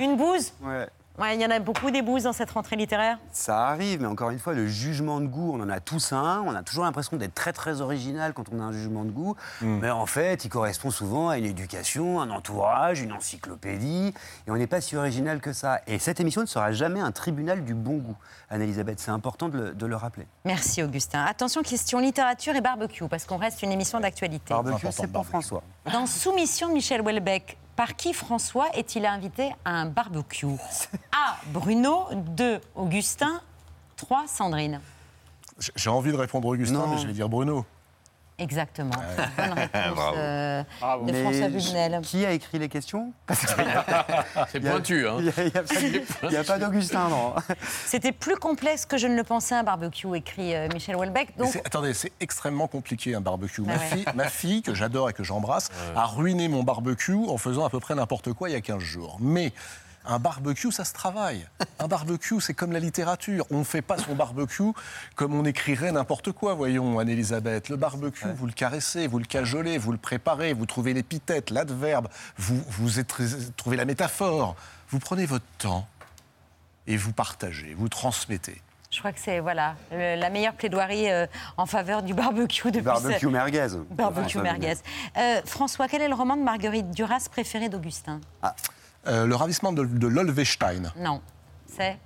Une 0.00 0.18
bouse? 0.18 0.52
Ouais. 0.60 0.86
Ouais, 1.18 1.34
il 1.36 1.42
y 1.42 1.46
en 1.46 1.50
a 1.50 1.58
beaucoup 1.58 1.90
des 1.90 2.00
bouses 2.00 2.22
dans 2.22 2.32
cette 2.32 2.50
rentrée 2.50 2.74
littéraire? 2.74 3.18
Ça 3.32 3.68
arrive, 3.68 4.00
mais 4.00 4.06
encore 4.06 4.30
une 4.30 4.38
fois, 4.38 4.54
le 4.54 4.66
jugement 4.66 5.20
de 5.20 5.26
goût, 5.26 5.52
on 5.54 5.60
en 5.60 5.68
a 5.68 5.78
tous 5.78 6.12
un. 6.12 6.42
On 6.46 6.54
a 6.54 6.62
toujours 6.62 6.84
l'impression 6.84 7.18
d'être 7.18 7.34
très 7.34 7.52
très 7.52 7.82
original 7.82 8.32
quand 8.32 8.44
on 8.50 8.60
a 8.60 8.62
un 8.62 8.72
jugement 8.72 9.04
de 9.04 9.10
goût. 9.10 9.36
Mais 9.60 9.90
en 9.90 10.06
fait, 10.06 10.46
il 10.46 10.48
correspond 10.48 10.90
souvent 10.90 11.28
à 11.28 11.36
une 11.36 11.44
éducation, 11.44 12.20
un 12.20 12.30
entourage, 12.30 13.02
une 13.02 13.12
encyclopédie. 13.12 14.14
Et 14.46 14.50
on 14.50 14.56
n'est 14.56 14.66
pas 14.66 14.80
si 14.80 14.96
original 14.96 15.40
que 15.40 15.52
ça. 15.52 15.80
Et 15.86 15.98
cette 15.98 16.18
émission 16.18 16.40
ne 16.40 16.46
sera 16.46 16.72
jamais 16.72 17.00
un 17.00 17.12
tribunal 17.12 17.62
du 17.62 17.74
bon 17.74 17.98
goût, 17.98 18.16
Anne-Elisabeth. 18.48 18.98
C'est 18.98 19.10
important 19.10 19.50
de 19.50 19.58
le, 19.58 19.74
de 19.74 19.86
le 19.86 19.96
rappeler. 19.96 20.26
Merci 20.46 20.82
Augustin. 20.82 21.24
Attention, 21.24 21.62
question 21.62 21.98
littérature 21.98 22.56
et 22.56 22.62
barbecue, 22.62 23.06
parce 23.08 23.26
qu'on 23.26 23.36
reste 23.36 23.62
une 23.62 23.72
émission 23.72 24.00
d'actualité. 24.00 24.54
Barbecue, 24.54 24.86
c'est 24.90 25.12
pour 25.12 25.26
François. 25.26 25.62
Dans 25.92 26.06
Soumission 26.06 26.68
de 26.68 26.72
Michel 26.72 27.02
Houellebecq, 27.02 27.58
par 27.82 27.96
qui 27.96 28.12
François 28.14 28.68
est-il 28.76 29.04
invité 29.06 29.52
à 29.64 29.72
un 29.72 29.86
barbecue 29.86 30.46
A. 31.12 31.36
Bruno. 31.48 32.04
2. 32.14 32.60
Augustin. 32.76 33.40
3. 33.96 34.28
Sandrine. 34.28 34.80
J'ai- 35.58 35.72
J'ai 35.74 35.90
envie 35.90 36.12
de 36.12 36.16
répondre 36.16 36.46
Augustin, 36.46 36.86
mais 36.88 36.98
je 36.98 37.08
vais 37.08 37.12
dire 37.12 37.28
Bruno. 37.28 37.66
Exactement. 38.42 38.90
Bonne 39.36 39.52
réponse 39.56 39.94
Bravo. 39.94 40.16
euh, 40.16 40.62
Bravo. 40.80 41.06
de 41.06 41.12
Mais 41.12 41.22
François 41.22 41.48
Bunel. 41.48 42.00
Qui 42.02 42.26
a 42.26 42.32
écrit 42.32 42.58
les 42.58 42.68
questions? 42.68 43.12
C'est 44.48 44.60
pointu, 44.60 45.06
hein. 45.06 45.18
Il 45.20 46.28
n'y 46.28 46.36
a, 46.36 46.42
pas 46.42 46.58
d'Augustin, 46.58 47.08
non. 47.08 47.34
C'était 47.86 48.12
plus 48.12 48.36
complexe 48.36 48.84
que 48.84 48.96
je 48.96 49.06
ne 49.06 49.14
le 49.14 49.22
pensais 49.22 49.54
un 49.54 49.62
barbecue, 49.62 50.14
écrit 50.16 50.54
euh, 50.54 50.68
Michel 50.74 50.96
Houellebecq. 50.96 51.36
Donc, 51.38 51.54
attendez, 51.64 51.94
c'est 51.94 52.12
extrêmement 52.20 52.66
compliqué 52.66 53.14
un 53.14 53.20
barbecue. 53.20 53.62
Bah 53.62 53.74
ma, 53.74 53.78
ouais. 53.78 53.86
fille, 53.86 54.04
ma 54.14 54.28
fille, 54.28 54.62
que 54.62 54.74
j'adore 54.74 55.08
et 55.08 55.12
que 55.12 55.22
j'embrasse, 55.22 55.68
a 55.94 56.06
ruiné 56.06 56.48
mon 56.48 56.64
barbecue 56.64 57.14
en 57.28 57.38
faisant 57.38 57.64
à 57.64 57.70
peu 57.70 57.78
près 57.78 57.94
n'importe 57.94 58.32
quoi 58.32 58.48
il 58.48 58.52
y 58.52 58.56
a 58.56 58.60
15 58.60 58.78
jours. 58.80 59.18
Mais 59.20 59.52
un 60.04 60.18
barbecue, 60.18 60.72
ça 60.72 60.84
se 60.84 60.92
travaille. 60.92 61.46
Un 61.78 61.86
barbecue, 61.88 62.40
c'est 62.40 62.54
comme 62.54 62.72
la 62.72 62.78
littérature. 62.80 63.46
On 63.50 63.58
ne 63.60 63.64
fait 63.64 63.82
pas 63.82 63.98
son 63.98 64.14
barbecue 64.14 64.72
comme 65.14 65.34
on 65.34 65.44
écrirait 65.44 65.92
n'importe 65.92 66.32
quoi, 66.32 66.54
voyons, 66.54 66.98
Anne-Elisabeth. 66.98 67.68
Le 67.68 67.76
barbecue, 67.76 68.26
vous 68.36 68.46
le 68.46 68.52
caressez, 68.52 69.06
vous 69.06 69.18
le 69.18 69.24
cajolez, 69.24 69.78
vous 69.78 69.92
le 69.92 69.98
préparez, 69.98 70.52
vous 70.54 70.66
trouvez 70.66 70.92
l'épithète, 70.94 71.50
l'adverbe, 71.50 72.08
vous, 72.36 72.62
vous 72.70 72.98
êtes- 72.98 73.14
trouvez 73.56 73.76
la 73.76 73.84
métaphore. 73.84 74.56
Vous 74.90 74.98
prenez 74.98 75.24
votre 75.26 75.44
temps 75.58 75.86
et 76.86 76.96
vous 76.96 77.12
partagez, 77.12 77.74
vous 77.74 77.88
transmettez. 77.88 78.60
je 78.90 78.98
crois 78.98 79.12
que 79.12 79.20
c'est 79.20 79.40
voilà, 79.40 79.76
le- 79.90 80.16
la 80.20 80.28
meilleure 80.28 80.52
plaidoirie 80.54 81.10
euh, 81.10 81.26
en 81.56 81.64
faveur 81.64 82.02
du 82.02 82.12
barbecue 82.12 82.70
depuis 82.70 82.82
Barbecue 82.84 83.20
ce- 83.20 83.26
merguez. 83.26 83.68
Barbecue 83.92 84.38
merguez. 84.38 84.74
Euh, 85.16 85.40
François, 85.46 85.88
quel 85.88 86.02
est 86.02 86.08
le 86.08 86.14
roman 86.14 86.36
de 86.36 86.42
Marguerite 86.42 86.90
Duras 86.90 87.26
préféré 87.30 87.68
d'Augustin? 87.70 88.20
Euh, 89.06 89.26
le 89.26 89.34
ravissement 89.34 89.72
de, 89.72 89.84
de 89.84 90.06
Lolvestein. 90.06 90.92
Non. 90.96 91.20
C'est 91.66 91.98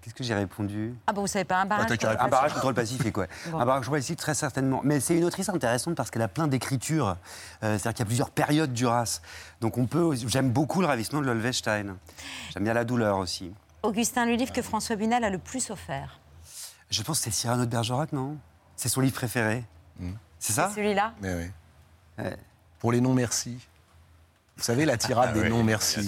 Qu'est-ce 0.00 0.14
que 0.14 0.24
j'ai 0.24 0.34
répondu? 0.34 0.94
Ah 1.06 1.14
bah 1.14 1.22
vous 1.22 1.26
savez 1.26 1.46
pas, 1.46 1.62
un 1.62 1.64
barrage. 1.64 1.86
contre 1.88 2.04
le 2.04 2.10
Un 2.10 2.28
barrage 2.28 2.30
Pacifique. 2.30 2.54
contre 2.60 2.68
le 2.68 2.74
Pacifique, 2.74 3.16
ouais. 3.16 3.28
Bon. 3.50 3.58
Un 3.58 3.64
barrage 3.64 3.80
contre 3.86 3.92
le 3.92 3.98
Pacifique, 4.00 4.18
très 4.18 4.34
certainement. 4.34 4.82
Mais 4.84 5.00
c'est 5.00 5.16
une 5.16 5.24
autrice 5.24 5.48
intéressante 5.48 5.94
parce 5.94 6.10
qu'elle 6.10 6.20
a 6.20 6.28
plein 6.28 6.46
d'écritures. 6.46 7.16
Euh, 7.62 7.78
C'est-à-dire 7.78 7.92
qu'il 7.94 7.98
y 8.00 8.02
a 8.02 8.06
plusieurs 8.06 8.30
périodes 8.30 8.72
Duras. 8.74 9.20
Donc 9.62 9.78
on 9.78 9.86
peut. 9.86 10.14
J'aime 10.26 10.50
beaucoup 10.50 10.82
le 10.82 10.86
ravissement 10.88 11.20
de 11.22 11.26
Lolvestein. 11.26 11.96
J'aime 12.52 12.64
bien 12.64 12.74
la 12.74 12.84
douleur 12.84 13.16
aussi. 13.16 13.54
Augustin, 13.82 14.26
le 14.26 14.34
livre 14.34 14.52
que 14.52 14.60
François 14.62 14.96
Bunel 14.96 15.24
a 15.24 15.30
le 15.30 15.38
plus 15.38 15.70
offert. 15.70 16.18
Je 16.90 17.02
pense 17.02 17.18
que 17.18 17.24
c'est 17.24 17.30
Cyrano 17.30 17.64
de 17.64 17.70
Bergerac, 17.70 18.12
non? 18.12 18.36
C'est 18.76 18.90
son 18.90 19.00
livre 19.00 19.14
préféré. 19.14 19.64
C'est 20.38 20.52
ça? 20.52 20.68
C'est 20.68 20.82
celui-là? 20.82 21.14
Mais 21.22 21.34
oui. 21.34 21.50
Ouais. 22.24 22.36
Pour 22.78 22.92
les 22.92 23.00
non-merci. 23.00 23.56
Vous 24.56 24.62
savez, 24.62 24.84
la 24.84 24.96
tirade 24.96 25.30
Ah 25.32 25.40
des 25.40 25.50
oui, 25.50 25.62
bien 25.62 25.80
sûr. 25.80 26.02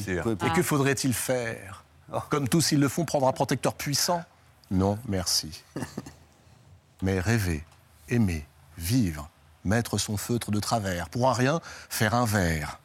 Et 0.44 0.52
que 0.52 0.62
faudrait-il 0.62 1.12
faire 1.12 1.84
Comme 2.30 2.48
tous 2.48 2.72
ils 2.72 2.80
le 2.80 2.88
font, 2.88 3.04
prendre 3.04 3.26
un 3.26 3.32
protecteur 3.32 3.74
puissant 3.74 4.22
Non, 4.70 4.98
merci. 5.08 5.62
Mais 7.02 7.20
rêver, 7.20 7.64
aimer, 8.08 8.46
vivre, 8.78 9.28
mettre 9.64 9.98
son 9.98 10.16
feutre 10.16 10.50
de 10.50 10.60
travers, 10.60 11.08
pour 11.08 11.28
un 11.28 11.32
rien, 11.32 11.60
faire 11.90 12.14
un 12.14 12.24
verre, 12.24 12.78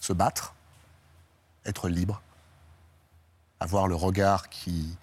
se 0.00 0.12
battre, 0.12 0.54
être 1.64 1.88
libre, 1.88 2.22
avoir 3.60 3.86
le 3.86 3.94
regard 3.94 4.48
qui... 4.48 4.96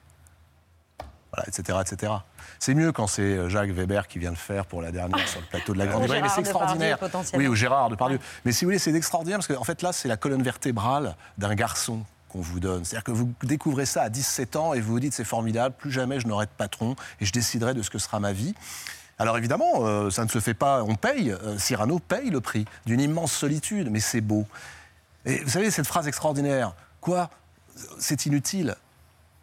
Voilà, 1.32 1.48
etc., 1.48 1.80
etc. 1.82 2.14
C'est 2.60 2.74
mieux 2.74 2.92
quand 2.92 3.08
c'est 3.08 3.50
Jacques 3.50 3.72
Weber 3.72 4.08
qui 4.08 4.20
vient 4.20 4.32
le 4.32 4.36
faire 4.36 4.66
pour 4.66 4.82
la 4.82 4.92
dernière 4.92 5.28
sur 5.28 5.40
le 5.40 5.46
plateau 5.48 5.74
de 5.74 5.80
la 5.80 5.86
Grande 5.88 6.04
Librairie, 6.04 6.24
mais 6.24 6.30
c'est 6.30 6.42
Depardieu, 6.42 6.86
extraordinaire. 6.86 7.34
Oui, 7.34 7.48
ou 7.48 7.56
Gérard 7.56 7.90
Depardieu. 7.90 8.20
Mais 8.44 8.52
si 8.52 8.66
vous 8.66 8.70
voulez, 8.70 8.80
c'est 8.80 8.94
extraordinaire 8.94 9.40
parce 9.40 9.48
qu'en 9.48 9.64
fait 9.64 9.82
là, 9.82 9.94
c'est 9.94 10.10
la 10.10 10.18
colonne 10.18 10.44
vertébrale 10.44 11.16
d'un 11.38 11.56
garçon 11.56 12.04
qu'on 12.30 12.42
vous 12.42 12.60
donne. 12.60 12.86
C'est-à-dire 12.86 13.04
que 13.04 13.12
vous 13.12 13.34
découvrez 13.44 13.86
ça 13.86 14.04
à 14.04 14.10
17 14.10 14.56
ans 14.56 14.74
et 14.74 14.82
vous 14.82 14.92
vous 14.92 15.00
dites 15.00 15.14
c'est 15.14 15.24
formidable, 15.24 15.76
plus 15.78 15.92
jamais 15.92 16.20
je 16.20 16.28
n'aurai 16.28 16.46
de 16.46 16.52
patron 16.52 16.96
et 17.20 17.26
je 17.26 17.32
déciderai 17.32 17.74
de 17.74 17.82
ce 17.82 17.90
que 17.90 17.98
sera 17.98 18.20
ma 18.20 18.34
vie. 18.34 18.54
Alors 19.18 19.38
évidemment, 19.38 19.86
euh, 19.86 20.10
ça 20.10 20.24
ne 20.24 20.30
se 20.30 20.40
fait 20.40 20.54
pas, 20.54 20.84
on 20.84 20.96
paye, 20.96 21.32
euh, 21.32 21.58
Cyrano 21.58 22.00
paye 22.00 22.30
le 22.30 22.40
prix 22.40 22.66
d'une 22.86 23.02
immense 23.02 23.34
solitude, 23.34 23.90
mais 23.92 24.00
c'est 24.00 24.22
beau. 24.22 24.46
Et 25.26 25.40
vous 25.40 25.50
savez, 25.50 25.72
cette 25.72 25.88
phrase 25.88 26.08
extraordinaire, 26.08 26.74
quoi 27.02 27.30
C'est 28.00 28.26
inutile, 28.26 28.76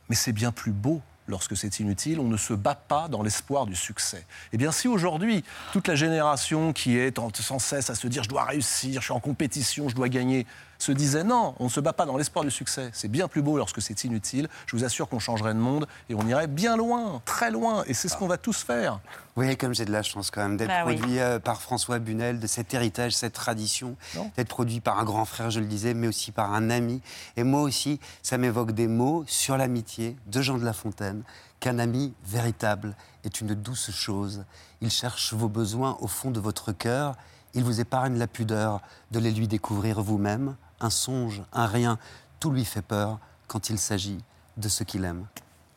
mais 0.09 0.17
c'est 0.17 0.33
bien 0.33 0.51
plus 0.51 0.73
beau 0.73 1.03
lorsque 1.29 1.57
c'est 1.57 1.81
inutile, 1.81 2.21
on 2.21 2.29
ne 2.29 2.37
se 2.37 2.53
bat 2.53 2.75
pas 2.75 3.09
dans 3.09 3.23
l'espoir 3.23 3.67
du 3.67 3.75
succès. 3.75 4.25
Eh 4.53 4.57
bien, 4.57 4.73
si 4.73 4.89
aujourd'hui, 4.89 5.45
toute 5.73 5.89
la 5.89 5.95
génération 5.95 6.73
qui 6.73 6.97
est 6.97 7.19
sans 7.41 7.59
cesse 7.59 7.91
à 7.91 7.95
se 7.95 8.07
dire 8.07 8.23
je 8.23 8.29
dois 8.29 8.45
réussir, 8.45 9.01
je 9.01 9.07
suis 9.07 9.15
en 9.15 9.21
compétition, 9.21 9.89
je 9.89 9.95
dois 9.95 10.09
gagner, 10.09 10.47
se 10.79 10.93
disait 10.93 11.25
non, 11.25 11.55
on 11.59 11.65
ne 11.65 11.69
se 11.69 11.81
bat 11.81 11.93
pas 11.93 12.07
dans 12.07 12.17
l'espoir 12.17 12.45
du 12.45 12.51
succès. 12.51 12.91
C'est 12.93 13.09
bien 13.09 13.29
plus 13.29 13.43
beau 13.43 13.57
lorsque 13.57 13.81
c'est 13.83 14.05
inutile. 14.05 14.49
Je 14.67 14.77
vous 14.77 14.85
assure 14.85 15.09
qu'on 15.09 15.19
changerait 15.19 15.55
de 15.55 15.59
monde 15.59 15.87
et 16.09 16.15
on 16.15 16.27
irait 16.27 16.47
bien 16.47 16.77
loin, 16.77 17.21
très 17.25 17.51
loin. 17.51 17.85
Et 17.87 17.95
c'est 17.95 18.09
ce 18.09 18.17
qu'on 18.17 18.27
va 18.29 18.39
tous 18.39 18.63
faire. 18.63 18.95
Vous 19.35 19.43
voyez 19.43 19.57
comme 19.57 19.75
j'ai 19.75 19.85
de 19.85 19.93
la 19.93 20.03
chance 20.03 20.31
quand 20.31 20.43
même 20.43 20.57
d'être 20.57 20.69
Bah 20.69 20.85
oui. 20.87 20.97
produit 20.97 21.19
euh, 21.19 21.39
par 21.39 21.61
François 21.61 21.99
Bunel, 21.99 22.41
de 22.41 22.47
cet 22.47 22.73
héritage, 22.73 23.13
cette 23.15 23.35
tradition, 23.35 23.97
d'être 24.37 24.49
produit 24.49 24.81
par 24.81 24.99
un 24.99 25.05
grand 25.05 25.25
frère, 25.27 25.51
je 25.51 25.61
le 25.61 25.67
disais, 25.67 25.93
mais 25.93 26.09
aussi 26.09 26.33
par 26.33 26.55
un 26.55 26.71
ami. 26.71 27.03
Et 27.37 27.45
moi 27.45 27.61
aussi, 27.61 28.01
ça 28.23 28.39
m'évoque 28.39 28.73
des 28.73 28.89
mots 28.89 29.25
sur 29.27 29.57
l'amitié 29.59 30.17
de 30.27 30.41
Jean 30.41 30.57
de 30.57 30.65
La 30.65 30.73
Fontaine, 30.73 31.23
qu'un 31.61 31.79
ami 31.79 32.15
véritable 32.27 32.97
est 33.25 33.41
une 33.41 33.55
douce 33.55 33.91
chose. 33.91 34.45
Il 34.81 34.91
cherche 34.91 35.35
vos 35.35 35.49
besoins 35.49 35.97
au 36.01 36.07
fond 36.07 36.31
de 36.31 36.41
votre 36.41 36.73
cœur, 36.73 37.15
il 37.55 37.63
vous 37.65 37.81
épargne 37.81 38.19
la 38.19 38.27
pudeur 38.27 38.81
de 39.11 39.19
les 39.19 39.31
lui 39.33 39.49
découvrir 39.49 40.03
vous-même. 40.03 40.57
Un 40.81 40.91
songe, 40.91 41.43
un 41.53 41.67
rien, 41.67 41.99
tout 42.41 42.51
lui 42.51 42.65
fait 42.65 42.83
peur 42.83 43.19
quand 43.47 43.71
il 43.71 43.79
s'agit 43.79 44.19
de 44.57 44.69
ce 44.69 44.85
qu'il 44.85 45.05
aime. 45.05 45.27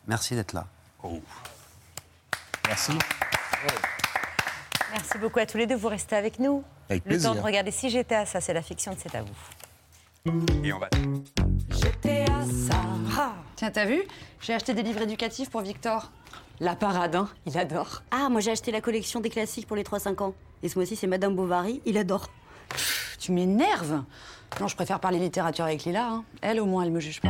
Merci 0.07 0.35
d'être 0.35 0.53
là. 0.53 0.65
Merci. 2.67 2.91
Merci 4.91 5.17
beaucoup 5.19 5.39
à 5.39 5.45
tous 5.45 5.57
les 5.57 5.67
deux. 5.67 5.75
Vous 5.75 5.87
restez 5.87 6.15
avec 6.15 6.39
nous. 6.39 6.63
Avec 6.89 7.05
Le 7.05 7.11
temps 7.11 7.29
plaisir. 7.29 7.35
de 7.35 7.39
regarder 7.39 7.71
Si 7.71 7.89
j'étais 7.89 8.15
à 8.15 8.25
ça, 8.25 8.41
c'est 8.41 8.53
la 8.53 8.61
fiction 8.61 8.93
de 8.93 8.97
C'est 8.99 9.15
à 9.15 9.21
vous. 9.23 10.33
Et 10.63 10.73
on 10.73 10.79
va. 10.79 10.89
J'étais 11.69 12.25
à 12.29 12.43
ça. 12.67 12.81
Ah, 13.17 13.33
tiens, 13.55 13.71
t'as 13.71 13.85
vu? 13.85 14.01
J'ai 14.41 14.53
acheté 14.53 14.73
des 14.73 14.83
livres 14.83 15.01
éducatifs 15.01 15.49
pour 15.49 15.61
Victor. 15.61 16.11
La 16.59 16.75
parade, 16.75 17.15
hein 17.15 17.29
Il 17.45 17.57
adore. 17.57 18.01
Ah, 18.11 18.27
moi 18.29 18.41
j'ai 18.41 18.51
acheté 18.51 18.71
la 18.71 18.81
collection 18.81 19.21
des 19.21 19.29
classiques 19.29 19.65
pour 19.67 19.77
les 19.77 19.83
3-5 19.83 20.21
ans. 20.21 20.33
Et 20.61 20.67
ce 20.67 20.77
mois-ci, 20.77 20.97
c'est 20.97 21.07
Madame 21.07 21.35
Bovary, 21.35 21.81
il 21.85 21.97
adore. 21.97 22.29
Tu 23.19 23.31
m'énerves 23.31 24.03
Non, 24.61 24.67
je 24.67 24.75
préfère 24.75 24.99
parler 24.99 25.19
littérature 25.19 25.65
avec 25.65 25.83
Lila. 25.83 26.05
hein. 26.07 26.23
Elle, 26.41 26.59
au 26.59 26.65
moins, 26.65 26.83
elle 26.83 26.91
me 26.91 26.99
juge 26.99 27.21
pas. 27.21 27.29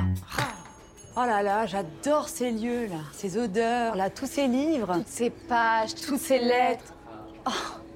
Oh 1.17 1.21
là 1.25 1.41
là, 1.41 1.65
j'adore 1.65 2.29
ces 2.29 2.51
lieux, 2.51 2.85
là. 2.87 2.97
Ces 3.11 3.37
odeurs, 3.37 3.95
là, 3.95 4.09
tous 4.09 4.27
ces 4.27 4.47
livres. 4.47 4.93
Toutes 4.93 5.07
ces 5.07 5.29
pages, 5.31 5.95
toutes 5.95 6.19
ces 6.19 6.39
lettres. 6.39 6.93
Oh, 7.47 7.51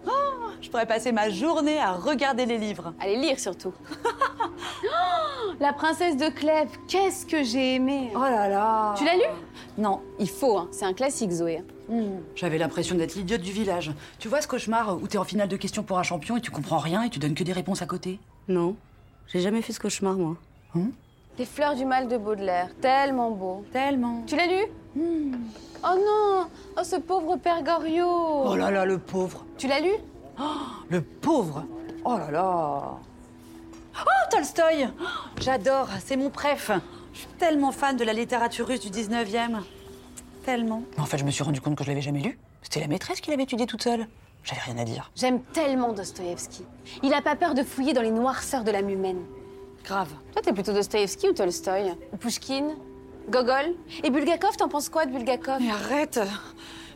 oh, 0.07 0.11
je 0.59 0.69
pourrais 0.69 0.87
passer 0.87 1.11
ma 1.11 1.29
journée 1.29 1.79
à 1.79 1.91
regarder 1.93 2.45
les 2.45 2.57
livres. 2.57 2.93
À 2.99 3.05
les 3.07 3.15
lire 3.17 3.39
surtout. 3.39 3.73
Oh, 4.85 5.53
la 5.59 5.71
princesse 5.71 6.17
de 6.17 6.27
Clèves, 6.29 6.69
qu'est-ce 6.87 7.25
que 7.25 7.41
j'ai 7.43 7.75
aimé. 7.75 8.11
Oh 8.15 8.19
là 8.19 8.49
là. 8.49 8.93
Tu 8.97 9.05
l'as 9.05 9.15
lu? 9.15 9.21
Non. 9.77 10.01
Il 10.19 10.29
faut, 10.29 10.57
hein. 10.57 10.67
c'est 10.71 10.85
un 10.85 10.93
classique 10.93 11.31
Zoé. 11.31 11.63
J'avais 12.35 12.57
l'impression 12.57 12.95
d'être 12.95 13.15
l'idiote 13.15 13.41
du 13.41 13.51
village. 13.51 13.91
Tu 14.19 14.27
vois 14.27 14.41
ce 14.41 14.47
cauchemar 14.47 14.97
où 15.01 15.07
t'es 15.07 15.17
en 15.17 15.23
finale 15.23 15.47
de 15.49 15.57
questions 15.57 15.83
pour 15.83 15.99
un 15.99 16.03
champion 16.03 16.37
et 16.37 16.41
tu 16.41 16.49
comprends 16.51 16.77
rien 16.77 17.03
et 17.03 17.09
tu 17.09 17.19
donnes 17.19 17.35
que 17.35 17.43
des 17.43 17.53
réponses 17.53 17.81
à 17.81 17.85
côté? 17.85 18.19
Non, 18.47 18.75
j'ai 19.27 19.41
jamais 19.41 19.61
fait 19.61 19.73
ce 19.73 19.79
cauchemar, 19.79 20.15
moi. 20.15 20.35
Les 21.37 21.45
fleurs 21.45 21.75
du 21.75 21.85
mal 21.85 22.07
de 22.07 22.17
Baudelaire, 22.17 22.69
tellement 22.81 23.31
beau. 23.31 23.65
Tellement. 23.73 24.23
Tu 24.27 24.35
l'as 24.35 24.47
lu? 24.47 24.65
Oh 24.97 25.95
non 25.97 26.47
Oh 26.77 26.83
ce 26.83 26.95
pauvre 26.95 27.35
père 27.37 27.63
Goriot 27.63 28.45
Oh 28.45 28.55
là 28.55 28.71
là, 28.71 28.85
le 28.85 28.97
pauvre. 28.97 29.45
Tu 29.57 29.67
l'as 29.67 29.79
lu? 29.81 29.91
Le 30.89 31.01
pauvre. 31.01 31.65
Oh 32.05 32.17
là 32.17 32.31
là. 32.31 32.97
Oh, 33.95 34.29
Tolstoï 34.31 34.87
Oh, 34.99 35.05
J'adore, 35.41 35.89
c'est 36.03 36.17
mon 36.17 36.29
préf. 36.29 36.71
Je 37.13 37.19
suis 37.19 37.27
tellement 37.37 37.71
fan 37.71 37.95
de 37.97 38.03
la 38.03 38.13
littérature 38.13 38.67
russe 38.67 38.79
du 38.79 38.89
19e. 38.89 39.59
Tellement. 40.43 40.83
Mais 40.95 41.01
en 41.03 41.05
fait, 41.05 41.17
je 41.17 41.23
me 41.23 41.31
suis 41.31 41.43
rendu 41.43 41.61
compte 41.61 41.75
que 41.75 41.83
je 41.83 41.89
l'avais 41.89 42.01
jamais 42.01 42.19
lu. 42.21 42.37
C'était 42.61 42.79
la 42.79 42.87
maîtresse 42.87 43.21
qui 43.21 43.29
l'avait 43.29 43.43
étudié 43.43 43.65
toute 43.65 43.81
seule. 43.83 44.07
J'avais 44.43 44.61
rien 44.61 44.77
à 44.77 44.83
dire. 44.83 45.09
J'aime 45.15 45.41
tellement 45.53 45.93
Dostoïevski. 45.93 46.65
Il 47.01 47.13
a 47.13 47.21
pas 47.21 47.35
peur 47.35 47.53
de 47.53 47.63
fouiller 47.63 47.93
dans 47.93 48.01
les 48.01 48.11
noirceurs 48.11 48.63
de 48.63 48.71
l'âme 48.71 48.89
humaine. 48.89 49.21
Grave. 49.85 50.09
Toi, 50.33 50.41
t'es 50.41 50.51
plutôt 50.53 50.73
Dostoïevski 50.73 51.29
ou 51.29 51.33
Tolstoï? 51.33 51.93
Ou 52.11 52.17
Pushkin 52.17 52.75
Gogol? 53.29 53.73
Et 54.03 54.09
Bulgakov, 54.09 54.57
t'en 54.57 54.67
penses 54.67 54.89
quoi 54.89 55.05
de 55.05 55.11
Bulgakov? 55.11 55.61
Mais 55.61 55.71
arrête 55.71 56.19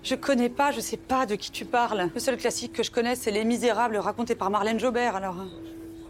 Je 0.03 0.15
connais 0.15 0.49
pas, 0.49 0.71
je 0.71 0.81
sais 0.81 0.97
pas 0.97 1.25
de 1.25 1.35
qui 1.35 1.51
tu 1.51 1.63
parles. 1.63 2.09
Le 2.13 2.19
seul 2.19 2.37
classique 2.37 2.73
que 2.73 2.83
je 2.83 2.91
connais, 2.91 3.15
c'est 3.15 3.31
Les 3.31 3.45
Misérables 3.45 3.97
raconté 3.97 4.35
par 4.35 4.49
Marlène 4.49 4.79
Jobert, 4.79 5.15
alors. 5.15 5.37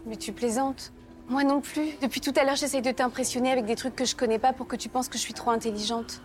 Mais 0.06 0.16
tu 0.16 0.32
plaisantes. 0.32 0.92
Moi 1.28 1.44
non 1.44 1.60
plus. 1.60 1.90
Depuis 2.00 2.20
tout 2.20 2.32
à 2.36 2.44
l'heure, 2.44 2.56
j'essaye 2.56 2.82
de 2.82 2.90
t'impressionner 2.90 3.52
avec 3.52 3.64
des 3.64 3.76
trucs 3.76 3.94
que 3.94 4.04
je 4.04 4.16
connais 4.16 4.38
pas 4.38 4.52
pour 4.52 4.66
que 4.66 4.76
tu 4.76 4.88
penses 4.88 5.08
que 5.08 5.18
je 5.18 5.22
suis 5.22 5.34
trop 5.34 5.50
intelligente. 5.50 6.20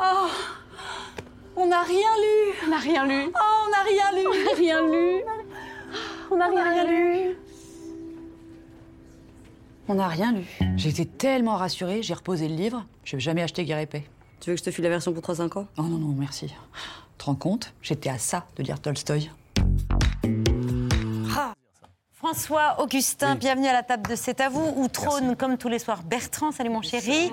Oh 0.00 0.28
On 1.56 1.66
n'a 1.66 1.82
rien 1.82 1.96
lu 1.96 2.54
On 2.64 2.70
n'a 2.70 2.78
rien 2.78 3.06
lu. 3.06 3.32
Oh, 3.34 3.66
on 3.66 3.70
n'a 3.70 3.82
rien 3.82 4.12
lu 4.12 4.26
On 4.26 4.44
n'a 4.44 4.54
rien 4.56 4.82
lu. 4.82 5.24
On 6.30 6.36
n'a 6.36 6.48
rien, 6.48 6.84
lu. 6.84 7.36
On 9.88 9.94
n'a 9.94 10.08
rien 10.08 10.32
lu. 10.32 10.44
J'ai 10.76 10.90
été 10.90 11.06
tellement 11.06 11.56
rassurée, 11.56 12.02
j'ai 12.02 12.12
reposé 12.12 12.48
le 12.48 12.54
livre. 12.54 12.84
Je 13.04 13.16
n'ai 13.16 13.20
jamais 13.20 13.42
acheté 13.42 13.64
Guerre 13.64 13.78
épée. 13.78 14.06
Tu 14.40 14.50
veux 14.50 14.56
que 14.56 14.60
je 14.60 14.64
te 14.64 14.70
file 14.70 14.84
la 14.84 14.90
version 14.90 15.12
pour 15.12 15.22
3-5 15.22 15.58
ans? 15.58 15.66
Oh 15.78 15.82
non, 15.82 15.98
non, 15.98 16.14
merci. 16.16 16.48
Tu 16.48 16.54
te 17.16 17.24
rends 17.24 17.34
compte? 17.34 17.72
J'étais 17.80 18.10
à 18.10 18.18
ça 18.18 18.46
de 18.56 18.62
lire 18.62 18.80
Tolstoï. 18.80 19.30
François 22.30 22.78
Augustin, 22.82 23.36
bienvenue 23.36 23.68
à 23.68 23.72
la 23.72 23.82
table 23.82 24.06
de 24.06 24.14
C'est 24.14 24.42
à 24.42 24.50
vous, 24.50 24.74
où 24.76 24.86
trône 24.88 25.34
comme 25.34 25.56
tous 25.56 25.70
les 25.70 25.78
soirs 25.78 26.02
Bertrand, 26.02 26.52
salut 26.52 26.68
mon 26.68 26.82
chéri. 26.82 27.30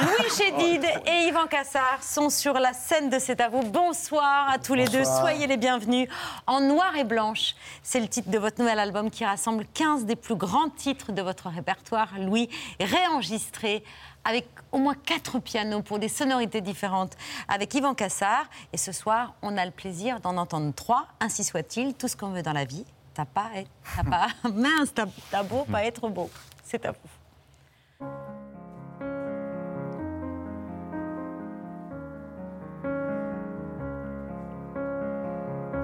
Louis 0.00 0.30
Chédid 0.38 0.86
et 1.06 1.28
Yvan 1.28 1.46
Cassard 1.48 2.02
sont 2.02 2.30
sur 2.30 2.54
la 2.54 2.72
scène 2.72 3.10
de 3.10 3.18
C'est 3.18 3.42
à 3.42 3.50
vous. 3.50 3.60
Bonsoir 3.60 4.48
à 4.50 4.58
tous 4.58 4.72
les 4.72 4.86
deux, 4.86 5.04
soyez 5.04 5.46
les 5.46 5.58
bienvenus. 5.58 6.08
En 6.46 6.62
noir 6.62 6.96
et 6.96 7.04
blanche, 7.04 7.56
c'est 7.82 8.00
le 8.00 8.08
titre 8.08 8.30
de 8.30 8.38
votre 8.38 8.58
nouvel 8.58 8.78
album 8.78 9.10
qui 9.10 9.22
rassemble 9.22 9.66
15 9.74 10.06
des 10.06 10.16
plus 10.16 10.36
grands 10.36 10.70
titres 10.70 11.12
de 11.12 11.20
votre 11.20 11.50
répertoire, 11.50 12.08
Louis, 12.18 12.48
réenregistrés 12.80 13.84
avec 14.24 14.48
au 14.72 14.78
moins 14.78 14.94
quatre 14.94 15.40
pianos 15.40 15.82
pour 15.82 15.98
des 15.98 16.08
sonorités 16.08 16.62
différentes 16.62 17.18
avec 17.48 17.74
Yvan 17.74 17.92
Cassard. 17.92 18.46
Et 18.72 18.78
ce 18.78 18.92
soir, 18.92 19.34
on 19.42 19.58
a 19.58 19.66
le 19.66 19.72
plaisir 19.72 20.20
d'en 20.20 20.38
entendre 20.38 20.72
trois, 20.74 21.06
ainsi 21.20 21.44
soit-il, 21.44 21.92
tout 21.92 22.08
ce 22.08 22.16
qu'on 22.16 22.30
veut 22.30 22.42
dans 22.42 22.54
la 22.54 22.64
vie. 22.64 22.86
T'as 23.18 23.24
pas, 23.24 23.50
t'as 23.96 24.04
pas, 24.04 24.28
mince, 24.54 24.94
t'as 24.94 25.42
beau 25.42 25.64
pas 25.64 25.84
être 25.84 26.08
beau. 26.08 26.30
C'est 26.62 26.86
à 26.86 26.92
vous. 26.92 28.06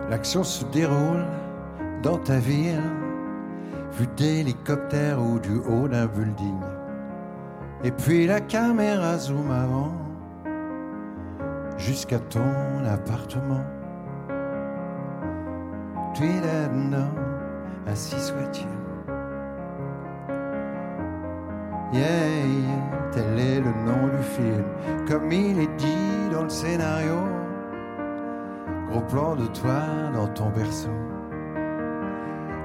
L'action 0.09 0.45
se 0.45 0.65
déroule 0.67 1.27
dans 2.05 2.19
ta 2.19 2.39
ville, 2.39 2.81
vue 3.95 4.07
d'hélicoptère 4.17 5.21
ou 5.21 5.41
du 5.41 5.57
haut 5.57 5.89
d'un 5.89 6.07
building. 6.07 6.61
Et 7.83 7.91
puis 7.91 8.29
la 8.29 8.41
caméra 8.41 9.19
zoom 9.19 9.51
avant 9.51 9.93
jusqu'à 11.79 12.21
ton 12.21 12.85
appartement. 12.87 13.65
Tu 16.15 16.23
es 16.23 16.39
homme, 16.39 17.24
ainsi 17.87 18.19
soit-il. 18.19 18.67
Yeah, 21.93 23.11
tel 23.13 23.39
est 23.39 23.61
le 23.61 23.73
nom 23.87 24.09
du 24.09 24.23
film, 24.23 24.65
comme 25.07 25.31
il 25.31 25.59
est 25.61 25.77
dit 25.77 26.29
dans 26.33 26.43
le 26.43 26.49
scénario. 26.49 27.21
Gros 28.91 29.03
plan 29.03 29.37
de 29.37 29.47
toi 29.47 29.83
dans 30.13 30.27
ton 30.29 30.51
berceau. 30.51 30.91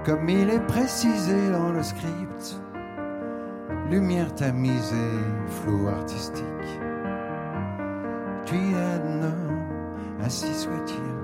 Comme 0.05 0.27
il 0.29 0.49
est 0.49 0.65
précisé 0.67 1.51
dans 1.51 1.71
le 1.71 1.83
script. 1.83 2.61
Lumière 3.89 4.33
tamisée, 4.35 5.19
flou 5.47 5.87
artistique. 5.89 6.45
Tu 8.45 8.55
homme, 8.55 9.31
ainsi 10.23 10.53
soit-il. 10.53 11.18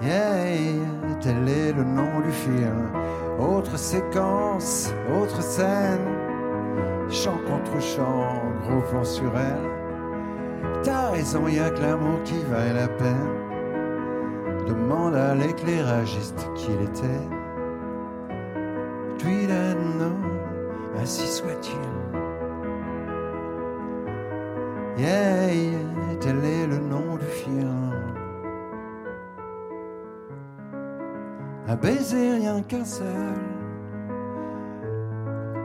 Yeah, 0.00 1.18
tel 1.20 1.48
est 1.48 1.72
le 1.72 1.82
nom 1.82 2.20
du 2.20 2.30
film. 2.30 2.92
Autre 3.40 3.76
séquence, 3.76 4.92
autre 5.20 5.42
scène. 5.42 6.06
Chant 7.10 7.38
contre 7.48 7.80
chant, 7.82 8.40
gros 8.62 8.80
plan 8.82 9.02
sur 9.02 9.32
elle. 9.36 10.82
T'as 10.84 11.10
raison, 11.10 11.48
y 11.48 11.58
a 11.58 11.70
que 11.70 11.80
l'amour 11.80 12.22
qui 12.24 12.40
vaille 12.48 12.74
la 12.74 12.86
peine. 12.86 13.28
Demande 14.68 15.16
à 15.16 15.34
l'éclairagiste 15.34 16.46
qui 16.54 16.68
il 16.70 16.82
était. 16.84 17.28
Tu 19.18 19.26
es 19.26 19.50
un 19.50 20.00
homme, 20.00 20.38
ainsi 21.00 21.26
soit-il. 21.26 21.74
Yeah, 24.96 25.48
tel 26.20 26.44
est 26.44 26.66
le 26.68 26.78
nom 26.78 27.16
du 27.16 27.26
film. 27.26 27.87
Un 31.70 31.76
baiser, 31.76 32.32
rien 32.32 32.62
qu'un 32.62 32.84
seul. 32.84 33.34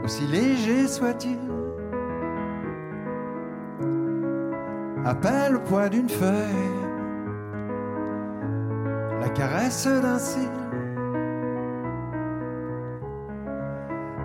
Aussi 0.03 0.27
léger 0.27 0.85
soit-il. 0.87 1.39
À 5.05 5.15
peine 5.15 5.53
le 5.53 5.59
poids 5.59 5.87
d'une 5.87 6.09
feuille, 6.09 6.73
la 9.21 9.29
caresse 9.29 9.87
d'un 9.87 10.17
cil. 10.17 10.49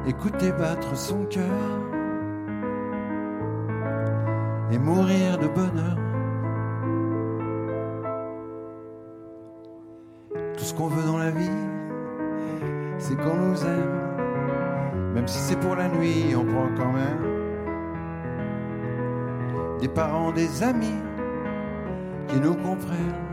Écouter 0.07 0.51
battre 0.53 0.97
son 0.97 1.27
cœur 1.27 1.45
et 4.73 4.79
mourir 4.79 5.39
de 5.39 5.47
bonheur. 5.47 5.97
Tout 10.57 10.65
ce 10.65 10.75
qu'on 10.75 10.89
veut 10.89 11.07
dans 11.07 11.19
la 11.19 11.31
vie, 11.31 11.51
qu'on 13.19 13.35
nous 13.35 13.63
aime. 13.65 15.13
Même 15.15 15.29
si 15.29 15.39
c'est 15.39 15.59
pour 15.61 15.77
la 15.77 15.89
nuit, 15.89 16.35
on 16.37 16.45
prend 16.45 16.69
quand 16.77 16.93
même 16.93 17.39
des 19.81 19.89
parents, 19.89 20.33
des 20.33 20.63
amis 20.63 21.01
qui 22.29 22.41
nous 22.41 22.55
comprennent. 22.55 23.29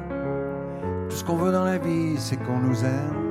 Tout 1.09 1.15
ce 1.15 1.23
qu'on 1.23 1.35
veut 1.37 1.51
dans 1.51 1.65
la 1.65 1.77
vie, 1.77 2.15
c'est 2.17 2.37
qu'on 2.37 2.59
nous 2.59 2.83
aime. 2.83 3.25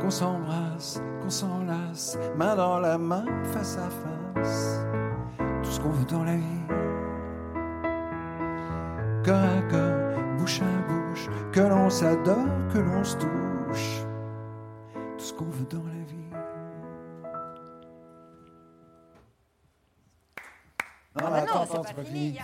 Qu'on 0.00 0.10
s'embrasse, 0.10 1.02
qu'on 1.22 1.30
s'enlace, 1.30 2.18
main 2.36 2.54
dans 2.54 2.78
la 2.78 2.98
main, 2.98 3.24
face 3.52 3.78
à 3.78 3.88
face. 4.42 4.84
tout 5.62 5.70
ce 5.70 5.80
qu'on 5.80 5.90
veut 5.90 6.06
dans 6.06 6.24
la 6.24 6.36
vie. 6.36 6.64
Corps 9.24 9.34
à 9.34 9.62
corps, 9.70 10.22
bouche 10.38 10.60
à 10.62 10.88
bouche, 10.88 11.28
que 11.52 11.60
l'on 11.60 11.90
s'adore, 11.90 12.46
que 12.72 12.78
l'on 12.78 13.04
se 13.04 13.16
touche, 13.16 13.47
pas 21.98 22.04
fini. 22.10 22.38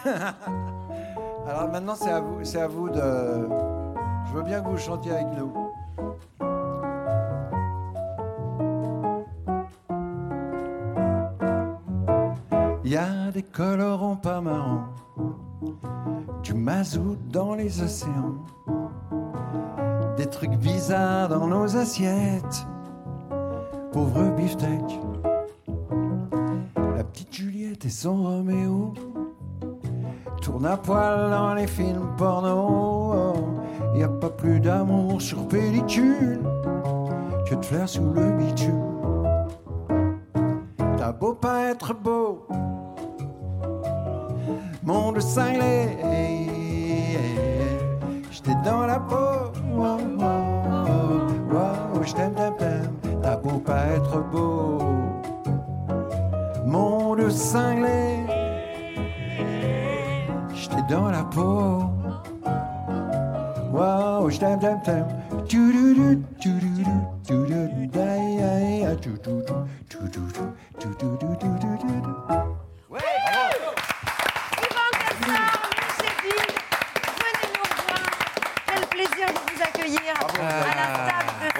Alors 1.47 1.69
maintenant, 1.71 1.95
c'est 1.95 2.11
à 2.11 2.21
vous, 2.21 2.45
c'est 2.45 2.61
à 2.61 2.69
vous 2.69 2.89
de. 2.89 3.49
Je 4.27 4.33
veux 4.33 4.43
bien 4.43 4.61
que 4.61 4.69
vous 4.69 4.79
chantiez 4.79 5.13
avec 5.13 5.27
nous. 5.37 5.53
Il 12.85 12.91
y 12.91 12.97
a 12.97 13.31
des 13.33 13.43
colorants 13.43 14.17
pas 14.17 14.41
marrants, 14.41 14.89
du 16.43 16.55
mazout 16.55 17.17
dans 17.31 17.55
les 17.55 17.83
océans, 17.83 18.45
des 20.17 20.27
trucs 20.27 20.57
bizarres 20.57 21.29
dans 21.29 21.47
nos 21.47 21.77
assiettes. 21.77 22.67
Pauvre 23.93 24.31
beefsteak, 24.37 25.01
la 26.97 27.05
petite 27.05 27.33
Juliette 27.33 27.85
et 27.85 27.91
son 27.91 28.23
Roméo 28.23 28.93
tournent 30.55 30.67
à 30.67 30.77
poil 30.77 31.31
dans 31.31 31.55
les 31.55 31.67
films 31.67 32.15
porno. 32.17 33.35
Y 33.97 34.05
a 34.05 34.09
pas 34.09 34.31
plus 34.31 34.61
d'amour 34.61 35.21
sur 35.21 35.49
pellicule 35.49 36.41
que 37.49 37.57
de 37.57 37.65
fleurs 37.65 37.89
sous 37.89 38.13
le 38.13 38.31
bitume. 38.33 38.81
T'as 40.97 41.13
beau 41.13 41.35
pas 41.35 41.71
être 41.71 41.93
beau, 41.95 42.47
monde 44.85 45.21
cinglé. 45.21 45.89
J'étais 48.31 48.57
dans 48.65 48.87
la 48.87 49.01
peau, 49.01 49.51
wow, 49.73 49.99
wow, 50.19 50.85
wow, 51.51 52.03
je 52.05 52.15
t'aime. 52.15 52.35
T'as 53.23 53.37
beau 53.37 53.59
pas 53.59 53.87
être 53.97 54.23
beau, 54.31 54.79
monde 56.65 57.29
cinglé. 57.29 58.04
Dans 60.89 61.11
la 61.11 61.25
peau, 61.25 61.83
wow, 63.73 64.29
je 64.29 64.39
t'aime, 64.39 64.59
t'aime, 64.59 64.81
t'aime. 64.85 65.07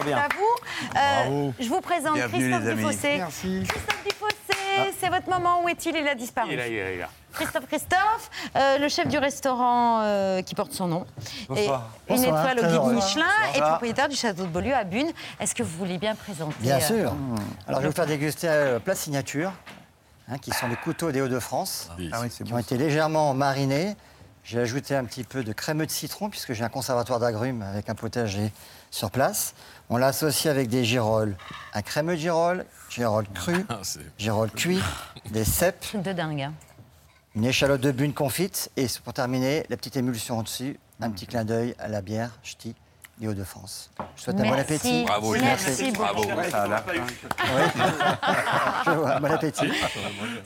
Ah, 0.07 0.25
à 0.25 0.29
vous. 0.37 0.55
Euh, 0.97 1.51
je 1.59 1.69
vous 1.69 1.81
présente 1.81 2.19
Christophe. 2.19 2.65
Dufossé. 2.75 3.23
Christophe 3.69 4.05
Dufossé, 4.05 4.93
c'est 5.01 5.09
votre 5.09 5.31
moment. 5.31 5.65
Où 5.65 5.69
est-il 5.69 5.97
Il 5.97 6.07
a 6.07 6.15
disparu. 6.15 6.49
Il 6.53 6.59
il 6.59 6.75
est 6.75 6.99
là. 6.99 7.09
Christophe 7.35 7.67
Christophe, 7.67 8.31
euh, 8.57 8.79
le 8.79 8.89
chef 8.89 9.09
du 9.09 9.19
restaurant 9.19 10.01
euh, 10.03 10.43
qui 10.43 10.55
porte 10.55 10.73
son 10.73 10.87
nom. 10.87 11.07
Bonsoir. 11.49 11.89
Et 12.09 12.15
une 12.15 12.21
Bonsoir, 12.23 12.51
étoile 12.53 12.81
au 12.81 12.87
guide. 12.89 12.95
Michelin 12.97 13.25
et 13.55 13.61
propriétaire 13.61 14.09
du 14.09 14.17
château 14.17 14.43
de 14.43 14.49
Beaulieu 14.49 14.75
à 14.75 14.85
Bune. 14.85 15.11
Est-ce 15.41 15.55
que 15.55 15.63
vous 15.63 15.77
voulez 15.79 15.99
bien 15.99 16.15
présenter 16.15 16.55
Bien 16.61 16.77
euh, 16.77 16.81
sûr. 16.81 17.13
Alors, 17.67 17.81
je 17.81 17.87
vais 17.87 17.89
vous 17.91 17.95
faire 17.95 18.07
déguster 18.07 18.49
euh, 18.49 18.79
plat 18.79 18.95
signature, 18.95 19.53
hein, 20.29 20.39
qui 20.39 20.51
sont 20.53 20.69
des 20.69 20.77
couteaux 20.77 21.11
des 21.13 21.21
Hauts-de-France, 21.21 21.89
Ah 22.13 22.19
oui, 22.23 22.29
c'est 22.31 22.45
qui 22.45 22.51
bon, 22.51 22.57
ont 22.57 22.61
été 22.61 22.77
légèrement 22.77 23.35
marinés. 23.35 23.97
J'ai 24.45 24.61
ajouté 24.61 24.95
un 24.95 25.07
petit 25.07 25.25
peu 25.25 25.43
de 25.43 25.55
crémeux 25.55 25.87
de 25.87 25.91
citron, 25.91 26.29
puisque 26.29 26.53
j'ai 26.53 26.65
un 26.65 26.69
conservatoire 26.69 27.19
d'agrumes 27.19 27.63
avec 27.63 27.89
un 27.89 27.95
potager 27.95 28.53
sur 28.91 29.11
place. 29.11 29.55
On 29.89 29.97
l'a 29.97 30.09
associé 30.09 30.51
avec 30.51 30.69
des 30.69 30.85
girolles. 30.85 31.35
Un 31.73 31.81
crémeux 31.81 32.15
de 32.15 32.21
girolles, 32.21 32.67
girolles 32.91 33.27
crues, 33.35 33.65
Ah, 33.71 33.81
girolles 34.19 34.51
cuits, 34.51 34.83
des 35.31 35.45
cèpes, 35.45 35.87
de 35.95 36.13
dingue. 36.13 36.43
hein. 36.43 36.53
Une 37.35 37.45
échalote 37.45 37.81
de 37.81 37.91
bune 37.91 38.15
confite, 38.15 38.71
et 38.77 38.87
pour 39.03 39.13
terminer, 39.13 39.65
la 39.69 39.77
petite 39.77 39.97
émulsion 39.97 40.39
au-dessus, 40.39 40.79
un 41.01 41.11
petit 41.11 41.27
clin 41.27 41.45
d'œil 41.45 41.75
à 41.79 41.89
la 41.89 42.01
bière 42.01 42.31
ch'ti 42.43 42.75
des 43.19 43.29
Hauts-de-France. 43.29 43.91
Je 43.99 44.03
vous 44.03 44.09
souhaite 44.17 44.41
un 44.41 44.43
bon 44.43 44.51
Merci. 44.55 44.61
appétit. 44.75 45.05
Bravo, 45.05 45.33
Merci 45.33 45.93
beaucoup. 45.93 46.03
bravo. 46.03 46.25
Bon 49.21 49.31
appétit. 49.31 49.71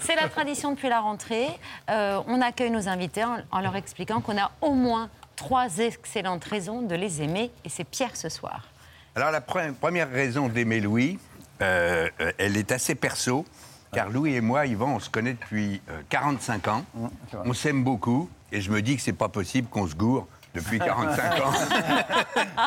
C'est 0.01 0.17
la 0.17 0.29
tradition 0.29 0.73
depuis 0.73 0.89
la 0.89 1.01
rentrée. 1.01 1.49
Euh, 1.91 2.21
on 2.27 2.41
accueille 2.43 2.71
nos 2.71 2.89
invités 2.89 3.25
en, 3.25 3.39
en 3.51 3.61
leur 3.61 3.77
expliquant 3.77 4.21
qu'on 4.21 4.37
a 4.39 4.51
au 4.61 4.73
moins 4.75 5.09
trois 5.37 5.79
excellentes 5.79 6.45
raisons 6.45 6.83
de 6.83 6.95
les 6.95 7.23
aimer. 7.23 7.51
Et 7.65 7.69
c'est 7.69 7.85
Pierre 7.85 8.17
ce 8.17 8.29
soir. 8.29 8.67
Alors 9.15 9.31
la 9.31 9.41
pre- 9.41 9.73
première 9.75 10.11
raison 10.11 10.49
d'aimer 10.49 10.81
Louis, 10.81 11.19
euh, 11.63 12.09
euh, 12.21 12.33
elle 12.39 12.57
est 12.57 12.71
assez 12.71 12.95
perso, 12.95 13.45
car 13.93 14.11
Louis 14.11 14.35
et 14.35 14.41
moi, 14.41 14.67
Yvan, 14.67 14.97
on 14.97 15.01
se 15.01 15.11
connaît 15.11 15.35
depuis 15.35 15.81
euh, 15.91 16.01
45 16.09 16.69
ans. 16.69 16.85
On 17.33 17.53
s'aime 17.53 17.85
beaucoup, 17.85 18.29
et 18.53 18.61
je 18.61 18.71
me 18.71 18.83
dis 18.83 18.97
que 18.97 19.03
c'est 19.03 19.13
pas 19.13 19.29
possible 19.29 19.69
qu'on 19.69 19.87
se 19.87 19.95
gourre 19.95 20.27
depuis 20.55 20.79
45 20.79 21.41
ans. 21.43 21.53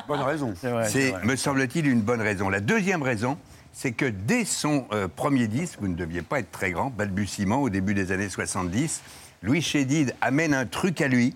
Bonne 0.07 0.22
raison. 0.22 0.53
C'est, 0.55 1.13
me 1.24 1.36
semble-t-il, 1.36 1.88
une 1.88 2.01
bonne 2.01 2.22
raison. 2.22 2.49
La 2.49 2.59
deuxième 2.59 3.01
raison, 3.01 3.38
c'est 3.74 3.91
que 3.91 4.05
dès 4.05 4.45
son 4.45 4.86
euh, 4.91 5.07
premier 5.07 5.47
disque, 5.47 5.80
vous 5.80 5.88
ne 5.88 5.95
deviez 5.95 6.22
pas 6.22 6.39
être 6.39 6.51
très 6.51 6.72
grand, 6.72 6.89
balbutiement, 6.89 7.61
au 7.61 7.69
début 7.69 7.93
des 7.93 8.11
années 8.11 8.30
70, 8.30 9.01
Louis 9.41 9.61
Chédid 9.61 10.13
amène 10.22 10.53
un 10.53 10.65
truc 10.65 11.01
à 11.01 11.07
lui 11.07 11.36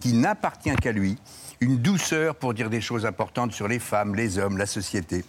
qui 0.00 0.12
n'appartient 0.12 0.74
qu'à 0.76 0.92
lui, 0.92 1.16
une 1.60 1.78
douceur 1.78 2.34
pour 2.34 2.52
dire 2.52 2.68
des 2.68 2.80
choses 2.80 3.06
importantes 3.06 3.52
sur 3.52 3.66
les 3.66 3.78
femmes, 3.78 4.14
les 4.14 4.38
hommes, 4.38 4.58
la 4.58 4.66
société. 4.66 5.24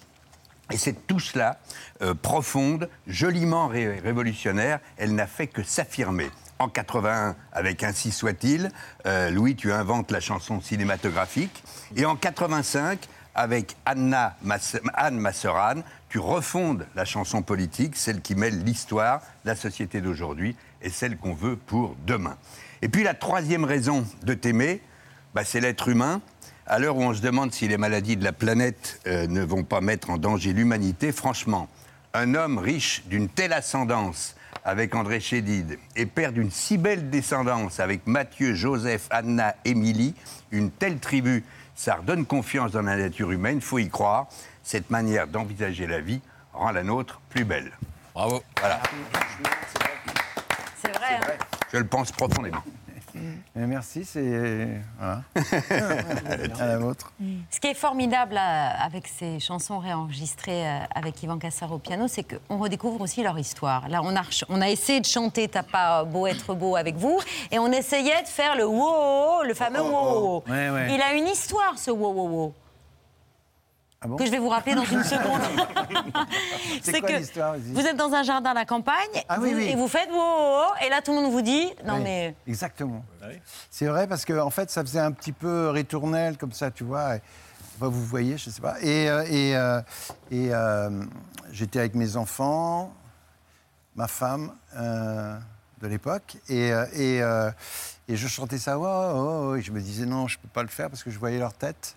Et 0.72 0.78
cette 0.78 1.07
touche-là, 1.07 1.59
euh, 2.01 2.13
profonde, 2.13 2.89
joliment 3.07 3.68
ré- 3.68 3.99
révolutionnaire, 3.99 4.80
elle 4.97 5.15
n'a 5.15 5.28
fait 5.28 5.47
que 5.47 5.63
s'affirmer. 5.63 6.30
En 6.59 6.70
81, 6.70 7.36
avec 7.53 7.84
Ainsi 7.84 8.11
soit-il, 8.11 8.72
euh, 9.05 9.30
Louis, 9.30 9.55
tu 9.55 9.72
inventes 9.72 10.11
la 10.11 10.20
chanson 10.20 10.59
cinématographique. 10.59 11.63
Et 11.95 12.05
en 12.05 12.15
85, 12.15 13.07
avec 13.36 13.76
Anna 13.86 14.36
Mas- 14.41 14.80
Anne 14.95 15.20
Masseran, 15.20 15.84
tu 16.09 16.18
refondes 16.20 16.88
la 16.95 17.05
chanson 17.05 17.43
politique, 17.43 17.95
celle 17.95 18.22
qui 18.22 18.34
mêle 18.36 18.63
l'histoire, 18.63 19.22
la 19.45 19.55
société 19.55 20.01
d'aujourd'hui 20.01 20.55
et 20.82 20.89
celle 20.89 21.18
qu'on 21.18 21.34
veut 21.36 21.55
pour 21.55 21.95
demain. 22.07 22.36
Et 22.82 22.89
puis 22.89 23.03
la 23.03 23.13
troisième 23.13 23.63
raison 23.63 24.05
de 24.24 24.34
t'aimer, 24.34 24.82
bah, 25.36 25.43
c'est 25.45 25.59
l'être 25.59 25.88
humain. 25.89 26.22
À 26.70 26.80
l'heure 26.80 26.97
où 26.97 27.03
on 27.03 27.13
se 27.13 27.22
demande 27.22 27.53
si 27.53 27.68
les 27.68 27.78
maladies 27.78 28.18
de 28.18 28.24
la 28.26 28.34
planète 28.34 28.99
euh, 29.07 29.26
ne 29.28 29.41
vont 29.41 29.63
pas 29.63 29.80
mettre 29.80 30.09
en 30.09 30.18
danger 30.18 30.51
l'humanité, 30.51 31.11
franchement, 31.13 31.70
un 32.13 32.36
homme 32.36 32.57
riche 32.57 33.03
d'une 33.05 33.30
telle 33.30 33.53
ascendance 33.53 34.36
avec 34.65 34.93
André 34.93 35.22
Chédid 35.22 35.80
et 35.95 36.05
père 36.05 36.34
d'une 36.34 36.51
si 36.51 36.78
belle 36.78 37.09
descendance 37.09 37.80
avec 37.80 38.05
Mathieu, 38.05 38.53
Joseph, 38.53 39.07
Anna, 39.11 39.55
Émilie, 39.63 40.13
une 40.51 40.70
telle 40.70 40.99
tribu, 40.99 41.45
ça 41.74 41.95
redonne 41.95 42.26
confiance 42.26 42.72
dans 42.74 42.82
la 42.82 42.97
nature 42.97 43.32
humaine, 43.32 43.61
faut 43.61 43.80
y 43.80 43.89
croire. 43.89 44.28
Cette 44.63 44.89
manière 44.89 45.28
d'envisager 45.28 45.88
la 45.88 46.01
vie 46.01 46.20
rend 46.51 46.72
la 46.72 46.84
nôtre 46.84 47.22
plus 47.30 47.45
belle. 47.45 47.72
Bravo. 48.13 48.43
Voilà, 48.59 48.82
C'est 50.82 50.97
vrai. 50.97 51.15
hein. 51.15 51.45
je 51.72 51.78
le 51.78 51.86
pense 51.88 52.11
profondément. 52.11 52.63
Mais 53.55 53.68
merci, 53.68 54.03
c'est. 54.05 54.68
Voilà. 54.97 55.22
à 56.59 56.65
la 56.68 56.78
vôtre. 56.78 57.11
Ce 57.49 57.59
qui 57.59 57.68
est 57.68 57.74
formidable 57.74 58.36
euh, 58.38 58.70
avec 58.82 59.07
ces 59.07 59.39
chansons 59.39 59.80
réenregistrées 59.80 60.68
euh, 60.68 60.80
avec 60.95 61.22
Yvan 61.24 61.38
Cassar 61.38 61.72
au 61.72 61.78
piano, 61.80 62.07
c'est 62.07 62.24
qu'on 62.24 62.57
redécouvre 62.57 63.01
aussi 63.01 63.24
leur 63.24 63.38
histoire. 63.39 63.88
Là, 63.89 64.01
on 64.03 64.15
a, 64.15 64.24
ch- 64.24 64.45
on 64.49 64.61
a 64.61 64.70
essayé 64.70 64.99
de 64.99 65.05
chanter 65.05 65.47
T'as 65.47 65.63
pas 65.63 66.03
beau 66.03 66.28
être 66.28 66.53
beau 66.53 66.76
avec 66.76 66.95
vous, 66.95 67.20
et 67.51 67.59
on 67.59 67.72
essayait 67.72 68.22
de 68.22 68.28
faire 68.28 68.55
le 68.55 68.65
wow, 68.65 69.43
le 69.43 69.53
fameux 69.53 69.82
wow. 69.82 70.43
Ouais, 70.47 70.70
ouais. 70.70 70.93
Il 70.93 71.01
a 71.01 71.13
une 71.13 71.28
histoire, 71.28 71.78
ce 71.78 71.91
wow, 71.91 72.11
wow, 72.11 72.28
wow. 72.30 72.53
Ah 73.99 74.07
bon 74.07 74.15
que 74.15 74.25
je 74.25 74.31
vais 74.31 74.37
vous 74.37 74.49
rappeler 74.49 74.75
dans 74.75 74.83
une 74.85 75.03
seconde. 75.03 75.41
C'est 76.83 77.01
Vas-y. 77.01 77.73
vous 77.73 77.81
êtes 77.85 77.95
dans 77.97 78.13
un 78.13 78.23
jardin 78.23 78.51
à 78.51 78.53
la 78.53 78.65
campagne 78.65 78.95
Ah 79.27 79.37
oui, 79.41 79.51
vous- 79.53 79.57
oui. 79.57 79.69
et 79.69 79.75
vous 79.75 79.87
faites 79.87 80.09
wow, 80.09 80.15
wow, 80.17 80.53
wow, 80.57 80.71
et 80.85 80.89
là 80.89 81.01
tout 81.01 81.11
le 81.15 81.21
monde 81.21 81.31
vous 81.31 81.41
dit 81.41 81.67
non 81.85 81.95
Oui, 81.95 82.01
mais 82.03 82.35
Exactement. 82.47 83.03
C'est 83.71 83.87
vrai 83.87 84.07
parce 84.07 84.23
que 84.25 84.39
en 84.39 84.49
fait, 84.51 84.69
ça 84.69 84.81
faisait 84.83 84.99
un 84.99 85.11
petit 85.11 85.31
peu 85.31 85.69
ritournelle 85.69 86.37
comme 86.37 86.51
ça, 86.53 86.69
tu 86.71 86.83
vois. 86.83 87.15
et- 87.15 87.21
enfin, 87.77 87.87
vous 87.89 88.03
voyez, 88.05 88.37
je 88.37 88.49
sais 88.49 88.61
pas. 88.61 88.75
Et, 88.81 89.09
euh, 89.09 89.23
et, 89.29 89.55
euh, 89.55 89.81
et, 90.31 90.49
euh, 90.53 91.03
j'étais 91.51 91.79
avec 91.79 91.95
mes 91.95 92.17
enfants, 92.17 92.93
ma 93.95 94.07
femme, 94.07 94.53
euh, 94.75 95.37
de 95.81 95.87
l'époque. 95.87 96.37
Et, 96.49 96.69
et, 96.93 97.17
et 98.09 98.15
je 98.15 98.27
chantais 98.27 98.57
ça, 98.59 98.77
oh, 98.79 99.55
et 99.55 99.61
je 99.61 99.71
me 99.71 99.81
disais 99.81 100.05
non, 100.05 100.27
je 100.27 100.37
ne 100.37 100.41
peux 100.43 100.47
pas 100.49 100.61
le 100.63 100.69
faire 100.69 100.89
parce 100.89 101.03
que 101.03 101.09
je 101.09 101.17
voyais 101.19 101.39
leur 101.39 101.53
tête. 101.53 101.95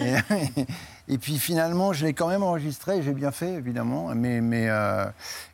Et, 0.00 0.64
et 1.08 1.18
puis 1.18 1.38
finalement, 1.38 1.92
je 1.92 2.06
l'ai 2.06 2.12
quand 2.14 2.28
même 2.28 2.42
enregistré, 2.42 3.02
j'ai 3.02 3.12
bien 3.12 3.30
fait 3.30 3.54
évidemment, 3.54 4.14
mais, 4.14 4.40
mais 4.40 4.66
euh, 4.68 5.06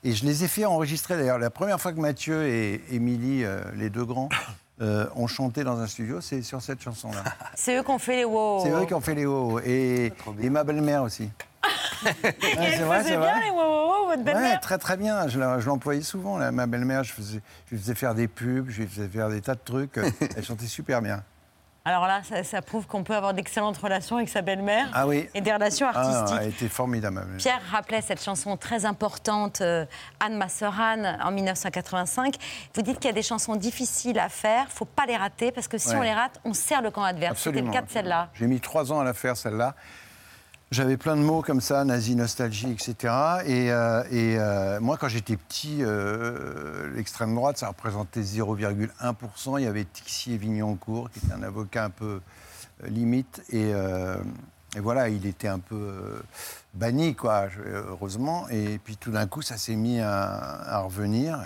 et 0.04 0.12
je 0.12 0.24
les 0.24 0.44
ai 0.44 0.48
fait 0.48 0.64
enregistrer 0.64 1.16
d'ailleurs. 1.16 1.38
La 1.38 1.50
première 1.50 1.80
fois 1.80 1.92
que 1.92 2.00
Mathieu 2.00 2.46
et 2.46 2.82
Émilie, 2.90 3.44
euh, 3.44 3.60
les 3.76 3.90
deux 3.90 4.04
grands, 4.04 4.28
euh, 4.80 5.06
ont 5.14 5.26
chanté 5.26 5.64
dans 5.64 5.78
un 5.78 5.86
studio, 5.86 6.20
c'est 6.20 6.42
sur 6.42 6.60
cette 6.62 6.82
chanson-là. 6.82 7.22
C'est 7.54 7.76
eux 7.78 7.82
qui 7.82 7.90
ont 7.90 7.98
fait 7.98 8.16
les 8.16 8.24
wow. 8.24 8.62
C'est 8.64 8.70
eux 8.70 8.86
qui 8.86 8.94
ont 8.94 9.00
fait 9.00 9.14
les 9.14 9.26
wow 9.26 9.60
et, 9.60 10.12
et 10.40 10.50
ma 10.50 10.64
belle-mère 10.64 11.02
aussi. 11.02 11.30
Et 12.04 12.26
elle 12.58 12.72
faisait 12.72 13.16
bien 13.16 13.40
les 13.44 13.50
wow, 13.50 13.58
wow, 13.58 14.06
votre 14.08 14.24
Ouais, 14.24 14.58
très 14.58 14.78
très 14.78 14.96
bien. 14.96 15.28
Je 15.28 15.38
l'employais 15.38 16.02
souvent. 16.02 16.36
là. 16.36 16.50
Ma 16.50 16.66
belle-mère, 16.66 17.04
je, 17.04 17.12
je 17.12 17.74
lui 17.74 17.80
faisais 17.80 17.94
faire 17.94 18.16
des 18.16 18.26
pubs, 18.26 18.70
je 18.70 18.82
lui 18.82 18.88
faisais 18.88 19.06
faire 19.06 19.28
des 19.28 19.40
tas 19.40 19.54
de 19.54 19.60
trucs. 19.64 20.00
Elle 20.36 20.44
chantait 20.44 20.66
super 20.66 21.00
bien. 21.00 21.22
Alors 21.84 22.06
là, 22.06 22.22
ça, 22.22 22.44
ça 22.44 22.62
prouve 22.62 22.86
qu'on 22.86 23.02
peut 23.02 23.14
avoir 23.16 23.34
d'excellentes 23.34 23.76
relations 23.76 24.16
avec 24.16 24.28
sa 24.28 24.40
belle-mère 24.40 24.86
Ah 24.92 25.04
oui. 25.08 25.28
et 25.34 25.40
des 25.40 25.52
relations 25.52 25.88
Ah, 25.92 25.98
artistiques. 25.98 26.38
elle 26.40 26.48
était 26.50 26.68
formidable. 26.68 27.14
ma 27.14 27.20
belle-mère. 27.22 27.38
Pierre 27.38 27.60
rappelait 27.72 28.00
cette 28.02 28.22
chanson 28.22 28.56
très 28.56 28.84
importante, 28.84 29.60
euh, 29.62 29.84
Anne 30.20 30.36
Masseran, 30.36 31.02
en 31.20 31.30
1985. 31.32 32.36
Vous 32.76 32.82
dites 32.82 33.00
qu'il 33.00 33.06
y 33.06 33.10
a 33.10 33.14
des 33.14 33.22
chansons 33.22 33.56
difficiles 33.56 34.20
à 34.20 34.28
faire, 34.28 34.66
faut 34.68 34.84
pas 34.84 35.06
les 35.06 35.16
rater, 35.16 35.50
parce 35.50 35.66
que 35.66 35.76
si 35.76 35.88
Ouais. 35.88 35.96
on 35.96 36.02
les 36.02 36.12
rate, 36.14 36.40
on 36.44 36.54
sert 36.54 36.82
le 36.82 36.92
camp 36.92 37.02
adverse. 37.02 37.40
C'était 37.40 37.60
le 37.62 37.70
cas 37.72 37.82
de 37.82 37.90
celle-là. 37.90 38.28
J'ai 38.34 38.46
mis 38.46 38.60
trois 38.60 38.92
ans 38.92 39.00
à 39.00 39.04
la 39.04 39.12
faire, 39.14 39.36
celle-là. 39.36 39.74
J'avais 40.72 40.96
plein 40.96 41.16
de 41.16 41.20
mots 41.20 41.42
comme 41.42 41.60
ça, 41.60 41.84
nazi, 41.84 42.16
nostalgie, 42.16 42.70
etc. 42.70 42.94
Et, 43.44 43.70
euh, 43.70 44.02
euh, 44.10 44.80
moi, 44.80 44.96
quand 44.96 45.08
j'étais 45.08 45.36
petit, 45.36 45.80
euh, 45.82 46.90
l'extrême 46.94 47.34
droite, 47.34 47.58
ça 47.58 47.68
représentait 47.68 48.22
0,1%. 48.22 49.58
Il 49.58 49.64
y 49.64 49.66
avait 49.66 49.84
Tixier 49.84 50.38
Vignoncourt, 50.38 51.10
qui 51.10 51.18
était 51.18 51.34
un 51.34 51.42
avocat 51.42 51.84
un 51.84 51.90
peu 51.90 52.22
limite. 52.84 53.42
Et, 53.50 53.70
voilà, 54.80 55.10
il 55.10 55.26
était 55.26 55.48
un 55.48 55.58
peu 55.58 56.22
banni, 56.72 57.14
quoi, 57.14 57.48
heureusement. 57.66 58.48
Et 58.48 58.78
puis 58.82 58.96
tout 58.96 59.10
d'un 59.10 59.26
coup, 59.26 59.42
ça 59.42 59.58
s'est 59.58 59.76
mis 59.76 60.00
à, 60.00 60.78
revenir. 60.78 61.38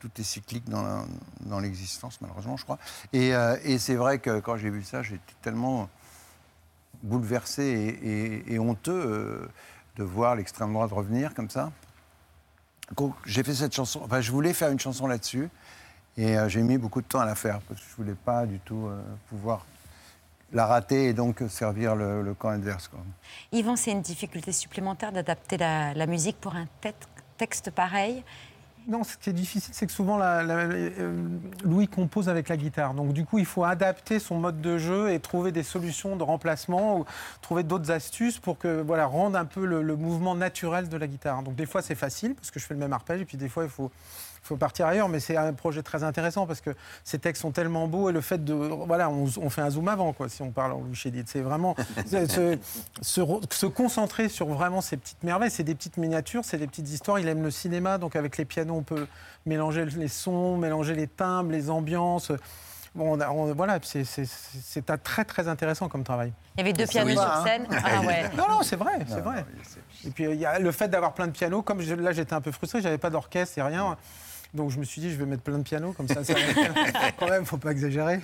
Tout 0.00 0.10
est 0.18 0.24
cyclique 0.24 0.68
dans, 0.68 1.60
l'existence, 1.60 2.20
malheureusement, 2.20 2.56
je 2.56 2.64
crois. 2.64 2.80
Et 3.12 3.78
c'est 3.78 3.94
vrai 3.94 4.18
que 4.18 4.40
quand 4.40 4.56
j'ai 4.56 4.70
vu 4.70 4.82
ça, 4.82 5.04
j'étais 5.04 5.34
tellement 5.40 5.88
bouleversé 7.02 8.44
et, 8.48 8.58
honteux 8.58 8.92
euh, 8.92 9.48
de 9.96 10.04
voir 10.04 10.36
l'extrême 10.36 10.72
droite 10.72 10.92
revenir 10.92 11.34
comme 11.34 11.50
ça. 11.50 11.72
J'ai 13.24 13.42
fait 13.42 13.54
cette 13.54 13.74
chanson, 13.74 14.00
enfin 14.04 14.20
je 14.20 14.30
voulais 14.30 14.52
faire 14.52 14.70
une 14.70 14.78
chanson 14.78 15.06
là-dessus 15.06 15.48
et 16.16 16.38
euh, 16.38 16.48
j'ai 16.48 16.62
mis 16.62 16.78
beaucoup 16.78 17.00
de 17.00 17.06
temps 17.06 17.20
à 17.20 17.24
la 17.24 17.34
faire 17.34 17.60
parce 17.62 17.80
que 17.80 17.86
je 17.90 17.96
voulais 17.96 18.14
pas 18.14 18.46
du 18.46 18.58
tout 18.60 18.86
euh, 18.86 19.02
pouvoir 19.28 19.66
la 20.52 20.66
rater 20.66 21.08
et 21.08 21.12
donc 21.12 21.42
servir 21.48 21.96
le, 21.96 22.34
camp 22.34 22.50
adverse. 22.50 22.88
quoi. 22.88 23.00
Yvan, 23.52 23.74
c'est 23.74 23.90
une 23.90 24.02
difficulté 24.02 24.52
supplémentaire 24.52 25.10
d'adapter 25.10 25.56
la, 25.56 26.06
musique 26.06 26.40
pour 26.40 26.54
un 26.54 26.66
te- 26.80 26.88
texte 27.36 27.70
pareil. 27.70 28.22
Non, 28.88 29.02
ce 29.02 29.16
qui 29.16 29.30
est 29.30 29.32
difficile, 29.32 29.74
c'est 29.74 29.86
que 29.86 29.92
souvent 29.92 30.20
euh, 30.20 31.26
Louis 31.64 31.88
compose 31.88 32.28
avec 32.28 32.48
la 32.48 32.56
guitare. 32.56 32.94
Donc 32.94 33.12
du 33.12 33.24
coup, 33.24 33.38
il 33.38 33.44
faut 33.44 33.64
adapter 33.64 34.20
son 34.20 34.36
mode 34.36 34.60
de 34.60 34.78
jeu 34.78 35.10
et 35.10 35.18
trouver 35.18 35.50
des 35.50 35.64
solutions 35.64 36.14
de 36.14 36.22
remplacement 36.22 37.00
ou 37.00 37.04
trouver 37.40 37.64
d'autres 37.64 37.90
astuces 37.90 38.38
pour 38.38 38.58
que 38.58 38.80
voilà 38.82 39.06
rendre 39.06 39.36
un 39.36 39.44
peu 39.44 39.66
le, 39.66 39.82
le 39.82 39.96
mouvement 39.96 40.36
naturel 40.36 40.88
de 40.88 40.96
la 40.96 41.08
guitare. 41.08 41.42
Donc 41.42 41.56
des 41.56 41.66
fois, 41.66 41.82
c'est 41.82 41.96
facile 41.96 42.36
parce 42.36 42.52
que 42.52 42.60
je 42.60 42.64
fais 42.64 42.74
le 42.74 42.80
même 42.80 42.92
arpège 42.92 43.20
et 43.20 43.24
puis 43.24 43.36
des 43.36 43.48
fois, 43.48 43.64
il 43.64 43.70
faut 43.70 43.90
faut 44.46 44.56
partir 44.56 44.86
ailleurs, 44.86 45.08
mais 45.08 45.20
c'est 45.20 45.36
un 45.36 45.52
projet 45.52 45.82
très 45.82 46.04
intéressant 46.04 46.46
parce 46.46 46.60
que 46.60 46.70
ces 47.04 47.18
textes 47.18 47.42
sont 47.42 47.50
tellement 47.50 47.88
beaux 47.88 48.08
et 48.08 48.12
le 48.12 48.20
fait 48.20 48.44
de. 48.44 48.54
Voilà, 48.54 49.10
on, 49.10 49.26
on 49.40 49.50
fait 49.50 49.60
un 49.62 49.70
zoom 49.70 49.88
avant, 49.88 50.12
quoi, 50.12 50.28
si 50.28 50.42
on 50.42 50.50
parle 50.50 50.72
en 50.72 50.80
Louis. 50.80 50.96
C'est 51.26 51.40
vraiment 51.40 51.74
se, 52.06 52.26
se- 52.26 52.58
se 53.02 53.20
re- 53.20 53.52
se 53.52 53.66
concentrer 53.66 54.28
sur 54.28 54.46
vraiment 54.48 54.80
ces 54.80 54.96
petites 54.96 55.22
merveilles. 55.22 55.50
C'est 55.50 55.64
des 55.64 55.74
petites 55.74 55.96
miniatures, 55.96 56.44
c'est 56.44 56.58
des 56.58 56.66
petites 56.66 56.88
histoires. 56.88 57.18
Il 57.18 57.28
aime 57.28 57.42
le 57.42 57.50
cinéma, 57.50 57.98
donc 57.98 58.16
avec 58.16 58.36
les 58.38 58.44
pianos, 58.44 58.74
on 58.76 58.82
peut 58.82 59.06
mélanger 59.44 59.84
les 59.84 60.08
sons, 60.08 60.56
mélanger 60.56 60.94
les 60.94 61.06
timbres, 61.08 61.50
les 61.50 61.68
ambiances. 61.70 62.32
Bon, 62.94 63.14
on 63.16 63.20
a- 63.20 63.28
on- 63.28 63.52
voilà, 63.52 63.78
c'est- 63.82 64.04
très 65.02 65.24
très 65.26 65.48
intéressant 65.48 65.88
comme 65.90 66.02
travail. 66.02 66.32
Il 66.56 66.60
y 66.60 66.62
avait 66.62 66.72
deux 66.72 66.86
pianos 66.86 67.10
oui. 67.10 67.16
sur 67.16 67.22
Ah, 67.30 67.44
scène. 67.44 67.66
hein. 67.70 67.78
Ah 67.84 68.00
ouais. 68.00 68.30
Non, 68.38 68.48
non, 68.48 68.62
c'est 68.62 68.76
vrai, 68.76 68.92
c'est 69.06 69.16
Non, 69.16 69.22
vrai. 69.22 69.44
Et 70.06 70.10
puis 70.10 70.24
il 70.24 70.36
y 70.36 70.46
a 70.46 70.58
le 70.58 70.72
fait 70.72 70.88
d'avoir 70.88 71.12
plein 71.12 71.26
de 71.26 71.32
pianos, 71.32 71.60
comme 71.60 71.82
je- 71.82 71.94
là 71.94 72.12
j'étais 72.12 72.32
un 72.32 72.40
peu 72.40 72.52
frustré, 72.52 72.80
j'avais 72.80 72.96
pas 72.96 73.10
d'orchestre 73.10 73.58
et 73.58 73.62
rien. 73.62 73.98
Donc 74.54 74.70
je 74.70 74.78
me 74.78 74.84
suis 74.84 75.00
dit, 75.00 75.10
je 75.10 75.16
vais 75.16 75.26
mettre 75.26 75.42
plein 75.42 75.58
de 75.58 75.62
pianos, 75.62 75.92
comme 75.92 76.08
ça, 76.08 76.24
ça 76.24 76.34
quand 77.18 77.28
même, 77.28 77.44
faut 77.44 77.56
pas 77.58 77.72
exagérer. 77.72 78.20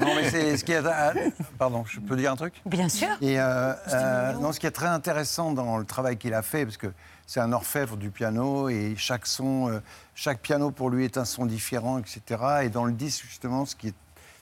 Non, 0.00 0.14
mais 0.16 0.28
c'est 0.30 0.56
ce 0.56 0.64
qui 0.64 0.72
est. 0.72 0.84
ah, 0.84 1.12
Pardon, 1.58 1.84
je 1.86 2.00
peux 2.00 2.16
dire 2.16 2.32
un 2.32 2.36
truc? 2.36 2.54
Bien 2.66 2.88
sûr. 2.88 3.08
Et 3.20 3.38
euh, 3.40 3.72
euh, 3.92 4.32
non, 4.34 4.52
ce 4.52 4.58
qui 4.60 4.66
est 4.66 4.70
très 4.72 4.86
intéressant 4.88 5.52
dans 5.52 5.78
le 5.78 5.84
travail 5.84 6.16
qu'il 6.16 6.34
a 6.34 6.42
fait, 6.42 6.64
parce 6.64 6.76
que 6.76 6.88
c'est 7.26 7.40
un 7.40 7.52
orfèvre 7.52 7.96
du 7.96 8.10
piano 8.10 8.68
et 8.68 8.94
chaque 8.96 9.26
son, 9.26 9.68
euh, 9.68 9.80
chaque 10.14 10.40
piano 10.40 10.70
pour 10.70 10.90
lui 10.90 11.04
est 11.04 11.16
un 11.18 11.24
son 11.24 11.46
différent, 11.46 11.98
etc. 11.98 12.22
Et 12.64 12.68
dans 12.70 12.84
le 12.84 12.92
disque, 12.92 13.24
justement, 13.28 13.64
ce 13.66 13.76
qui 13.76 13.88
est 13.88 13.94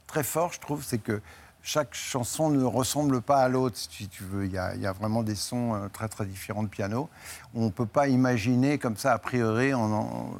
très 0.06 0.22
fort, 0.22 0.52
je 0.52 0.60
trouve, 0.60 0.84
c'est 0.84 0.98
que 0.98 1.20
chaque 1.62 1.94
chanson 1.94 2.48
ne 2.48 2.62
ressemble 2.62 3.20
pas 3.20 3.38
à 3.42 3.48
l'autre, 3.48 3.76
si 3.76 4.06
tu 4.06 4.22
veux. 4.22 4.46
Il 4.46 4.52
y, 4.52 4.58
a, 4.58 4.76
il 4.76 4.80
y 4.80 4.86
a 4.86 4.92
vraiment 4.92 5.24
des 5.24 5.34
sons 5.34 5.74
euh, 5.74 5.88
très 5.92 6.06
très 6.08 6.24
différents 6.24 6.62
de 6.62 6.68
piano. 6.68 7.08
On 7.56 7.64
ne 7.64 7.70
peut 7.70 7.86
pas 7.86 8.06
imaginer 8.06 8.78
comme 8.78 8.96
ça, 8.96 9.12
a 9.12 9.18
priori, 9.18 9.74
en, 9.74 9.90
en- 9.92 10.30
euh, 10.34 10.38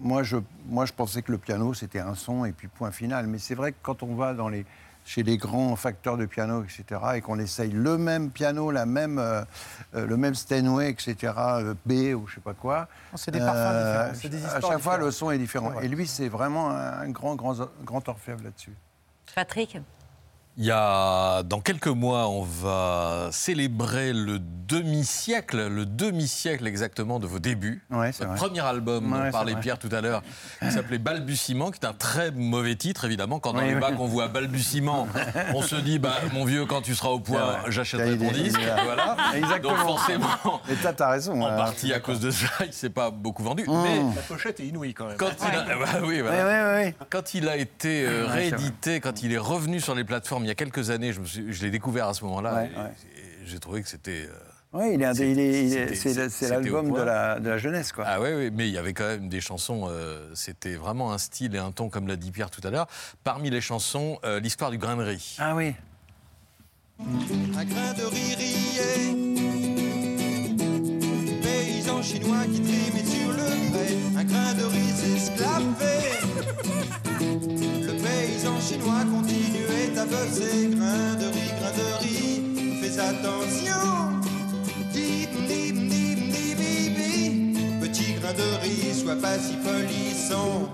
moi, 0.00 0.22
je, 0.22 0.36
moi, 0.66 0.86
je 0.86 0.92
pensais 0.92 1.22
que 1.22 1.32
le 1.32 1.38
piano, 1.38 1.74
c'était 1.74 1.98
un 1.98 2.14
son 2.14 2.44
et 2.44 2.52
puis 2.52 2.68
point 2.68 2.90
final. 2.90 3.26
Mais 3.26 3.38
c'est 3.38 3.54
vrai 3.54 3.72
que 3.72 3.78
quand 3.82 4.02
on 4.02 4.14
va 4.14 4.34
dans 4.34 4.48
les, 4.48 4.64
chez 5.08 5.22
les 5.22 5.38
grands 5.38 5.74
facteurs 5.74 6.18
de 6.18 6.26
piano, 6.26 6.62
etc., 6.62 7.00
et 7.16 7.20
qu'on 7.22 7.38
essaye 7.38 7.70
le 7.70 7.96
même 7.96 8.30
piano, 8.30 8.70
la 8.70 8.84
même, 8.84 9.18
euh, 9.18 9.42
euh, 9.94 10.06
le 10.06 10.16
même 10.18 10.34
Steinway, 10.34 10.90
etc., 10.90 11.32
euh, 11.38 11.74
B 11.86 12.14
ou 12.14 12.26
je 12.26 12.34
sais 12.34 12.40
pas 12.40 12.52
quoi. 12.52 12.88
c'est 13.14 13.30
des 13.30 13.38
parfums 13.38 14.12
différents, 14.14 14.30
des 14.30 14.44
À 14.44 14.48
chaque 14.48 14.60
fois, 14.60 14.76
différentes. 14.76 15.00
le 15.00 15.10
son 15.10 15.30
est 15.30 15.38
différent. 15.38 15.70
Ouais. 15.72 15.86
Et 15.86 15.88
lui, 15.88 16.06
c'est 16.06 16.28
vraiment 16.28 16.70
un 16.70 17.08
grand, 17.08 17.36
grand, 17.36 17.56
grand 17.84 18.08
orfèvre 18.08 18.42
là-dessus. 18.44 18.74
Patrick? 19.34 19.78
Il 20.60 20.64
y 20.64 20.72
a, 20.72 21.44
dans 21.44 21.60
quelques 21.60 21.86
mois, 21.86 22.28
on 22.28 22.42
va 22.42 23.28
célébrer 23.30 24.12
le 24.12 24.40
demi-siècle, 24.40 25.68
le 25.68 25.86
demi-siècle 25.86 26.66
exactement 26.66 27.20
de 27.20 27.28
vos 27.28 27.38
débuts. 27.38 27.84
Ouais, 27.90 28.10
c'est 28.10 28.24
Votre 28.24 28.30
vrai. 28.30 28.48
premier 28.48 28.60
album, 28.66 29.12
Ouais, 29.12 29.18
dont 29.18 29.24
c'est 29.26 29.30
parlait 29.30 29.52
vrai. 29.52 29.60
Pierre 29.60 29.78
tout 29.78 29.88
à 29.92 30.00
l'heure, 30.00 30.20
qui 30.60 30.72
s'appelait 30.72 30.98
Balbutiement, 30.98 31.70
qui 31.70 31.78
est 31.80 31.86
un 31.86 31.92
très 31.92 32.32
mauvais 32.32 32.74
titre, 32.74 33.04
évidemment. 33.04 33.38
Quand 33.38 33.52
dans 33.52 33.60
Oui, 33.60 33.68
les 33.68 33.74
oui. 33.76 33.80
bacs, 33.80 34.00
on 34.00 34.06
voit 34.06 34.26
Balbutiement, 34.26 35.06
on 35.54 35.62
se 35.62 35.76
dit, 35.76 36.00
bah, 36.00 36.16
mon 36.32 36.44
vieux, 36.44 36.66
quand 36.66 36.82
tu 36.82 36.96
seras 36.96 37.10
au 37.10 37.20
point, 37.20 37.58
j'achèterai 37.68 38.18
ton 38.18 38.32
disque. 38.32 38.58
Voilà. 38.84 39.16
Exactement. 39.36 39.74
Donc 39.74 39.78
forcément, 39.78 40.60
Et 40.68 40.74
toi, 40.74 40.92
t'as 40.92 41.10
raison. 41.10 41.40
en 41.40 41.46
hein. 41.46 41.56
partie 41.56 41.92
à 41.92 42.00
cause 42.00 42.18
de 42.18 42.32
ça, 42.32 42.48
il 42.66 42.72
s'est 42.72 42.90
pas 42.90 43.10
beaucoup 43.12 43.44
vendu. 43.44 43.62
Mmh. 43.66 43.82
Mais 43.84 44.00
La 44.16 44.22
pochette 44.22 44.58
est 44.58 44.66
inouïe 44.66 44.92
quand 44.92 45.06
même. 45.06 45.16
quand 45.16 45.30
il 45.40 45.56
a, 45.56 45.62
bah 45.78 46.00
oui, 46.04 46.20
voilà. 46.20 46.36
Ouais, 46.36 46.44
ouais, 46.44 46.84
ouais. 46.86 46.94
Quand 47.10 47.34
il 47.34 47.48
a 47.48 47.56
été 47.56 48.04
euh, 48.04 48.26
réédité, 48.26 48.98
quand 48.98 49.22
il 49.22 49.32
est 49.32 49.38
revenu 49.38 49.78
sur 49.80 49.94
les 49.94 50.02
plateformes 50.04 50.47
il 50.48 50.50
y 50.50 50.52
a 50.52 50.54
quelques 50.54 50.88
années, 50.88 51.12
je, 51.12 51.20
me 51.20 51.26
suis- 51.26 51.52
je 51.52 51.62
l'ai 51.62 51.70
découvert 51.70 52.08
à 52.08 52.14
ce 52.14 52.24
moment-là. 52.24 52.54
Ouais, 52.54 52.70
et- 52.74 52.78
ouais. 52.78 52.90
et 53.42 53.46
J'ai 53.46 53.58
trouvé 53.58 53.82
que 53.82 53.88
c'était. 53.88 54.26
euh, 54.26 54.32
Oui, 54.72 54.94
il 54.94 55.02
est, 55.02 55.94
c'est 56.30 56.48
l'album 56.48 56.90
de 56.92 57.02
la, 57.02 57.38
de 57.38 57.48
la 57.50 57.58
jeunesse, 57.58 57.92
quoi. 57.92 58.04
Ah 58.06 58.18
oui, 58.20 58.30
oui, 58.34 58.50
mais 58.52 58.66
il 58.68 58.72
y 58.72 58.78
avait 58.78 58.94
quand 58.94 59.06
même 59.06 59.28
des 59.28 59.40
chansons, 59.42 59.88
euh, 59.90 60.30
c'était 60.34 60.74
vraiment 60.76 61.12
un 61.12 61.18
style 61.18 61.54
et 61.54 61.58
un 61.58 61.70
ton, 61.72 61.90
comme 61.90 62.06
l'a 62.08 62.16
dit 62.16 62.30
Pierre 62.30 62.50
tout 62.50 62.60
à 62.66 62.70
l'heure. 62.70 62.86
Parmi 63.24 63.50
les 63.50 63.60
chansons, 63.60 64.18
euh, 64.24 64.40
l'histoire 64.40 64.70
du 64.70 64.78
grain 64.78 64.96
de 64.96 65.02
riz. 65.04 65.36
Ah 65.38 65.54
oui. 65.54 65.74
Un 67.00 67.64
grain 67.64 67.92
de 67.94 68.04
riz 68.04 68.34
rillé, 68.34 69.47
chinois 72.02 72.44
qui 72.52 72.60
trimait 72.60 73.04
sur 73.04 73.30
le 73.30 73.70
grès, 73.72 73.96
un 74.16 74.24
grain 74.24 74.54
de 74.54 74.64
riz 74.64 74.92
s'esclaver. 74.92 76.04
Le 77.86 77.92
paysan 78.02 78.60
chinois 78.60 79.04
continuait 79.10 79.98
à 79.98 80.04
bosser, 80.04 80.68
grain 80.70 81.14
de 81.14 81.26
riz, 81.26 81.52
grain 81.58 81.72
de 81.76 82.02
riz, 82.02 82.80
fais 82.82 82.98
attention. 82.98 84.20
Dim, 84.92 85.46
dim, 85.46 85.88
dim, 85.88 86.30
dim, 86.30 86.56
dim, 86.56 86.94
dim. 86.94 87.80
Petit 87.80 88.14
grain 88.14 88.32
de 88.32 88.62
riz, 88.62 89.00
sois 89.02 89.16
pas 89.16 89.38
si 89.38 89.54
polisson. 89.56 90.68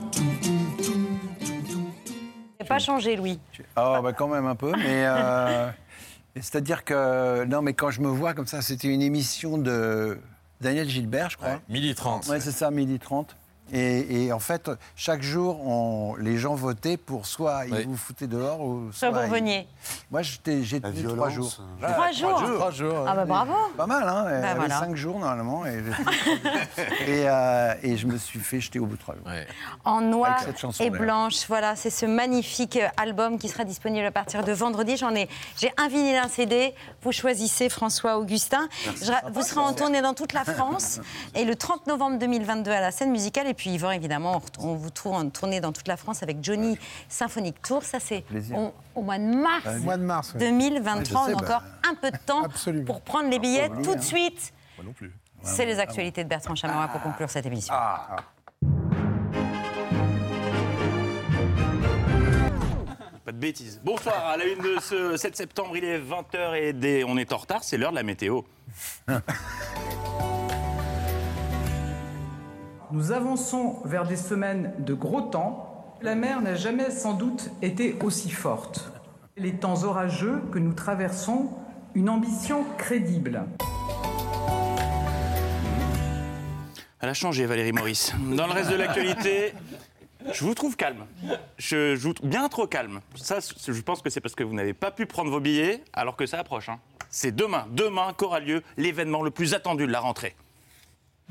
Il 2.60 2.66
pas 2.66 2.78
changé, 2.78 3.16
Louis. 3.16 3.38
Ah, 3.76 4.00
bah 4.02 4.12
quand 4.14 4.28
même 4.28 4.46
un 4.46 4.54
peu, 4.54 4.72
mais. 4.76 5.04
euh, 5.06 5.68
C'est-à-dire 6.36 6.82
que. 6.84 7.44
Non, 7.44 7.60
mais 7.62 7.74
quand 7.74 7.90
je 7.90 8.00
me 8.00 8.08
vois 8.08 8.32
comme 8.34 8.46
ça, 8.46 8.62
c'était 8.62 8.88
une 8.88 9.02
émission 9.02 9.58
de 9.58 10.18
Daniel 10.60 10.88
Gilbert, 10.88 11.30
je 11.30 11.36
crois. 11.36 11.60
Midi 11.68 11.94
30. 11.94 12.28
Ouais, 12.28 12.40
c'est 12.40 12.52
ça, 12.52 12.70
midi 12.70 12.98
30. 12.98 13.36
Et, 13.72 14.24
et 14.26 14.32
en 14.32 14.38
fait, 14.38 14.70
chaque 14.94 15.22
jour, 15.22 15.66
on- 15.66 16.14
les 16.16 16.36
gens 16.36 16.54
votaient 16.54 16.96
pour 16.98 17.26
soit 17.26 17.64
ils 17.66 17.86
vous 17.86 17.96
foutaient 17.96 18.26
dehors 18.26 18.60
ou 18.60 18.90
Soit 18.92 19.10
vous 19.10 19.18
ils- 19.20 19.22
reveniez. 19.30 19.66
Moi, 20.10 20.22
j'étais- 20.22 20.62
j'ai 20.62 20.80
tenu 20.80 21.02
trois 21.04 21.30
jours. 21.30 21.50
Trois 21.80 21.92
Trois 21.94 22.12
jours 22.12 22.38
jours 22.46 22.54
Trois 22.58 22.70
jours. 22.70 23.04
Ah 23.08 23.14
bah 23.16 23.24
bravo. 23.24 23.52
Pas 23.76 23.86
mal, 23.86 24.06
hein 24.08 24.24
Bah 24.42 24.54
voilà. 24.54 24.78
cinq 24.78 24.94
jours 24.96 25.18
normalement. 25.18 25.64
Et, 25.66 25.82
et, 27.06 27.28
euh, 27.28 27.74
et 27.82 27.96
je 27.96 28.06
me 28.06 28.18
suis 28.18 28.38
fait 28.40 28.60
jeter 28.60 28.78
au 28.78 28.86
bout 28.86 28.96
de 28.96 29.00
trois 29.00 29.14
jours. 29.14 29.24
En 29.84 30.00
noir 30.00 30.38
et 30.80 30.90
blanche. 30.90 31.46
Voilà, 31.48 31.74
c'est 31.76 31.90
ce 31.90 32.06
magnifique 32.06 32.76
euh, 32.76 32.88
album 32.96 33.38
qui 33.38 33.48
sera 33.48 33.64
disponible 33.64 34.06
à 34.06 34.12
partir 34.12 34.44
de 34.44 34.52
vendredi. 34.52 34.96
J'en 34.96 35.14
ai, 35.14 35.28
j'ai 35.58 35.72
un 35.78 35.88
vinyle, 35.88 36.16
un 36.16 36.28
CD. 36.28 36.74
Vous 37.02 37.12
choisissez 37.12 37.68
François 37.68 38.18
Augustin. 38.18 38.68
Je 38.84 39.12
vous 39.32 39.42
serez 39.42 39.60
en 39.60 39.72
tournée 39.72 40.02
dans 40.02 40.14
toute 40.14 40.32
la 40.32 40.44
France. 40.44 41.00
Et 41.34 41.44
le 41.44 41.56
30 41.56 41.86
novembre 41.86 42.18
2022 42.18 42.70
à 42.70 42.80
la 42.80 42.90
scène 42.90 43.10
musicale. 43.10 43.46
Et 43.48 43.54
puis 43.54 43.63
Yvan, 43.66 43.90
évidemment, 43.92 44.42
on, 44.60 44.68
on 44.68 44.74
vous 44.74 44.90
trouve 44.90 45.14
en 45.14 45.28
tournée 45.28 45.60
dans 45.60 45.72
toute 45.72 45.88
la 45.88 45.96
France 45.96 46.22
avec 46.22 46.38
Johnny 46.42 46.78
Symphonic 47.08 47.60
Tour. 47.62 47.82
Ça, 47.82 47.98
c'est 48.00 48.24
au, 48.54 48.72
au 48.94 49.02
mois 49.02 49.18
de 49.18 49.24
mars. 49.24 49.66
Au 49.66 49.82
mois 49.82 49.96
de 49.96 50.02
mars, 50.02 50.32
oui. 50.34 50.40
2023. 50.40 50.94
Oui, 50.96 51.04
je 51.04 51.10
sais, 51.10 51.14
on 51.14 51.38
a 51.38 51.42
bah, 51.42 51.56
encore 51.56 51.62
un 51.90 51.94
peu 51.94 52.10
de 52.10 52.18
temps 52.18 52.42
pour 52.86 53.00
prendre 53.00 53.28
les 53.30 53.38
billets 53.38 53.68
oublier, 53.68 53.84
tout 53.84 53.94
de 53.94 53.98
hein. 53.98 54.02
suite. 54.02 54.52
Moi 54.76 54.86
non 54.86 54.92
plus. 54.92 55.12
C'est 55.42 55.66
les 55.66 55.78
actualités 55.78 56.24
de 56.24 56.28
Bertrand 56.28 56.54
Chameroy 56.54 56.88
pour 56.88 57.02
conclure 57.02 57.28
cette 57.28 57.44
émission. 57.46 57.74
Pas 63.24 63.32
de 63.32 63.38
bêtises. 63.38 63.80
Bonsoir, 63.82 64.26
à 64.26 64.36
la 64.36 64.44
une 64.44 64.58
de 64.60 64.76
ce 64.80 65.16
7 65.18 65.36
septembre, 65.36 65.76
il 65.76 65.84
est 65.84 65.98
20h 65.98 66.54
et 66.60 66.72
des- 66.72 67.04
on 67.04 67.16
est 67.16 67.32
en 67.32 67.38
retard, 67.38 67.64
c'est 67.64 67.78
l'heure 67.78 67.90
de 67.90 67.96
la 67.96 68.02
météo. 68.02 68.42
Nous 72.94 73.10
avançons 73.10 73.80
vers 73.84 74.06
des 74.06 74.14
semaines 74.16 74.72
de 74.78 74.94
gros 74.94 75.20
temps. 75.20 75.96
La 76.00 76.14
mer 76.14 76.40
n'a 76.42 76.54
jamais 76.54 76.92
sans 76.92 77.14
doute 77.14 77.50
été 77.60 77.96
aussi 78.04 78.30
forte. 78.30 78.88
Les 79.36 79.54
temps 79.54 79.82
orageux 79.82 80.40
que 80.52 80.60
nous 80.60 80.74
traversons, 80.74 81.50
une 81.96 82.08
ambition 82.08 82.64
crédible. 82.78 83.46
Elle 87.00 87.08
a 87.08 87.14
changé, 87.14 87.46
Valérie 87.46 87.72
Maurice. 87.72 88.14
Dans 88.36 88.46
le 88.46 88.52
reste 88.52 88.70
de 88.70 88.76
l'actualité, 88.76 89.54
je 90.32 90.44
vous 90.44 90.54
trouve 90.54 90.76
calme. 90.76 91.04
Je, 91.58 91.96
je 91.96 92.10
bien 92.22 92.48
trop 92.48 92.68
calme. 92.68 93.00
Je 93.16 93.80
pense 93.80 94.02
que 94.02 94.08
c'est 94.10 94.20
parce 94.20 94.36
que 94.36 94.44
vous 94.44 94.54
n'avez 94.54 94.72
pas 94.72 94.92
pu 94.92 95.06
prendre 95.06 95.32
vos 95.32 95.40
billets 95.40 95.82
alors 95.94 96.14
que 96.14 96.26
ça 96.26 96.38
approche. 96.38 96.68
hein. 96.68 96.78
C'est 97.10 97.34
demain, 97.34 97.66
demain 97.72 98.12
qu'aura 98.16 98.38
lieu 98.38 98.62
l'événement 98.76 99.22
le 99.22 99.32
plus 99.32 99.52
attendu 99.52 99.84
de 99.84 99.90
la 99.92 99.98
rentrée. 99.98 100.36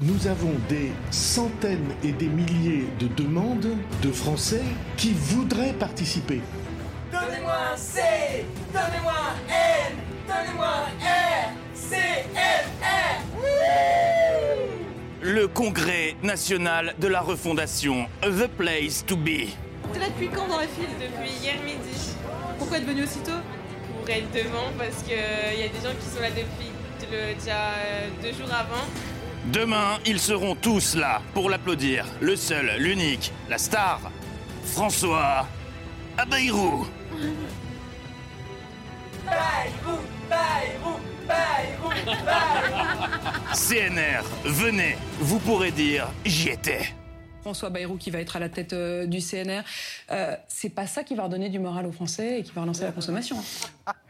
Nous 0.01 0.25
avons 0.27 0.53
des 0.69 0.91
centaines 1.11 1.93
et 2.03 2.11
des 2.13 2.25
milliers 2.27 2.85
de 2.99 3.07
demandes 3.09 3.77
de 4.01 4.11
Français 4.11 4.63
qui 4.97 5.13
voudraient 5.13 5.73
participer. 5.73 6.41
Donnez-moi 7.11 7.53
un 7.73 7.77
C, 7.77 8.01
donnez-moi 8.73 9.13
un 9.13 9.35
N, 9.91 9.97
donnez-moi 10.27 10.65
un 10.67 10.87
R, 11.05 11.51
C, 11.75 11.95
N, 12.35 12.65
R. 12.81 13.21
Le 15.21 15.47
congrès 15.47 16.15
national 16.23 16.95
de 16.99 17.07
la 17.07 17.21
refondation, 17.21 18.07
The 18.23 18.47
Place 18.47 19.05
to 19.05 19.15
Be. 19.15 19.47
T'es 19.93 19.99
là 19.99 20.07
depuis 20.07 20.29
quand 20.29 20.47
dans 20.47 20.57
la 20.57 20.67
file 20.67 20.87
Depuis 20.99 21.29
hier 21.39 21.53
midi. 21.63 22.15
Pourquoi 22.57 22.77
être 22.79 22.87
venu 22.87 23.03
aussitôt? 23.03 23.31
Pour 23.99 24.09
être 24.09 24.31
devant, 24.33 24.71
parce 24.75 25.03
qu'il 25.03 25.13
y 25.15 25.63
a 25.63 25.67
des 25.67 25.87
gens 25.87 25.93
qui 25.99 26.09
sont 26.15 26.19
là 26.21 26.29
depuis 26.31 26.71
le- 27.11 27.35
déjà 27.35 27.73
euh, 27.77 28.07
deux 28.23 28.31
jours 28.33 28.51
avant. 28.51 28.85
Demain, 29.51 29.99
ils 30.05 30.19
seront 30.19 30.55
tous 30.55 30.95
là 30.95 31.21
pour 31.33 31.49
l'applaudir. 31.49 32.05
Le 32.21 32.35
seul, 32.35 32.71
l'unique, 32.77 33.33
la 33.49 33.57
star, 33.57 33.99
François 34.65 35.47
Bayrou. 36.29 36.87
CNR, 43.53 44.23
venez, 44.45 44.97
vous 45.19 45.39
pourrez 45.39 45.71
dire 45.71 46.07
j'y 46.25 46.49
étais. 46.49 46.93
François 47.43 47.69
Bayrou 47.69 47.97
qui 47.97 48.09
va 48.09 48.21
être 48.21 48.37
à 48.37 48.39
la 48.39 48.47
tête 48.47 48.71
euh, 48.71 49.05
du 49.05 49.19
CNR, 49.19 49.63
euh, 50.11 50.33
c'est 50.47 50.69
pas 50.69 50.87
ça 50.87 51.03
qui 51.03 51.13
va 51.13 51.23
redonner 51.23 51.49
du 51.49 51.59
moral 51.59 51.85
aux 51.85 51.91
Français 51.91 52.39
et 52.39 52.43
qui 52.43 52.53
va 52.53 52.61
relancer 52.61 52.85
la 52.85 52.93
consommation. 52.93 53.35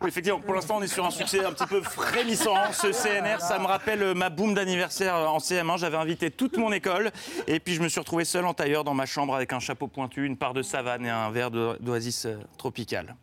Oui, 0.02 0.10
effectivement, 0.10 0.40
pour 0.40 0.54
l'instant, 0.54 0.78
on 0.78 0.84
est 0.84 0.88
sur 0.88 1.04
un 1.04 1.10
succès 1.10 1.44
un 1.44 1.52
petit 1.52 1.66
peu 1.66 1.82
frémissant. 1.82 2.54
Ce 2.72 2.92
CNR, 2.92 3.42
ça 3.42 3.58
me 3.58 3.66
rappelle 3.66 4.14
ma 4.14 4.30
boum 4.30 4.54
d'anniversaire 4.54 5.16
en 5.16 5.40
CM1. 5.40 5.80
J'avais 5.80 5.98
invité 5.98 6.30
toute 6.30 6.58
mon 6.58 6.72
école 6.72 7.12
et 7.48 7.60
puis 7.60 7.74
je 7.74 7.82
me 7.82 7.90
suis 7.90 8.00
retrouvé 8.00 8.24
seul 8.24 8.46
en 8.46 8.54
tailleur 8.54 8.84
dans 8.84 8.94
ma 8.94 9.08
chambre 9.08 9.34
avec 9.36 9.52
un 9.52 9.60
chapeau 9.60 9.88
pointu, 9.88 10.28
une 10.28 10.38
part 10.38 10.54
de 10.54 10.62
savane 10.62 11.04
et 11.04 11.10
un 11.10 11.32
verre 11.32 11.50
d'oasis 11.50 12.28
euh, 12.28 12.38
tropicale. 12.60 13.16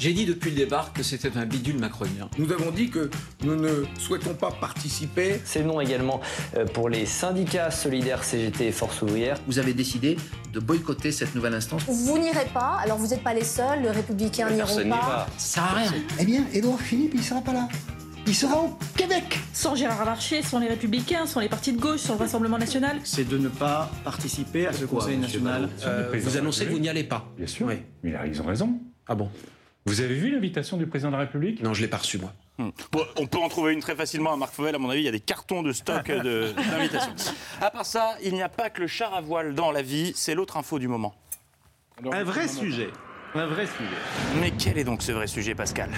J'ai 0.00 0.12
dit 0.12 0.26
depuis 0.26 0.50
le 0.50 0.56
départ 0.56 0.92
que 0.92 1.02
c'était 1.02 1.36
un 1.36 1.46
bidule 1.46 1.78
macronien. 1.78 2.28
Nous 2.38 2.50
avons 2.52 2.70
dit 2.70 2.90
que 2.90 3.10
nous 3.42 3.54
ne 3.56 3.84
souhaitons 3.98 4.34
pas 4.34 4.50
participer. 4.50 5.40
C'est 5.44 5.62
non 5.62 5.80
également 5.80 6.20
euh, 6.56 6.64
pour 6.66 6.88
les 6.88 7.06
syndicats 7.06 7.70
solidaires 7.70 8.24
CGT 8.24 8.66
et 8.68 8.72
Force 8.72 9.00
ouvrière. 9.02 9.38
Vous 9.46 9.58
avez 9.58 9.72
décidé 9.74 10.16
de 10.52 10.60
boycotter 10.60 11.12
cette 11.12 11.34
nouvelle 11.34 11.54
instance 11.54 11.82
Vous 11.88 12.18
n'irez 12.18 12.46
pas, 12.52 12.78
alors 12.82 12.98
vous 12.98 13.08
n'êtes 13.08 13.22
pas 13.22 13.34
les 13.34 13.44
seuls, 13.44 13.82
les 13.82 13.90
républicains 13.90 14.50
n'iront 14.50 14.88
pas. 14.90 15.26
Ça 15.38 15.62
sert 15.62 15.62
à 15.64 15.74
rien. 15.74 15.92
Eh 16.18 16.24
bien, 16.24 16.44
Édouard 16.52 16.80
Philippe, 16.80 17.12
il 17.14 17.22
sera 17.22 17.40
pas 17.40 17.52
là. 17.52 17.68
Il 18.26 18.34
sera 18.34 18.56
au 18.56 18.78
Québec. 18.96 19.38
Sans 19.52 19.74
Gérard 19.76 20.04
Larcher, 20.06 20.42
sans 20.42 20.58
les 20.58 20.68
Républicains, 20.68 21.26
sans 21.26 21.40
les 21.40 21.48
partis 21.50 21.72
de 21.72 21.78
gauche, 21.80 22.00
sans 22.00 22.14
le 22.14 22.20
Rassemblement 22.20 22.56
National. 22.58 22.98
C'est 23.04 23.28
de 23.28 23.36
ne 23.36 23.48
pas 23.48 23.90
participer 24.02 24.66
à 24.66 24.72
ce 24.72 24.86
Conseil 24.86 25.18
national. 25.18 25.68
Euh, 25.84 26.10
vous 26.22 26.36
annoncez 26.38 26.64
que 26.64 26.70
vous 26.70 26.78
n'y 26.78 26.88
allez 26.88 27.04
pas. 27.04 27.28
Bien 27.36 27.46
sûr. 27.46 27.66
Mais 27.66 27.84
il 28.02 28.16
a- 28.16 28.26
ils 28.26 28.40
ont 28.40 28.46
raison. 28.46 28.80
Ah 29.06 29.14
bon? 29.14 29.28
Vous 29.86 30.00
avez 30.00 30.14
vu 30.14 30.30
l'invitation 30.30 30.76
du 30.76 30.86
président 30.86 31.10
de 31.10 31.16
la 31.16 31.20
République? 31.20 31.62
Non, 31.62 31.74
je 31.74 31.82
l'ai 31.82 31.88
pas 31.88 31.98
reçu, 31.98 32.18
moi. 32.18 32.32
Hmm. 32.56 32.70
Bon, 32.90 33.04
on 33.16 33.26
peut 33.26 33.38
en 33.38 33.48
trouver 33.48 33.72
une 33.74 33.80
très 33.80 33.94
facilement 33.96 34.32
à 34.32 34.36
Marc 34.36 34.54
Fauvel, 34.54 34.74
à 34.74 34.78
mon 34.78 34.88
avis, 34.88 35.00
il 35.00 35.04
y 35.04 35.08
a 35.08 35.12
des 35.12 35.20
cartons 35.20 35.62
de 35.62 35.72
stock 35.72 36.06
d'invitations. 36.10 37.12
À 37.60 37.70
part 37.70 37.84
ça, 37.84 38.16
il 38.22 38.32
n'y 38.32 38.42
a 38.42 38.48
pas 38.48 38.70
que 38.70 38.80
le 38.80 38.86
char 38.86 39.12
à 39.12 39.20
voile 39.20 39.54
dans 39.54 39.72
la 39.72 39.82
vie, 39.82 40.12
c'est 40.14 40.34
l'autre 40.34 40.56
info 40.56 40.78
du 40.78 40.88
moment. 40.88 41.14
Un 42.10 42.24
vrai 42.24 42.48
sujet. 42.48 42.88
Un 43.34 43.46
vrai 43.46 43.66
sujet. 43.66 44.40
Mais 44.40 44.52
quel 44.52 44.78
est 44.78 44.84
donc 44.84 45.02
ce 45.02 45.12
vrai 45.12 45.26
sujet, 45.26 45.54
Pascal? 45.54 45.90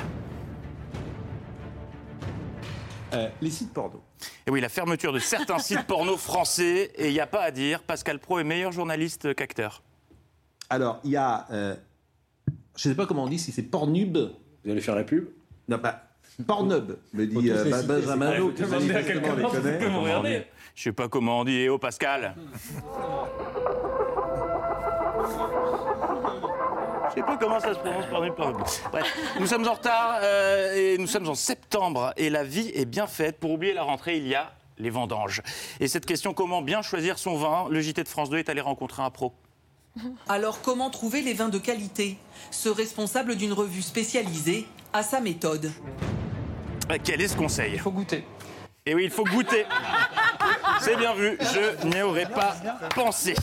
Euh, 3.12 3.28
les 3.41 3.51
sites 3.51 3.72
porno. 3.72 4.03
Et 4.47 4.51
oui, 4.51 4.61
la 4.61 4.68
fermeture 4.68 5.12
de 5.12 5.18
certains 5.20 5.59
sites 5.59 5.87
porno 5.87 6.16
français, 6.16 6.91
et 6.97 7.09
il 7.09 7.12
n'y 7.12 7.20
a 7.20 7.26
pas 7.26 7.43
à 7.43 7.51
dire, 7.51 7.82
Pascal 7.82 8.18
Pro 8.18 8.39
est 8.41 8.45
meilleur 8.45 8.72
journaliste 8.72 9.34
qu'acteur. 9.34 9.82
Alors, 10.70 10.99
il 11.05 11.12
y 11.12 11.16
a. 11.16 11.47
euh, 11.53 11.76
je 12.77 12.89
ne 12.89 12.93
sais 12.93 12.97
pas 12.97 13.07
comment 13.07 13.24
on 13.24 13.29
dit, 13.29 13.39
si 13.39 13.53
c'est 13.53 13.62
Pornhub. 13.62 14.16
Vous 14.64 14.70
allez 14.70 14.81
faire 14.81 14.95
la 14.97 15.05
pub? 15.05 15.29
Non, 15.68 15.79
pas. 15.79 16.03
Pornhub, 16.47 16.99
me 17.14 17.27
dit 17.27 17.51
euh, 17.51 17.83
Benjamin 17.83 18.35
Lowe. 18.37 18.53
Je 20.74 20.83
sais 20.83 20.93
pas 20.93 21.09
comment 21.09 21.41
on 21.41 21.45
dit, 21.45 21.57
eh 21.57 21.68
oh 21.70 21.79
Pascal 21.79 22.35
Je 27.09 27.14
sais 27.14 27.22
pas 27.22 27.39
comment 27.39 27.59
ça 27.59 27.72
se 27.72 27.79
prononce 27.79 28.07
Pornhub, 28.11 28.35
Pornhub. 28.35 28.66
Bref, 28.93 29.16
nous 29.41 29.47
sommes 29.47 29.66
en 29.66 29.72
retard 29.72 30.18
euh, 30.22 30.74
et 30.74 30.99
nous 30.99 31.07
sommes 31.07 31.29
en 31.29 31.35
septembre 31.35 32.12
et 32.18 32.29
la 32.29 32.45
vie 32.45 32.70
est 32.74 32.85
bien 32.85 33.07
faite. 33.07 33.39
Pour 33.39 33.53
oublier 33.53 33.72
la 33.72 33.85
rentrée, 33.85 34.18
il 34.18 34.29
y 34.29 34.35
a 34.35 34.53
les 34.79 34.91
vendanges. 34.91 35.41
Et 35.81 35.89
cette 35.89 36.05
question, 36.05 36.35
comment 36.35 36.61
bien 36.61 36.83
choisir 36.83 37.18
son 37.18 37.37
vin? 37.37 37.66
Le 37.70 37.81
JT 37.81 38.03
de 38.03 38.09
France 38.09 38.29
2 38.29 38.37
est 38.37 38.51
allé 38.51 38.61
rencontrer 38.61 39.03
un 39.03 39.11
pro. 39.11 39.33
Alors 40.29 40.61
comment 40.63 40.91
trouver 40.91 41.23
les 41.23 41.33
vins 41.33 41.49
de 41.49 41.59
qualité? 41.59 42.19
Ce 42.51 42.69
responsable 42.69 43.37
d'une 43.37 43.53
revue 43.53 43.83
spécialisée 43.83 44.67
a 44.93 45.03
sa 45.03 45.21
méthode. 45.21 45.73
Euh, 46.91 46.99
Quel 47.03 47.21
est 47.21 47.29
ce 47.29 47.37
conseil? 47.37 47.73
Il 47.75 47.81
faut 47.81 47.91
goûter. 47.91 48.25
Et 48.85 48.95
oui, 48.95 49.05
il 49.05 49.11
faut 49.11 49.25
goûter. 49.25 49.65
C'est 50.87 50.95
bien 50.95 51.14
vu, 51.14 51.37
je 51.41 51.84
n'y 51.89 52.01
aurais 52.01 52.26
pas 52.26 52.55
pensé. 52.95 53.34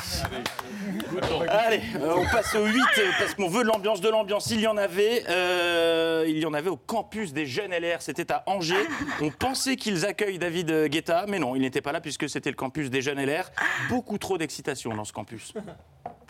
Allez, 1.49 1.81
euh, 1.99 2.15
on 2.15 2.25
passe 2.31 2.55
au 2.55 2.65
8 2.65 2.79
euh, 2.79 3.11
parce 3.19 3.35
qu'on 3.35 3.49
veut 3.49 3.63
de 3.63 3.67
l'ambiance. 3.67 3.99
De 3.99 4.07
l'ambiance, 4.07 4.49
il 4.49 4.61
y 4.61 4.67
en 4.67 4.77
avait. 4.77 5.25
euh, 5.27 6.23
il 6.25 6.37
y 6.39 6.45
en 6.45 6.53
avait 6.53 6.69
au 6.69 6.77
campus 6.77 7.33
des 7.33 7.45
jeunes 7.45 7.73
LR. 7.73 8.01
C'était 8.01 8.31
à 8.31 8.43
Angers. 8.45 8.87
On 9.19 9.29
pensait 9.29 9.75
qu'ils 9.75 10.05
accueillent 10.05 10.39
David 10.39 10.85
Guetta, 10.85 11.25
mais 11.27 11.37
non, 11.37 11.53
il 11.57 11.63
n'était 11.63 11.81
pas 11.81 11.91
là 11.91 11.99
puisque 11.99 12.29
c'était 12.29 12.49
le 12.49 12.55
campus 12.55 12.89
des 12.89 13.01
jeunes 13.01 13.21
LR. 13.21 13.51
Beaucoup 13.89 14.17
trop 14.17 14.37
d'excitation 14.37 14.95
dans 14.95 15.03
ce 15.03 15.11
campus. 15.11 15.53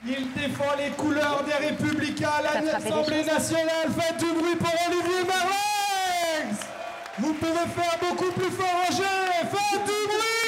Il 0.08 0.34
défend 0.34 0.76
les 0.80 0.90
couleurs 0.98 1.44
des 1.44 1.68
Républicains 1.68 2.32
à 2.40 2.60
l'Assemblée 2.60 3.24
nationale. 3.24 3.88
Faites 4.00 4.18
du 4.18 4.32
bruit 4.34 4.56
pour 4.56 4.74
Olivier 4.88 5.28
Marlex 5.28 6.66
Vous 7.20 7.34
pouvez 7.34 7.52
faire 7.52 8.00
beaucoup 8.02 8.32
plus 8.32 8.50
fort 8.50 8.86
Angers 8.90 9.48
Faites 9.52 9.84
du 9.86 10.08
bruit 10.08 10.43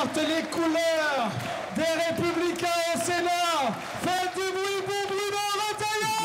porte 0.00 0.16
les 0.16 0.42
couleurs 0.48 1.30
des 1.76 1.82
Républicains 1.82 2.80
au 2.94 2.98
Sénat. 3.00 3.74
Faites 4.02 4.34
du 4.34 4.50
bruit 4.52 4.82
pour 4.86 5.04
Bruno 5.08 5.44
Retailleau 5.68 6.24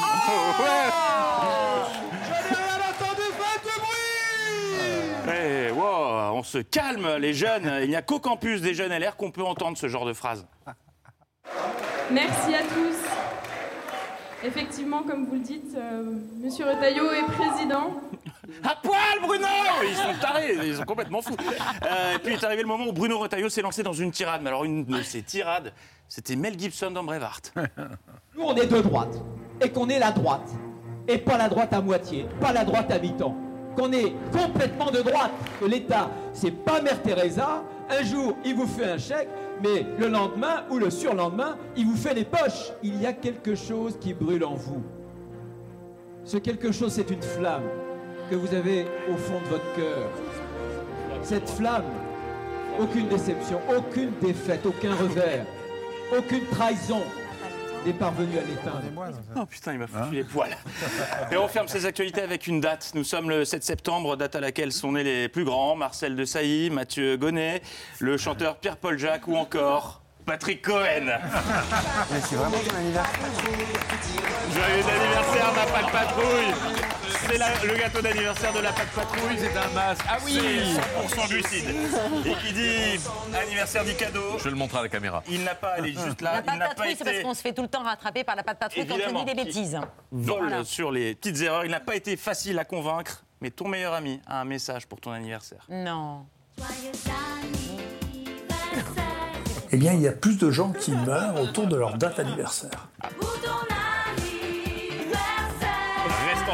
Je 2.24 2.30
n'ai 2.50 2.56
rien 2.56 2.80
entendu, 2.90 3.28
faites 3.38 3.64
du 3.64 3.76
bruit 3.80 5.36
Eh, 5.36 5.72
wow, 5.72 6.38
on 6.38 6.44
se 6.44 6.52
se 6.56 6.58
calme, 6.60 7.18
les 7.18 7.34
jeunes. 7.34 7.80
Il 7.84 7.90
n'y 7.90 7.96
a 7.96 8.02
qu'au 8.02 8.20
campus 8.20 8.62
des 8.62 8.74
jeunes 8.74 8.98
LR 8.98 9.18
qu'on 9.18 9.32
peut 9.32 9.44
entendre 9.44 9.78
ce 9.78 9.88
genre 9.90 10.06
de 10.06 10.14
phrase. 10.14 10.48
Merci 12.12 12.56
à 12.56 12.62
tous. 12.62 12.96
Effectivement, 14.46 15.02
comme 15.02 15.26
vous 15.26 15.34
le 15.36 15.40
dites, 15.40 15.76
euh, 15.76 16.04
Monsieur 16.40 16.66
Retailleau 16.66 17.12
est 17.12 17.26
président. 17.26 18.00
À 18.64 18.76
poil, 18.76 19.20
Bruno 19.22 19.48
Ils 19.84 19.96
sont 19.96 20.22
tarés, 20.22 20.58
ils 20.64 20.76
sont 20.76 20.84
complètement 20.84 21.22
fous. 21.22 21.36
Euh, 21.84 22.16
et 22.16 22.20
puis 22.20 22.34
est 22.34 22.44
arrivé 22.44 22.62
le 22.62 22.68
moment 22.68 22.86
où 22.86 22.94
Bruno 22.94 23.18
Retailleau 23.18 23.50
s'est 23.50 23.64
lancé 23.64 23.82
dans 23.82 23.94
une 23.94 24.12
tirade. 24.12 24.42
Mais 24.44 24.50
alors, 24.50 24.64
une 24.64 24.86
de 24.86 25.02
ces 25.02 25.24
tirades, 25.24 25.74
c'était 26.08 26.36
Mel 26.36 26.60
Gibson 26.60 26.92
dans 26.92 27.04
Brevard. 27.04 27.42
Nous, 28.36 28.44
on 28.44 28.56
est 28.56 28.68
de 28.68 28.82
droite. 28.82 29.18
Et 29.62 29.70
qu'on 29.70 29.90
est 29.90 30.00
la 30.00 30.12
droite. 30.12 30.50
Et 31.08 31.18
pas 31.18 31.38
la 31.38 31.50
droite 31.50 31.74
à 31.74 31.82
moitié, 31.82 32.28
pas 32.40 32.54
la 32.54 32.64
droite 32.66 32.92
à 32.92 33.00
mi-temps. 33.00 33.36
Qu'on 33.76 33.92
est 33.92 34.14
complètement 34.32 34.92
de 34.92 35.02
droite. 35.02 35.32
Que 35.60 35.66
l'État, 35.66 36.10
c'est 36.34 36.52
pas 36.52 36.82
Mère 36.82 37.02
Teresa. 37.02 37.64
Un 37.90 38.04
jour, 38.04 38.38
il 38.46 38.56
vous 38.56 38.68
fait 38.68 38.92
un 38.92 38.98
chèque, 38.98 39.30
mais 39.64 39.86
le 39.98 40.08
lendemain 40.08 40.66
ou 40.70 40.78
le 40.78 40.90
surlendemain, 40.90 41.58
il 41.76 41.86
vous 41.86 41.96
fait 41.96 42.14
les 42.14 42.26
poches. 42.26 42.72
Il 42.84 43.02
y 43.02 43.06
a 43.06 43.14
quelque 43.14 43.56
chose 43.56 43.98
qui 44.00 44.14
brûle 44.14 44.44
en 44.44 44.56
vous. 44.56 44.84
Ce 46.24 46.38
quelque 46.38 46.72
chose, 46.72 46.94
c'est 46.94 47.10
une 47.12 47.22
flamme 47.22 47.70
que 48.30 48.36
vous 48.36 48.54
avez 48.54 48.86
au 49.12 49.16
fond 49.16 49.40
de 49.46 49.50
votre 49.50 49.76
cœur. 49.76 50.10
Cette 51.22 51.50
flamme, 51.50 51.86
aucune 52.80 53.08
déception, 53.08 53.60
aucune 53.76 54.12
défaite, 54.22 54.66
aucun 54.66 54.94
revers, 54.96 55.46
aucune 56.18 56.46
trahison 56.52 57.02
n'est 57.86 57.94
parvenue 57.94 58.38
à 58.38 58.42
l'éteindre. 58.42 58.82
Oh 59.36 59.46
putain, 59.46 59.74
il 59.74 59.80
m'a 59.80 59.88
foutu 59.88 60.16
les 60.16 60.24
poils. 60.24 60.56
Et 61.32 61.38
on 61.38 61.48
ferme 61.48 61.68
ces 61.68 61.86
actualités 61.86 62.22
avec 62.22 62.48
une 62.48 62.62
date. 62.62 62.92
Nous 62.96 63.04
sommes 63.04 63.30
le 63.30 63.46
7 63.46 63.64
septembre, 63.64 64.16
date 64.16 64.36
à 64.36 64.40
laquelle 64.40 64.72
sont 64.72 64.94
nés 64.94 65.04
les 65.04 65.30
plus 65.30 65.46
grands, 65.46 65.76
Marcel 65.76 66.16
de 66.16 66.26
Sailly, 66.26 66.70
Mathieu 66.70 67.18
Gonnet, 67.18 67.62
le 68.00 68.18
chanteur 68.18 68.58
Pierre-Paul 68.58 68.98
Jacques 68.98 69.28
ou 69.28 69.36
encore 69.36 70.02
Patrick 70.26 70.64
Cohen. 70.64 71.06
Mais 72.12 72.20
c'est 72.22 72.36
vraiment 72.36 72.58
ton 72.58 72.76
anniversaire. 72.76 73.20
Joyeux 74.52 74.84
anniversaire, 74.84 75.54
ma 75.54 75.66
patte 75.72 75.92
patrouille 75.92 76.95
C'est 77.28 77.68
le 77.68 77.76
gâteau 77.78 78.02
d'anniversaire 78.02 78.54
de 78.54 78.60
la 78.60 78.72
patte 78.72 78.90
patrouille. 78.92 79.38
C'est 79.40 79.58
un 79.58 79.70
masque. 79.74 80.06
Ah 80.08 80.18
oui 80.24 80.40
C'est 80.40 81.24
100% 81.24 81.30
glucide. 81.30 81.66
Et 82.26 82.34
qui 82.36 82.54
dit 82.54 83.00
anniversaire 83.36 83.84
dit 83.84 83.96
cadeau, 83.96 84.38
Je 84.38 84.50
le 84.50 84.56
montre 84.56 84.76
à 84.78 84.84
la 84.84 84.90
caméra. 84.90 85.24
il 85.30 85.44
n'a 85.44 85.56
pas, 85.56 85.76
elle 85.78 85.88
est 85.88 85.92
juste 86.06 86.22
là, 86.22 86.36
La 86.36 86.42
pas 86.42 86.58
patrouille, 86.58 86.96
c'est 86.98 87.04
parce 87.04 87.20
qu'on 87.20 87.34
se 87.34 87.42
fait 87.42 87.54
tout 87.54 87.64
le 87.64 87.68
temps 87.68 87.84
rattraper 87.84 88.24
par 88.24 88.36
la 88.36 88.44
patte 88.44 88.60
patrouille 88.60 88.86
quand 88.88 88.96
on 89.14 89.20
dit 89.24 89.34
des 89.34 89.44
bêtises. 89.44 89.80
vol 90.12 90.40
Voilà. 90.42 90.64
sur 90.64 90.92
les 90.92 91.16
petites 91.16 91.42
erreurs. 91.42 91.66
Il 91.66 91.72
n'a 91.72 91.80
pas 91.80 91.96
été 91.96 92.16
facile 92.16 92.60
à 92.60 92.66
convaincre, 92.66 93.24
mais 93.42 93.50
ton 93.50 93.68
meilleur 93.68 93.94
ami 93.94 94.22
a 94.28 94.42
un 94.42 94.46
message 94.46 94.86
pour 94.88 95.00
ton 95.02 95.12
anniversaire. 95.12 95.66
Non. 95.70 96.26
Eh 99.72 99.78
bien, 99.78 99.94
il 99.94 100.02
y 100.02 100.08
a 100.08 100.12
plus 100.14 100.38
de 100.38 100.52
gens 100.52 100.72
qui 100.72 100.92
meurent 100.92 101.42
autour 101.42 101.68
de 101.68 101.76
leur 101.76 101.98
date 101.98 102.20
anniversaire. 102.20 102.88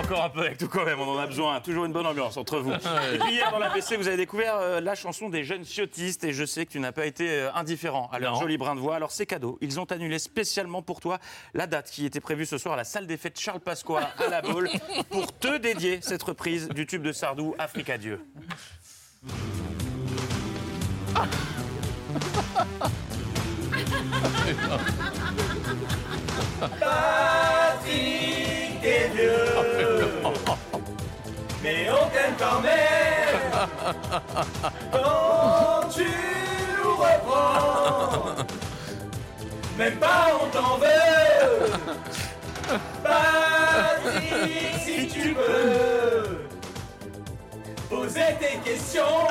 Encore 0.01 0.23
un 0.23 0.29
peu 0.29 0.41
avec 0.41 0.57
tout 0.57 0.67
quand 0.67 0.83
même, 0.85 0.99
on 0.99 1.07
en 1.15 1.17
a 1.19 1.27
besoin. 1.27 1.59
Toujours 1.61 1.85
une 1.85 1.93
bonne 1.93 2.05
ambiance 2.05 2.35
entre 2.37 2.59
vous. 2.59 2.71
Et 3.13 3.17
puis 3.19 3.33
hier 3.33 3.51
dans 3.51 3.59
la 3.59 3.69
PC, 3.69 3.97
vous 3.97 4.07
avez 4.07 4.17
découvert 4.17 4.55
euh, 4.55 4.81
la 4.81 4.95
chanson 4.95 5.29
des 5.29 5.43
jeunes 5.43 5.63
ciotistes 5.63 6.23
et 6.23 6.33
je 6.33 6.43
sais 6.45 6.65
que 6.65 6.71
tu 6.71 6.79
n'as 6.79 6.91
pas 6.91 7.05
été 7.05 7.29
euh, 7.29 7.53
indifférent 7.53 8.09
à 8.11 8.19
leur 8.19 8.33
Non. 8.33 8.39
joli 8.41 8.57
brin 8.57 8.75
de 8.75 8.79
voix. 8.79 8.95
Alors 8.95 9.11
c'est 9.11 9.25
cadeau, 9.25 9.57
ils 9.61 9.79
ont 9.79 9.85
annulé 9.85 10.19
spécialement 10.19 10.81
pour 10.81 10.99
toi 10.99 11.19
la 11.53 11.67
date 11.67 11.89
qui 11.91 12.05
était 12.05 12.19
prévue 12.19 12.45
ce 12.45 12.57
soir 12.57 12.73
à 12.73 12.77
la 12.77 12.83
salle 12.83 13.05
des 13.07 13.17
fêtes 13.17 13.39
Charles 13.39 13.59
Pasqua 13.59 14.09
à 14.17 14.27
la 14.29 14.41
Baule 14.41 14.69
pour 15.09 15.31
te 15.37 15.57
dédier 15.57 15.99
cette 16.01 16.23
reprise 16.23 16.67
du 16.69 16.85
tube 16.85 17.03
de 17.03 17.11
Sardou 17.11 17.55
Africa 17.59 17.97
Dieu. 17.97 18.25
Patrick 24.21 24.57
est 28.91 29.09
vieux, 29.09 29.45
mais 31.63 31.87
on 31.89 32.05
t'aime 32.09 32.35
quand 32.37 32.61
même. 32.61 33.39
Quand 34.91 35.87
tu 35.89 36.07
nous 36.83 36.95
reprends, 36.95 38.35
même 39.77 39.97
pas 39.97 40.27
on 40.41 40.47
t'en 40.47 40.77
veut. 40.77 41.71
Patrick, 43.03 44.75
si 44.83 45.07
tu 45.07 45.33
peux 45.33 46.47
poser 47.89 48.35
tes 48.39 48.57
questions, 48.69 49.27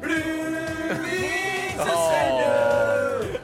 plus 0.00 0.66
vite 1.04 1.78
ce 1.78 1.84
serait 1.84 2.30
mieux. 2.38 3.40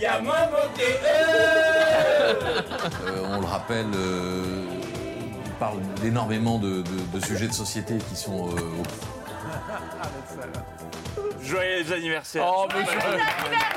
Y 0.00 0.06
a 0.06 0.20
moins 0.20 0.46
de 0.46 0.78
que 0.78 0.82
eux. 0.82 1.25
Euh, 3.06 3.24
on 3.36 3.40
le 3.40 3.46
rappelle, 3.46 3.86
euh, 3.94 4.42
il 5.44 5.52
parle 5.52 5.80
d'énormément 6.02 6.58
de, 6.58 6.82
de- 6.82 7.18
de 7.18 7.24
sujets 7.24 7.48
de 7.48 7.52
société 7.52 7.98
qui 7.98 8.16
sont 8.16 8.48
euh, 8.50 8.60
au 8.60 8.82
Joyeux 11.42 11.92
anniversaire. 11.92 12.44
Oh, 12.46 12.66
Joyeux 12.70 12.86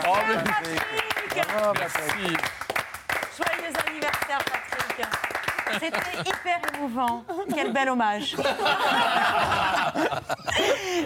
Oh, 0.08 0.16
mais- 0.28 0.34
anniversaire, 0.34 1.74
Merci. 1.76 2.36
Joyeux 3.38 3.74
anniversaire, 3.88 4.40
Patrick. 4.40 5.08
C'était 5.74 6.20
hyper 6.30 6.60
émouvant. 6.76 7.24
Quel 7.54 7.72
bel 7.72 7.90
hommage. 7.90 8.36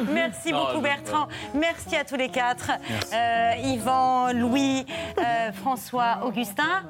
Merci 0.09 0.53
beaucoup 0.53 0.79
Bertrand. 0.79 1.27
Merci 1.53 1.95
à 1.97 2.03
tous 2.05 2.15
les 2.15 2.29
quatre. 2.29 2.71
Euh, 3.13 3.51
Yvan, 3.61 4.31
Louis, 4.33 4.85
euh, 5.17 5.51
François, 5.51 6.19
Augustin. 6.23 6.83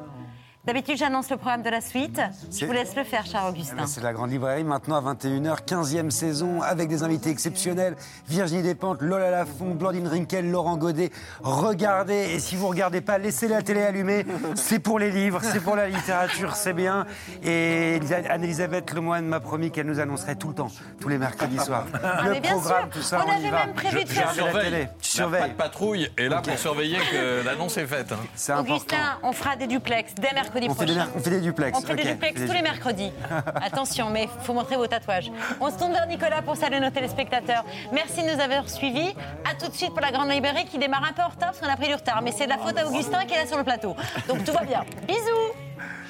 D'habitude, 0.65 0.95
j'annonce 0.95 1.29
le 1.29 1.35
programme 1.35 1.61
de 1.61 1.69
la 1.69 1.81
suite. 1.81 2.21
Je 2.57 2.65
vous 2.65 2.71
laisse 2.71 2.95
le 2.95 3.03
faire, 3.03 3.25
cher 3.25 3.43
Augustin. 3.49 3.75
Ah, 3.79 3.83
C'est 3.85 3.99
la 4.01 4.13
Grande 4.13 4.31
Librairie 4.31 4.63
maintenant 4.63 4.95
à 4.95 5.13
21h, 5.13 5.65
15e 5.65 6.09
saison, 6.09 6.61
avec 6.61 6.87
des 6.87 7.03
invités 7.03 7.29
exceptionnels. 7.31 7.97
Virginie 8.29 8.61
Despentes, 8.63 9.01
Lola 9.01 9.29
Lafont, 9.29 9.75
Blandine 9.75 10.07
Rinkel, 10.07 10.49
Laurent 10.49 10.77
Godet. 10.77 11.11
Regardez, 11.41 12.29
et 12.35 12.39
si 12.39 12.55
vous 12.55 12.63
ne 12.67 12.69
regardez 12.69 13.01
pas, 13.01 13.17
laissez 13.17 13.49
la 13.49 13.61
télé 13.61 13.81
allumée. 13.83 14.25
C'est 14.55 14.79
pour 14.79 14.99
les 14.99 15.11
livres, 15.11 15.41
c'est 15.43 15.59
pour 15.59 15.75
la 15.75 15.89
littérature, 15.89 16.55
c'est 16.55 16.71
bien. 16.71 17.07
Et 17.43 17.99
Anne-Elisabeth 18.29 18.93
Lemoine 18.93 19.25
m'a 19.25 19.41
promis 19.41 19.69
qu'elle 19.69 19.87
nous 19.87 19.99
annoncerait 19.99 20.35
tout 20.37 20.47
le 20.47 20.55
temps, 20.55 20.71
tous 21.01 21.09
les 21.09 21.17
mercredis 21.17 21.59
soirs. 21.59 21.87
Ah, 22.01 22.21
le 22.29 22.39
programme, 22.39 22.61
sûr. 22.83 22.89
tout 22.89 23.01
ça, 23.01 23.21
On 23.27 23.29
on, 23.29 23.33
y 23.33 23.35
avait 23.47 23.49
va. 23.49 23.65
même 23.65 23.75
prévu 23.75 24.05
de 24.05 24.09
Je 24.09 24.13
faire 24.13 24.27
la 24.27 24.33
surveille. 24.33 24.63
télé. 24.71 24.87
Surveilles. 25.01 25.41
patte 25.41 25.57
patrouille 25.57 26.09
est 26.17 26.29
là 26.29 26.41
pour 26.41 26.57
surveiller 26.57 26.99
que 27.11 27.43
l'annonce 27.45 27.75
est 27.75 27.85
faite. 27.85 28.13
hein. 28.13 28.17
C'est 28.33 28.53
important. 28.53 28.75
Augustin, 28.75 29.19
on 29.23 29.33
fera 29.33 29.57
des 29.57 29.67
duplex 29.67 30.13
dès 30.15 30.31
mercredi 30.33 30.52
On 30.69 30.73
fait, 30.73 30.85
prochain. 30.85 30.85
des, 30.85 30.95
mer- 30.95 31.07
on 31.15 31.19
fait 31.19 31.29
des 31.29 31.41
duplex. 31.41 31.77
On 31.77 31.81
fait 31.81 31.95
des 31.95 32.03
duplex 32.03 32.41
tous 32.45 32.51
les 32.53 32.61
mercredis. 32.61 33.11
Attention, 33.61 34.09
mais 34.09 34.23
il 34.23 34.43
faut 34.43 34.53
montrer 34.53 34.75
vos 34.75 34.87
tatouages. 34.87 35.31
On 35.61 35.69
se 35.71 35.77
tourne 35.77 35.91
vers 35.91 36.07
Nicolas 36.07 36.41
pour 36.41 36.55
saluer 36.55 36.79
nos 36.79 36.89
téléspectateurs. 36.89 37.63
Merci 37.91 38.23
de 38.23 38.33
nous 38.33 38.39
avoir 38.41 38.69
suivis. 38.69 39.13
À 39.49 39.55
tout 39.55 39.69
de 39.69 39.75
suite 39.75 39.91
pour 39.91 40.01
la 40.01 40.11
Grande 40.11 40.29
Librairie 40.29 40.65
qui 40.65 40.77
démarre 40.77 41.03
un 41.09 41.13
peu 41.13 41.21
en 41.21 41.27
retard 41.29 41.51
parce 41.51 41.59
qu'on 41.59 41.69
a 41.69 41.75
pris 41.77 41.87
du 41.87 41.95
retard. 41.95 42.21
Mais 42.21 42.31
c'est 42.31 42.45
de 42.45 42.49
la 42.49 42.57
faute 42.57 42.77
à 42.77 42.87
Augustin 42.87 43.25
qui 43.25 43.33
est 43.33 43.37
là 43.41 43.47
sur 43.47 43.57
le 43.57 43.63
plateau. 43.63 43.95
Donc 44.27 44.43
tout 44.43 44.51
va 44.53 44.63
bien. 44.63 44.83
Bisous. 45.07 45.53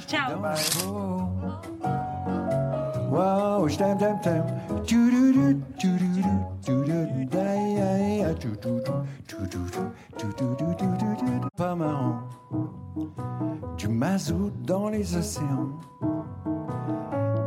Ciao. 0.07 0.33
Wow, 3.11 3.67
je 3.69 3.77
t'aime, 3.77 3.97
t'aime, 3.97 4.19
t'aime. 4.21 4.45
Pas 11.55 11.75
marrant. 11.75 12.19
Du 13.77 13.87
mazout 13.87 14.51
dans 14.65 14.89
les 14.89 15.15
océans. 15.15 15.79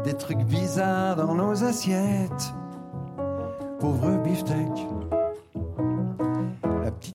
Des 0.05 0.15
trucs 0.15 0.45
bizarres 0.45 1.17
dans 1.17 1.35
nos 1.35 1.65
assiettes. 1.65 2.55
Pauvre 3.81 4.23
beefsteak. 4.23 4.87